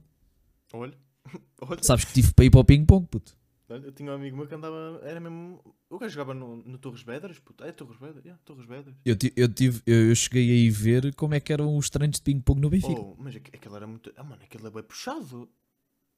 Olha, 0.71 0.97
olha. 1.61 1.83
Sabes 1.83 2.05
que 2.05 2.13
tive 2.13 2.33
para 2.33 2.45
ir 2.45 2.49
para 2.49 2.59
o 2.59 2.65
ping-pong, 2.65 3.05
puto. 3.07 3.37
Eu 3.77 3.91
tinha 3.91 4.11
um 4.11 4.15
amigo 4.15 4.35
meu 4.37 4.47
que 4.47 4.55
andava, 4.55 4.99
era 5.03 5.19
mesmo. 5.19 5.59
O 5.89 5.97
gajo 5.97 6.13
jogava 6.13 6.33
no, 6.33 6.57
no 6.57 6.77
Torres 6.77 7.01
Vedras, 7.01 7.39
puto. 7.39 7.63
É 7.63 7.71
Torres 7.71 7.99
Vedras? 7.99 8.23
Yeah, 8.23 8.41
Torres 8.45 8.65
Vedras. 8.65 8.95
Eu, 9.05 9.15
eu, 9.35 9.47
tive, 9.53 9.81
eu, 9.85 10.09
eu 10.09 10.15
cheguei 10.15 10.49
a 10.49 10.53
ir 10.55 10.69
ver 10.69 11.13
como 11.15 11.33
é 11.33 11.39
que 11.39 11.51
eram 11.53 11.75
os 11.77 11.89
treinos 11.89 12.17
de 12.17 12.21
ping-pong 12.23 12.59
no 12.61 12.69
Benfica. 12.69 12.99
Oh, 12.99 13.15
mas 13.17 13.35
aqu- 13.35 13.51
aquele 13.55 13.75
era 13.75 13.87
muito. 13.87 14.11
Ah, 14.15 14.23
mano, 14.23 14.41
aquele 14.43 14.67
é 14.67 14.69
bem 14.69 14.83
puxado. 14.83 15.49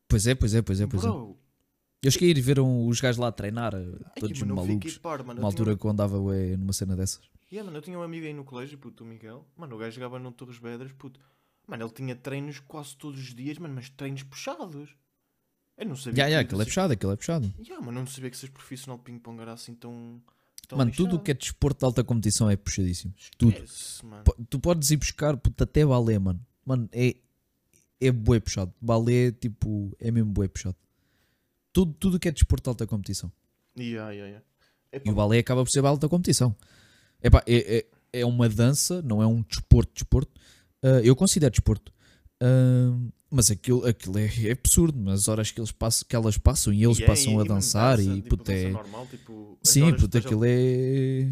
Pois 0.08 0.28
é, 0.28 0.36
pois 0.36 0.54
é, 0.54 0.62
pois 0.62 0.80
é, 0.82 0.88
pois 0.88 1.04
é. 1.04 1.08
Bro. 1.08 1.38
Eu 2.04 2.12
cheguei 2.12 2.30
a 2.30 2.32
ir 2.38 2.42
ver 2.42 2.60
um- 2.60 2.88
os 2.88 3.02
gajos 3.02 3.18
lá 3.18 3.32
treinar, 3.32 3.74
eh, 3.74 3.80
Ai, 4.06 4.20
todos 4.20 4.40
mano, 4.42 4.52
eu 4.52 4.56
malucos. 4.68 4.98
par, 5.00 5.24
mano. 5.24 5.26
Uma 5.26 5.32
Eu 5.32 5.36
tinha- 5.36 5.46
altura 5.48 5.78
que 5.78 5.86
eu 5.86 5.90
andava 5.90 6.20
ué, 6.20 6.56
numa 6.56 6.74
cena 6.74 6.96
dessas. 6.96 7.22
Yeah, 7.52 7.66
mano, 7.66 7.78
eu 7.78 7.82
tinha 7.82 7.98
um 7.98 8.04
amigo 8.04 8.26
aí 8.26 8.34
no 8.34 8.44
colégio, 8.44 8.78
puto, 8.78 9.04
o 9.04 9.08
Miguel. 9.08 9.46
Mano, 9.58 9.76
o 9.76 9.80
gajo 9.80 9.96
jogava 9.96 10.20
no 10.20 10.32
Torres 10.32 10.58
Vedras, 10.58 10.92
puto. 10.92 11.20
Mano, 11.68 11.84
ele 11.84 11.92
tinha 11.94 12.16
treinos 12.16 12.60
quase 12.60 12.96
todos 12.96 13.20
os 13.20 13.34
dias, 13.34 13.58
mano, 13.58 13.74
mas 13.74 13.90
treinos 13.90 14.22
puxados. 14.22 14.96
Eu 15.78 15.86
não 15.88 15.96
sabia. 15.96 16.24
Já, 16.24 16.30
que 16.30 16.36
aquilo 16.36 16.62
é 16.62 16.66
puxado, 16.66 16.94
aquilo 16.94 17.12
é 17.12 17.16
puxado. 17.16 17.54
Yeah, 17.60 17.86
mano, 17.86 18.00
eu 18.00 18.04
não 18.04 18.08
sabia 18.08 18.30
que 18.30 18.38
seres 18.38 18.54
profissional 18.54 18.98
de 18.98 19.04
ping-pong 19.04 19.42
era 19.42 19.54
assim 19.54 19.74
tão. 19.76 20.22
tão 20.68 20.78
Mano, 20.78 20.92
tudo 20.92 21.02
o 21.02 21.06
lixado. 21.10 21.24
que 21.24 21.32
é 21.32 21.34
desporto 21.34 21.80
de 21.80 21.86
alta 21.86 22.04
competição 22.04 22.50
é 22.50 22.56
puxadíssimo. 22.56 23.14
Tudo. 23.38 23.64
Mano. 24.04 24.24
Tu 24.50 24.60
podes 24.60 24.92
ir 24.92 24.98
buscar 24.98 25.36
puto, 25.38 25.64
até 25.64 25.86
balé, 25.86 26.18
mano. 26.18 26.40
Mano, 26.66 26.90
é, 26.92 27.16
é 28.00 28.12
bué 28.12 28.40
puxado. 28.40 28.74
Balé, 28.80 29.32
tipo, 29.32 29.96
é 30.00 30.12
mesmo 30.12 30.32
bué 30.32 30.48
puxado. 30.48 30.76
Tudo, 31.74 31.94
tudo 31.94 32.20
que 32.20 32.30
é 32.30 32.32
desporto 32.32 32.64
de 32.64 32.70
alta 32.70 32.88
competição. 32.88 33.32
Yeah, 33.78 34.12
yeah, 34.12 34.28
yeah. 34.28 34.46
Epá, 34.94 35.10
E 35.10 35.12
o 35.12 35.16
balé 35.16 35.40
acaba 35.40 35.64
por 35.64 35.70
ser 35.70 35.86
alta 35.86 36.08
competição. 36.08 36.56
Epá, 37.22 37.44
é, 37.46 37.78
é, 37.80 37.86
é 38.22 38.26
uma 38.26 38.48
dança, 38.48 39.02
não 39.02 39.22
é 39.22 39.28
um 39.28 39.42
desporto, 39.42 39.92
desporto. 39.94 40.32
Ah, 40.82 41.02
eu 41.04 41.16
considero 41.16 41.52
desporto. 41.52 41.92
Ah, 42.40 42.96
mas 43.36 43.52
aquilo, 43.52 43.86
aquilo 43.86 44.18
é, 44.18 44.26
é 44.48 44.52
absurdo. 44.52 45.10
As 45.12 45.28
horas 45.28 45.52
que, 45.52 45.60
eles 45.60 45.72
passam, 45.72 46.08
que 46.08 46.16
elas 46.16 46.38
passam 46.38 46.72
e 46.74 46.84
eles 46.84 47.00
e 47.00 47.04
é- 47.04 47.06
passam 47.06 47.40
a 47.40 47.44
dançar 47.44 47.98
dança, 47.98 48.10
e 48.10 48.16
tipo, 48.22 48.38
puto, 48.38 48.52
é. 48.52 48.70
normal, 48.72 49.08
tipo, 49.08 49.58
Sim, 49.64 49.94
puto, 49.94 50.18
aquilo 50.18 50.46
é. 50.46 51.30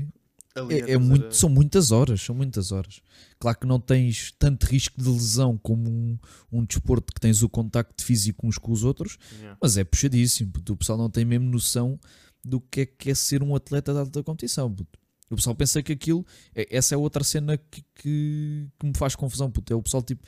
É, 0.70 0.92
é 0.92 0.98
muito, 1.00 1.28
a- 1.28 1.32
são 1.32 1.50
muitas 1.50 1.92
horas, 1.92 2.22
são 2.22 2.36
muitas 2.36 2.72
horas. 2.72 3.02
Claro 3.40 3.58
que 3.58 3.66
não 3.66 3.80
tens 3.80 4.32
tanto 4.38 4.66
risco 4.66 5.02
de 5.02 5.10
lesão 5.10 5.58
como 5.58 5.90
um, 5.90 6.18
um 6.52 6.64
desporto 6.64 7.12
que 7.12 7.20
tens 7.20 7.42
o 7.42 7.50
contacto 7.50 8.04
físico 8.06 8.46
uns 8.46 8.58
com 8.60 8.72
os 8.72 8.84
outros, 8.84 9.18
Yeah. 9.40 9.58
mas 9.62 9.78
é 9.78 9.84
puxadíssimo. 9.84 10.52
puto. 10.52 10.74
O 10.74 10.78
pessoal 10.78 10.98
não 10.98 11.10
tem 11.10 11.26
mesmo 11.26 11.50
noção 11.50 12.00
do 12.46 12.62
que 12.62 12.82
é 12.82 12.86
que 12.86 13.10
é 13.10 13.16
ser 13.16 13.42
um 13.42 13.56
atleta 13.56 13.92
de 13.94 14.00
alta 14.00 14.22
competição. 14.24 14.72
puto. 14.72 15.00
O 15.32 15.36
pessoal 15.36 15.56
pensa 15.56 15.82
que 15.82 15.92
aquilo, 15.94 16.24
é- 16.54 16.68
essa 16.70 16.94
é 16.94 16.98
outra 16.98 17.24
cena 17.24 17.58
que, 17.58 17.84
que, 17.96 18.68
que 18.80 18.86
me 18.86 18.94
faz 18.96 19.16
confusão. 19.16 19.50
Puto. 19.50 19.74
É 19.74 19.76
o 19.76 19.82
pessoal 19.82 20.04
tipo, 20.04 20.22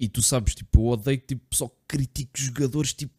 e 0.00 0.08
tu 0.08 0.22
sabes, 0.22 0.54
tipo, 0.54 0.80
eu 0.80 0.86
odeio 0.86 1.18
que 1.20 1.26
tipo, 1.28 1.44
o 1.44 1.48
pessoal 1.50 1.76
critique 1.86 2.30
os 2.40 2.46
jogadores, 2.46 2.92
tipo, 2.92 3.12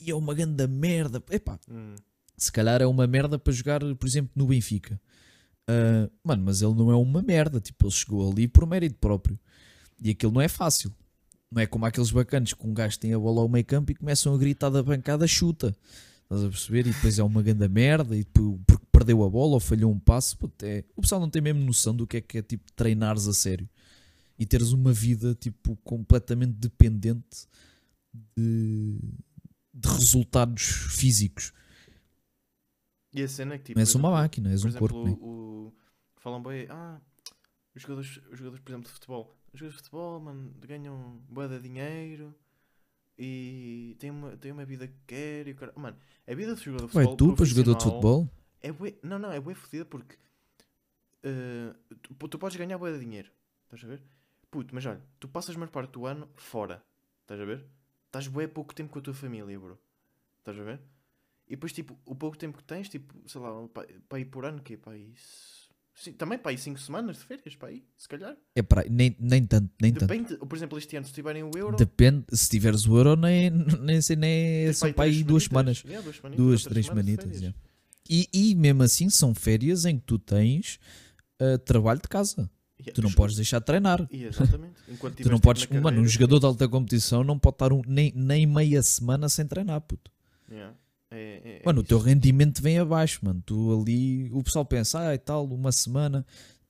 e 0.00 0.10
é 0.10 0.14
uma 0.14 0.34
grande 0.34 0.66
merda. 0.66 1.22
Epá, 1.30 1.58
Hum. 1.70 1.94
se 2.36 2.52
calhar 2.52 2.80
é 2.80 2.86
uma 2.86 3.06
merda 3.06 3.38
para 3.38 3.52
jogar, 3.52 3.80
por 3.96 4.06
exemplo, 4.06 4.30
no 4.36 4.46
Benfica. 4.46 5.00
Ah, 5.66 6.08
mano, 6.24 6.44
mas 6.44 6.62
ele 6.62 6.74
não 6.74 6.90
é 6.90 6.96
uma 6.96 7.20
merda. 7.22 7.60
Tipo, 7.60 7.86
ele 7.86 7.92
chegou 7.92 8.30
ali 8.30 8.48
por 8.48 8.66
mérito 8.66 8.96
próprio. 8.98 9.38
E 10.00 10.10
aquilo 10.10 10.32
não 10.32 10.40
é 10.40 10.48
fácil. 10.48 10.92
Não 11.50 11.60
é 11.62 11.66
como 11.66 11.84
aqueles 11.86 12.10
bacanos 12.10 12.54
que 12.54 12.66
um 12.66 12.72
gajo 12.72 12.98
tem 12.98 13.12
a 13.12 13.18
bola 13.18 13.40
ao 13.42 13.48
meio 13.48 13.64
campo 13.64 13.90
e 13.90 13.94
começam 13.94 14.34
a 14.34 14.38
gritar 14.38 14.70
da 14.70 14.82
bancada, 14.82 15.26
chuta. 15.26 15.74
Estás 16.24 16.44
a 16.44 16.48
perceber? 16.48 16.86
E 16.86 16.92
depois 16.92 17.18
é 17.18 17.22
uma 17.22 17.42
grande 17.42 17.68
merda. 17.68 18.14
E 18.16 18.20
depois, 18.24 18.58
porque 18.66 18.86
perdeu 18.92 19.22
a 19.24 19.28
bola 19.30 19.54
ou 19.54 19.60
falhou 19.60 19.90
um 19.92 19.98
passo. 19.98 20.36
puto, 20.38 20.64
é- 20.64 20.84
O 20.96 21.02
pessoal 21.02 21.20
não 21.20 21.28
tem 21.28 21.42
mesmo 21.42 21.60
noção 21.64 21.94
do 21.94 22.06
que 22.06 22.18
é 22.18 22.20
que 22.20 22.38
é 22.38 22.42
tipo 22.42 22.70
treinares 22.72 23.26
a 23.26 23.32
sério. 23.34 23.68
E 24.38 24.46
teres 24.46 24.70
uma 24.72 24.92
vida 24.92 25.34
tipo 25.34 25.76
completamente 25.78 26.52
dependente 26.52 27.46
de, 28.36 28.98
de 29.74 29.88
resultados 29.88 30.62
físicos. 30.62 31.52
E 33.12 33.22
a 33.22 33.28
cena 33.28 33.54
é 33.54 33.58
que 33.58 33.64
tipo. 33.64 33.78
Não 33.78 33.82
és 33.82 33.94
uma 33.94 34.08
exemplo, 34.08 34.22
máquina, 34.22 34.50
és 34.50 34.64
um 34.64 34.68
exemplo, 34.68 34.88
corpo. 34.88 35.04
né? 35.08 35.16
o, 35.20 35.26
o- 35.68 35.72
falam 36.16 36.42
bem, 36.42 36.66
ah, 36.70 37.00
os 37.74 37.82
jogadores, 37.82 38.16
os 38.30 38.38
jogadores, 38.38 38.60
por 38.62 38.70
exemplo, 38.70 38.86
de 38.88 38.92
futebol. 38.94 39.34
Os 39.52 39.58
jogadores 39.58 39.72
de 39.76 39.82
futebol, 39.82 40.20
mano, 40.20 40.54
ganham 40.60 41.20
boa 41.28 41.48
de 41.48 41.58
dinheiro 41.60 42.34
e 43.18 43.96
têm 43.98 44.10
uma, 44.10 44.36
têm 44.36 44.52
uma 44.52 44.64
vida 44.64 44.86
que 44.86 44.98
querem. 45.06 45.50
e 45.52 45.54
o 45.54 45.56
cara- 45.56 45.72
Mano, 45.74 45.96
a 46.26 46.34
vida 46.34 46.54
de 46.54 46.62
jogador 46.62 46.86
de 46.86 46.92
futebol. 46.92 47.16
tu 47.16 47.34
para 47.34 47.44
jogador 47.46 47.74
de 47.76 47.84
futebol? 47.84 48.30
É 48.60 48.70
bué, 48.72 48.94
não, 49.02 49.18
não, 49.18 49.32
é 49.32 49.40
bué 49.40 49.54
fodida 49.54 49.84
porque 49.84 50.16
eh, 51.22 51.74
tu, 52.02 52.28
tu 52.28 52.38
podes 52.38 52.56
ganhar 52.56 52.78
bué 52.78 52.92
de 52.92 53.00
dinheiro. 53.00 53.30
Estás 53.64 53.84
a 53.84 53.86
ver? 53.88 54.02
Puto, 54.50 54.74
mas 54.74 54.84
olha, 54.86 55.02
tu 55.20 55.28
passas 55.28 55.54
a 55.54 55.58
maior 55.58 55.70
parte 55.70 55.92
do 55.92 56.06
ano 56.06 56.28
fora. 56.36 56.82
Estás 57.22 57.40
a 57.40 57.44
ver? 57.44 57.64
Estás 58.06 58.26
bué 58.26 58.46
pouco 58.46 58.74
tempo 58.74 58.90
com 58.90 58.98
a 58.98 59.02
tua 59.02 59.14
família, 59.14 59.58
bro. 59.58 59.78
Estás 60.38 60.58
a 60.58 60.62
ver? 60.62 60.80
E 61.46 61.50
depois, 61.50 61.72
tipo, 61.72 61.98
o 62.04 62.14
pouco 62.14 62.36
tempo 62.36 62.58
que 62.58 62.64
tens, 62.64 62.88
tipo, 62.88 63.14
sei 63.26 63.40
lá, 63.40 63.50
para 64.08 64.18
ir 64.18 64.26
por 64.26 64.44
ano, 64.44 64.62
que 64.62 64.74
é 64.74 64.76
para 64.76 64.92
aí. 64.92 65.12
Sim, 65.94 66.12
também 66.12 66.38
para 66.38 66.52
aí 66.52 66.58
5 66.58 66.78
semanas 66.78 67.18
de 67.18 67.24
férias, 67.24 67.56
para 67.56 67.68
aí, 67.68 67.84
se 67.96 68.08
calhar. 68.08 68.36
É 68.54 68.62
para 68.62 68.84
nem, 68.88 69.16
nem 69.18 69.44
tanto, 69.44 69.70
nem 69.80 69.92
tanto. 69.92 70.06
Depende, 70.06 70.36
por 70.36 70.56
exemplo, 70.56 70.78
este 70.78 70.96
ano, 70.96 71.06
se 71.06 71.12
tiverem 71.12 71.42
o 71.42 71.50
euro. 71.56 71.76
Depende, 71.76 72.24
se 72.32 72.48
tiveres 72.48 72.86
o 72.86 72.96
euro, 72.96 73.16
nem, 73.16 73.50
nem 73.50 74.00
sei, 74.00 74.14
nem 74.14 74.66
tens 74.66 74.78
são 74.78 74.92
para 74.92 75.04
aí 75.04 75.10
três 75.10 75.26
duas 75.26 75.44
semanas. 75.44 75.82
Yeah, 75.84 76.02
duas, 76.02 76.16
semanitas, 76.16 76.44
Duas, 76.44 76.62
três 76.62 76.86
semanas 76.86 77.40
yeah. 77.40 77.58
E, 78.08 78.28
e 78.32 78.54
mesmo 78.54 78.82
assim 78.82 79.10
são 79.10 79.34
férias 79.34 79.84
em 79.84 79.98
que 79.98 80.06
tu 80.06 80.18
tens 80.18 80.78
ah, 81.40 81.58
trabalho 81.58 82.00
de 82.00 82.08
casa. 82.08 82.48
Yeah, 82.80 82.92
Tu 82.94 83.02
não 83.02 83.10
podes 83.12 83.34
deixar 83.36 83.58
de 83.58 83.64
treinar. 83.66 84.06
E, 84.10 84.24
exatamente. 84.24 84.74
Enquanto 84.88 85.16
Tu 85.22 85.28
não 85.28 85.36
tipo, 85.36 85.40
podes. 85.48 85.68
na 85.68 85.74
Mano, 85.74 85.88
um 85.88 85.90
carreira, 85.90 86.08
jogador 86.08 86.38
de 86.38 86.46
alta 86.46 86.68
competição 86.68 87.24
não 87.24 87.38
pode 87.38 87.54
estar 87.54 87.72
um- 87.72 87.82
nem, 87.86 88.12
nem 88.14 88.46
meia 88.46 88.82
semana 88.82 89.28
sem 89.28 89.46
treinar, 89.46 89.80
puto. 89.80 90.10
Yeah. 90.50 90.74
É, 91.10 91.16
é, 91.16 91.56
é 91.56 91.62
Mano, 91.66 91.80
o 91.80 91.82
isso. 91.82 91.88
teu 91.88 91.98
rendimento 91.98 92.62
vem 92.62 92.78
abaixo, 92.78 93.18
mano. 93.24 93.42
Tu 93.44 93.80
ali, 93.82 94.30
o 94.32 94.42
pessoal 94.42 94.64
pensa, 94.64 95.00
ah, 95.08 95.14
e 95.14 95.18
tal, 95.18 95.44
uma 95.46 95.72
semana. 95.72 96.24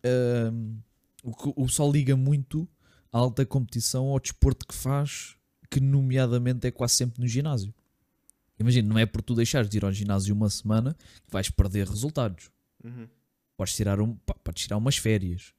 ahm, 0.05 0.77
o, 1.23 1.63
o 1.63 1.67
pessoal 1.67 1.91
liga 1.93 2.17
muito 2.17 2.67
à 3.13 3.19
alta 3.19 3.45
competição 3.45 4.07
ao 4.07 4.21
desporto 4.21 4.67
que 4.67 4.75
faz, 4.75 5.37
que 5.71 5.81
nomeadamente 5.81 6.67
é 6.67 6.71
quase 6.71 6.95
sempre 6.95 7.21
no 7.21 7.27
ginásio. 7.29 7.75
Imagina, 8.59 8.89
não 8.89 8.99
é 8.99 9.05
por 9.07 9.21
tu 9.23 9.35
deixares 9.35 9.69
de 9.69 9.77
ir 9.77 9.85
ao 9.85 9.93
ginásio 9.93 10.35
uma 10.35 10.49
semana 10.49 10.95
que 11.27 11.31
vais 11.33 11.51
perder 11.51 11.87
resultados. 11.87 12.51
Uhum. 12.83 13.07
Podes 13.57 13.75
tirar, 13.77 14.01
um, 14.01 14.15
podes 14.43 14.63
tirar 14.63 14.77
umas 14.77 14.97
férias. 14.97 15.53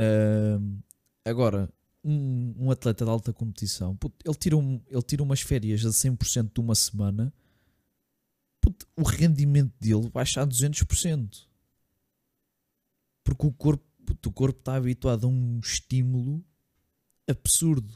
Ahm, 0.00 0.80
agora, 1.24 1.68
um, 2.02 2.54
um 2.66 2.70
atleta 2.70 3.04
de 3.04 3.10
alta 3.10 3.32
competição, 3.32 3.94
puto, 3.96 4.16
ele, 4.24 4.34
tira 4.36 4.56
um, 4.56 4.80
ele 4.86 5.02
tira 5.02 5.22
umas 5.22 5.40
férias 5.40 5.84
a 5.84 5.90
100% 5.90 6.52
de 6.54 6.60
uma 6.60 6.74
semana, 6.74 7.32
puto, 8.60 8.86
o 8.96 9.02
rendimento 9.02 9.72
dele 9.78 10.08
baixa 10.08 10.40
a 10.42 10.46
200%. 10.46 11.46
Porque 13.22 13.46
o 13.46 13.52
corpo 13.52 13.84
puto, 14.04 14.28
o 14.28 14.32
corpo 14.32 14.58
está 14.58 14.74
habituado 14.76 15.26
a 15.26 15.30
um 15.30 15.60
estímulo 15.60 16.44
absurdo. 17.28 17.94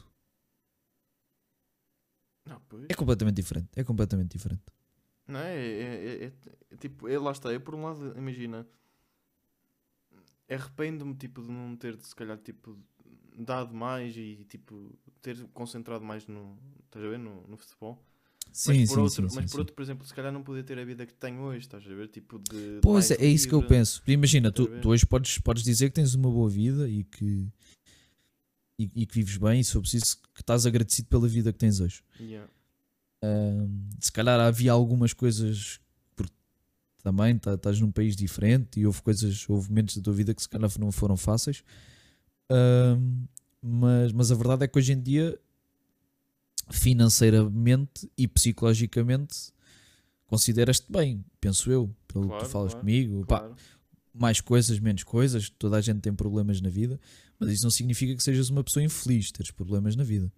Não. 2.45 2.61
É 2.87 2.93
completamente 2.93 3.35
diferente. 3.35 3.69
É 3.75 3.83
completamente 3.83 4.31
diferente. 4.31 4.63
Não 5.27 5.39
é? 5.39 5.55
É, 5.55 5.81
é- 5.81 6.25
é- 6.25 6.31
é 6.71 6.77
tipo, 6.77 7.07
é, 7.07 7.17
lá 7.17 7.31
está. 7.31 7.51
Eu, 7.51 7.59
por 7.59 7.73
um 7.75 7.83
lado, 7.83 8.15
imagina, 8.17 8.67
arrependo-me 10.49 11.15
tipo, 11.15 11.41
de 11.41 11.49
não 11.49 11.75
ter, 11.75 11.97
se 12.01 12.15
calhar, 12.15 12.37
tipo, 12.37 12.77
dado 13.37 13.73
mais 13.73 14.15
e 14.15 14.45
tipo, 14.47 14.91
ter 15.21 15.37
concentrado 15.53 16.03
mais 16.03 16.27
no, 16.27 16.57
estás 16.85 17.03
a 17.05 17.09
ver, 17.09 17.19
no, 17.19 17.45
no 17.47 17.57
futebol. 17.57 18.01
Sim, 18.51 18.79
mas 18.79 18.89
por, 18.89 18.95
sim, 18.95 19.01
outro, 19.01 19.29
sim, 19.29 19.35
mas 19.35 19.51
por 19.51 19.59
outro, 19.59 19.75
por 19.75 19.81
exemplo, 19.81 20.07
se 20.07 20.13
calhar 20.13 20.31
não 20.31 20.41
poder 20.41 20.63
ter 20.63 20.79
a 20.79 20.85
vida 20.85 21.05
que 21.05 21.13
tenho 21.13 21.41
hoje, 21.41 21.59
estás 21.59 21.83
a 21.85 21.93
ver? 21.93 22.07
Tipo, 22.07 22.39
de. 22.39 22.79
Pois 22.81 23.11
é, 23.11 23.15
é 23.15 23.25
isso 23.25 23.47
que 23.49 23.53
eu 23.53 23.61
penso. 23.61 24.01
Imagina, 24.07 24.51
tu, 24.51 24.67
tu 24.79 24.89
hoje 24.89 25.05
podes, 25.05 25.39
podes 25.39 25.63
dizer 25.63 25.89
que 25.89 25.95
tens 25.95 26.13
uma 26.13 26.29
boa 26.29 26.49
vida 26.49 26.87
e 26.87 27.03
que 27.03 27.51
e, 28.77 28.89
e 28.95 29.05
que 29.05 29.15
vives 29.15 29.37
bem, 29.37 29.59
e 29.59 29.63
se 29.63 29.71
for 29.71 29.81
preciso, 29.81 30.17
que 30.33 30.41
estás 30.41 30.65
agradecido 30.65 31.07
pela 31.07 31.27
vida 31.27 31.51
que 31.51 31.59
tens 31.59 31.79
hoje. 31.79 32.03
Yeah. 32.19 32.49
Se 33.99 34.11
calhar 34.11 34.39
havia 34.39 34.71
algumas 34.71 35.13
coisas 35.13 35.79
também 37.05 37.37
tá- 37.37 37.53
estás 37.53 37.79
num 37.79 37.91
país 37.91 38.15
diferente 38.15 38.79
e 38.79 38.85
houve 38.87 38.99
coisas, 39.03 39.47
houve 39.47 39.69
momentos 39.69 39.95
da 39.95 40.01
tua 40.01 40.11
vida 40.13 40.33
que 40.33 40.41
se 40.41 40.49
calhar 40.49 40.71
não 40.79 40.91
foram 40.91 41.15
fáceis. 41.15 41.63
Ahm, 42.49 43.25
mas, 43.61 44.11
mas 44.11 44.31
a 44.31 44.35
verdade 44.35 44.63
é 44.65 44.67
que 44.67 44.79
hoje 44.79 44.91
em 44.93 44.99
dia, 44.99 45.39
financeiramente 46.71 48.11
e 48.17 48.27
psicologicamente, 48.27 49.53
consideras-te 50.25 50.91
bem, 50.91 51.23
penso 51.39 51.71
eu, 51.71 51.95
pelo 52.07 52.23
que 52.23 52.29
Claro, 52.29 52.45
tu 52.45 52.49
falas 52.51 52.71
claro, 52.73 52.79
comigo. 52.79 53.25
Pá, 53.27 53.39
Claro. 53.41 53.55
mais 54.11 54.41
coisas, 54.41 54.79
menos 54.79 55.03
coisas, 55.03 55.47
toda 55.51 55.77
a 55.77 55.81
gente 55.81 55.99
tem 56.01 56.11
problemas 56.13 56.59
na 56.59 56.69
vida, 56.69 56.99
mas 57.37 57.51
isso 57.51 57.63
não 57.63 57.69
significa 57.71 58.15
que 58.15 58.23
sejas 58.23 58.49
uma 58.49 58.63
pessoa 58.63 58.83
infeliz, 58.83 59.31
teres 59.31 59.51
problemas 59.51 59.95
na 59.95 60.03
vida. 60.03 60.31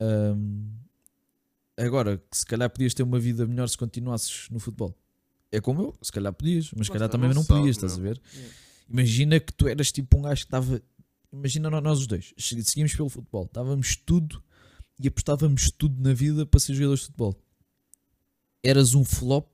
Ahm, 0.00 0.70
agora, 1.76 2.16
que 2.30 2.38
se 2.38 2.46
calhar 2.46 2.70
podias 2.70 2.94
ter 2.94 3.02
uma 3.02 3.18
vida 3.18 3.46
melhor 3.46 3.68
se 3.68 3.76
continuasses 3.76 4.48
no 4.48 4.58
futebol. 4.58 4.96
É 5.52 5.60
como 5.60 5.82
eu, 5.82 5.94
se 6.02 6.10
calhar 6.10 6.32
podias, 6.32 6.70
mas 6.76 6.86
se 6.86 6.92
calhar 6.92 7.08
também 7.10 7.28
não 7.28 7.36
não 7.36 7.42
sabe, 7.44 7.60
podias, 7.60 7.76
estás 7.76 7.98
a 7.98 8.00
ver? 8.02 8.20
Yeah. 8.34 8.54
Imagina 8.88 9.38
que 9.38 9.52
tu 9.52 9.68
eras 9.68 9.92
tipo 9.92 10.18
um 10.18 10.22
gajo 10.22 10.40
que 10.40 10.46
estava. 10.46 10.82
Imagina 11.30 11.68
nó- 11.70 11.80
nós 11.80 11.98
os 12.00 12.06
dois, 12.06 12.32
se- 12.38 12.64
seguimos 12.64 12.94
pelo 12.94 13.08
futebol, 13.08 13.44
estávamos 13.44 13.96
tudo 13.96 14.42
e 14.98 15.08
apostávamos 15.08 15.70
tudo 15.70 16.02
na 16.02 16.12
vida 16.14 16.44
para 16.46 16.58
ser 16.60 16.74
jogadores 16.74 17.00
de 17.00 17.06
futebol. 17.06 17.38
Eras 18.62 18.94
um 18.94 19.04
flop 19.04 19.48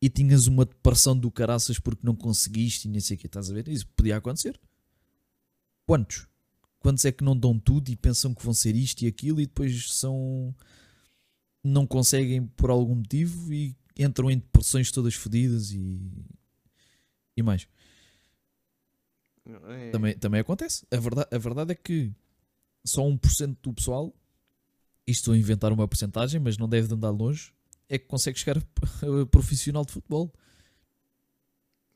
e 0.00 0.08
tinhas 0.08 0.46
uma 0.46 0.64
depressão 0.64 1.16
do 1.16 1.30
caraças 1.30 1.78
porque 1.78 2.04
não 2.06 2.14
conseguiste 2.14 2.86
e 2.86 2.90
nem 2.90 3.00
sei 3.00 3.16
o 3.16 3.20
que, 3.20 3.26
estás 3.26 3.50
a 3.50 3.54
ver? 3.54 3.68
Isso 3.68 3.86
podia 3.96 4.16
acontecer. 4.16 4.58
Quantos? 5.86 6.26
Quantos 6.78 7.04
é 7.04 7.12
que 7.12 7.22
não 7.24 7.36
dão 7.36 7.58
tudo 7.58 7.88
e 7.90 7.96
pensam 7.96 8.34
que 8.34 8.44
vão 8.44 8.52
ser 8.54 8.74
isto 8.74 9.02
e 9.02 9.06
aquilo 9.06 9.40
e 9.40 9.46
depois 9.46 9.92
são. 9.94 10.54
não 11.64 11.86
conseguem 11.86 12.44
por 12.46 12.70
algum 12.70 12.96
motivo 12.96 13.52
e 13.52 13.76
entram 13.98 14.30
em 14.30 14.38
depressões 14.38 14.90
todas 14.90 15.14
fodidas 15.14 15.70
e. 15.70 16.00
e 17.36 17.42
mais. 17.42 17.66
É. 19.44 19.90
Também, 19.90 20.16
também 20.16 20.40
acontece. 20.40 20.86
A 20.90 20.96
verdade, 20.96 21.28
a 21.32 21.38
verdade 21.38 21.72
é 21.72 21.74
que 21.74 22.12
só 22.84 23.02
1% 23.02 23.56
do 23.62 23.72
pessoal, 23.72 24.14
isto 25.06 25.20
estou 25.20 25.34
a 25.34 25.36
inventar 25.38 25.72
uma 25.72 25.86
porcentagem, 25.88 26.40
mas 26.40 26.58
não 26.58 26.68
deve 26.68 26.88
de 26.88 26.94
andar 26.94 27.10
longe, 27.10 27.52
é 27.88 27.98
que 27.98 28.06
consegue 28.06 28.38
chegar 28.38 28.58
a, 28.58 29.22
a 29.22 29.26
profissional 29.26 29.84
de 29.84 29.92
futebol. 29.92 30.32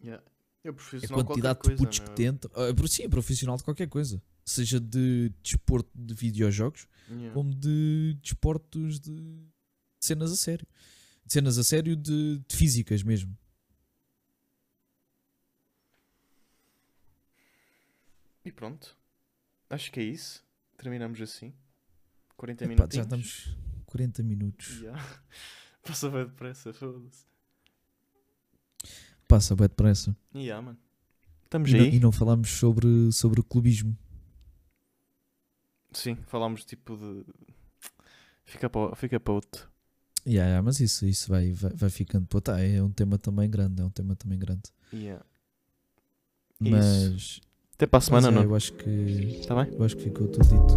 Yeah. 0.03 0.23
A 0.67 0.73
profissional 0.73 1.19
de 1.21 1.25
quantidade 1.25 1.61
de 1.63 1.77
putos 1.77 1.99
coisa, 1.99 2.13
que 2.13 2.17
tentam. 2.17 2.51
ah, 2.55 2.89
Sim, 2.89 3.09
profissional 3.09 3.57
de 3.57 3.63
qualquer 3.63 3.89
coisa. 3.89 4.21
Seja 4.45 4.79
de 4.79 5.33
desporto 5.43 5.91
de 5.95 6.15
videojogos. 6.15 6.87
Yeah. 7.09 7.33
como 7.33 7.55
de 7.55 8.19
desportos 8.21 8.99
de 8.99 9.47
cenas 10.01 10.33
a 10.33 10.37
sério. 10.37 10.67
De 11.27 11.33
cenas 11.33 11.59
a 11.59 11.65
sério 11.65 11.97
de, 11.97 12.39
de 12.49 12.57
físicas 12.57 13.03
mesmo. 13.03 13.37
E 18.45 18.53
pronto. 18.53 18.97
Acho 19.69 19.91
que 19.91 20.01
é 20.01 20.05
isso. 20.05 20.45
Terminamos 20.77 21.21
assim. 21.21 21.53
40 22.37 22.65
Epá, 22.65 22.69
minutos. 22.69 22.97
já 22.97 23.03
estamos 23.03 23.57
40 23.87 24.23
minutos. 24.23 24.81
Yeah. 24.81 25.03
Passa 25.83 26.11
bem 26.11 26.25
depressa, 26.27 26.73
foda-se. 26.73 27.27
Passa 29.27 29.57
bem 29.57 29.69
depressa. 29.69 30.17
Yeah, 30.35 30.63
mano. 30.65 30.79
Estamos 31.45 31.71
E 31.71 31.75
não, 31.77 31.85
aí. 31.85 31.95
e 31.97 32.01
não 32.01 32.13
falámos 32.13 32.51
sobre, 32.51 33.11
sobre 33.13 33.41
o 33.41 33.45
clubismo. 33.45 33.97
Sim, 35.93 36.17
falámos 36.27 36.65
tipo 36.65 36.97
de. 36.97 37.25
Fica 38.45 38.69
para, 38.69 38.95
fica 38.95 39.19
para 39.19 39.33
outro. 39.33 39.69
Yeah, 40.27 40.49
yeah, 40.49 40.63
mas 40.63 40.81
isso, 40.81 41.07
isso 41.07 41.29
vai, 41.29 41.53
vai, 41.53 41.73
vai 41.73 41.89
ficando. 41.89 42.27
Pô, 42.27 42.41
tá, 42.41 42.61
é 42.61 42.83
um 42.83 42.91
tema 42.91 43.17
também 43.17 43.49
grande, 43.49 43.81
é 43.81 43.85
um 43.85 43.91
tema 43.91 44.17
também 44.17 44.39
grande. 44.39 44.63
Yeah. 44.93 45.25
Mas. 46.59 47.41
Até 47.75 47.87
para 47.87 47.99
a 47.99 48.01
semana, 48.01 48.29
é, 48.29 48.31
não? 48.31 48.43
Eu 48.43 48.55
acho 48.57 48.73
que. 48.73 49.43
Tá 49.47 49.63
bem? 49.63 49.73
Eu 49.73 49.85
acho 49.85 49.97
que 49.97 50.05
ficou 50.05 50.27
tudo 50.27 50.45
dito. 50.45 50.77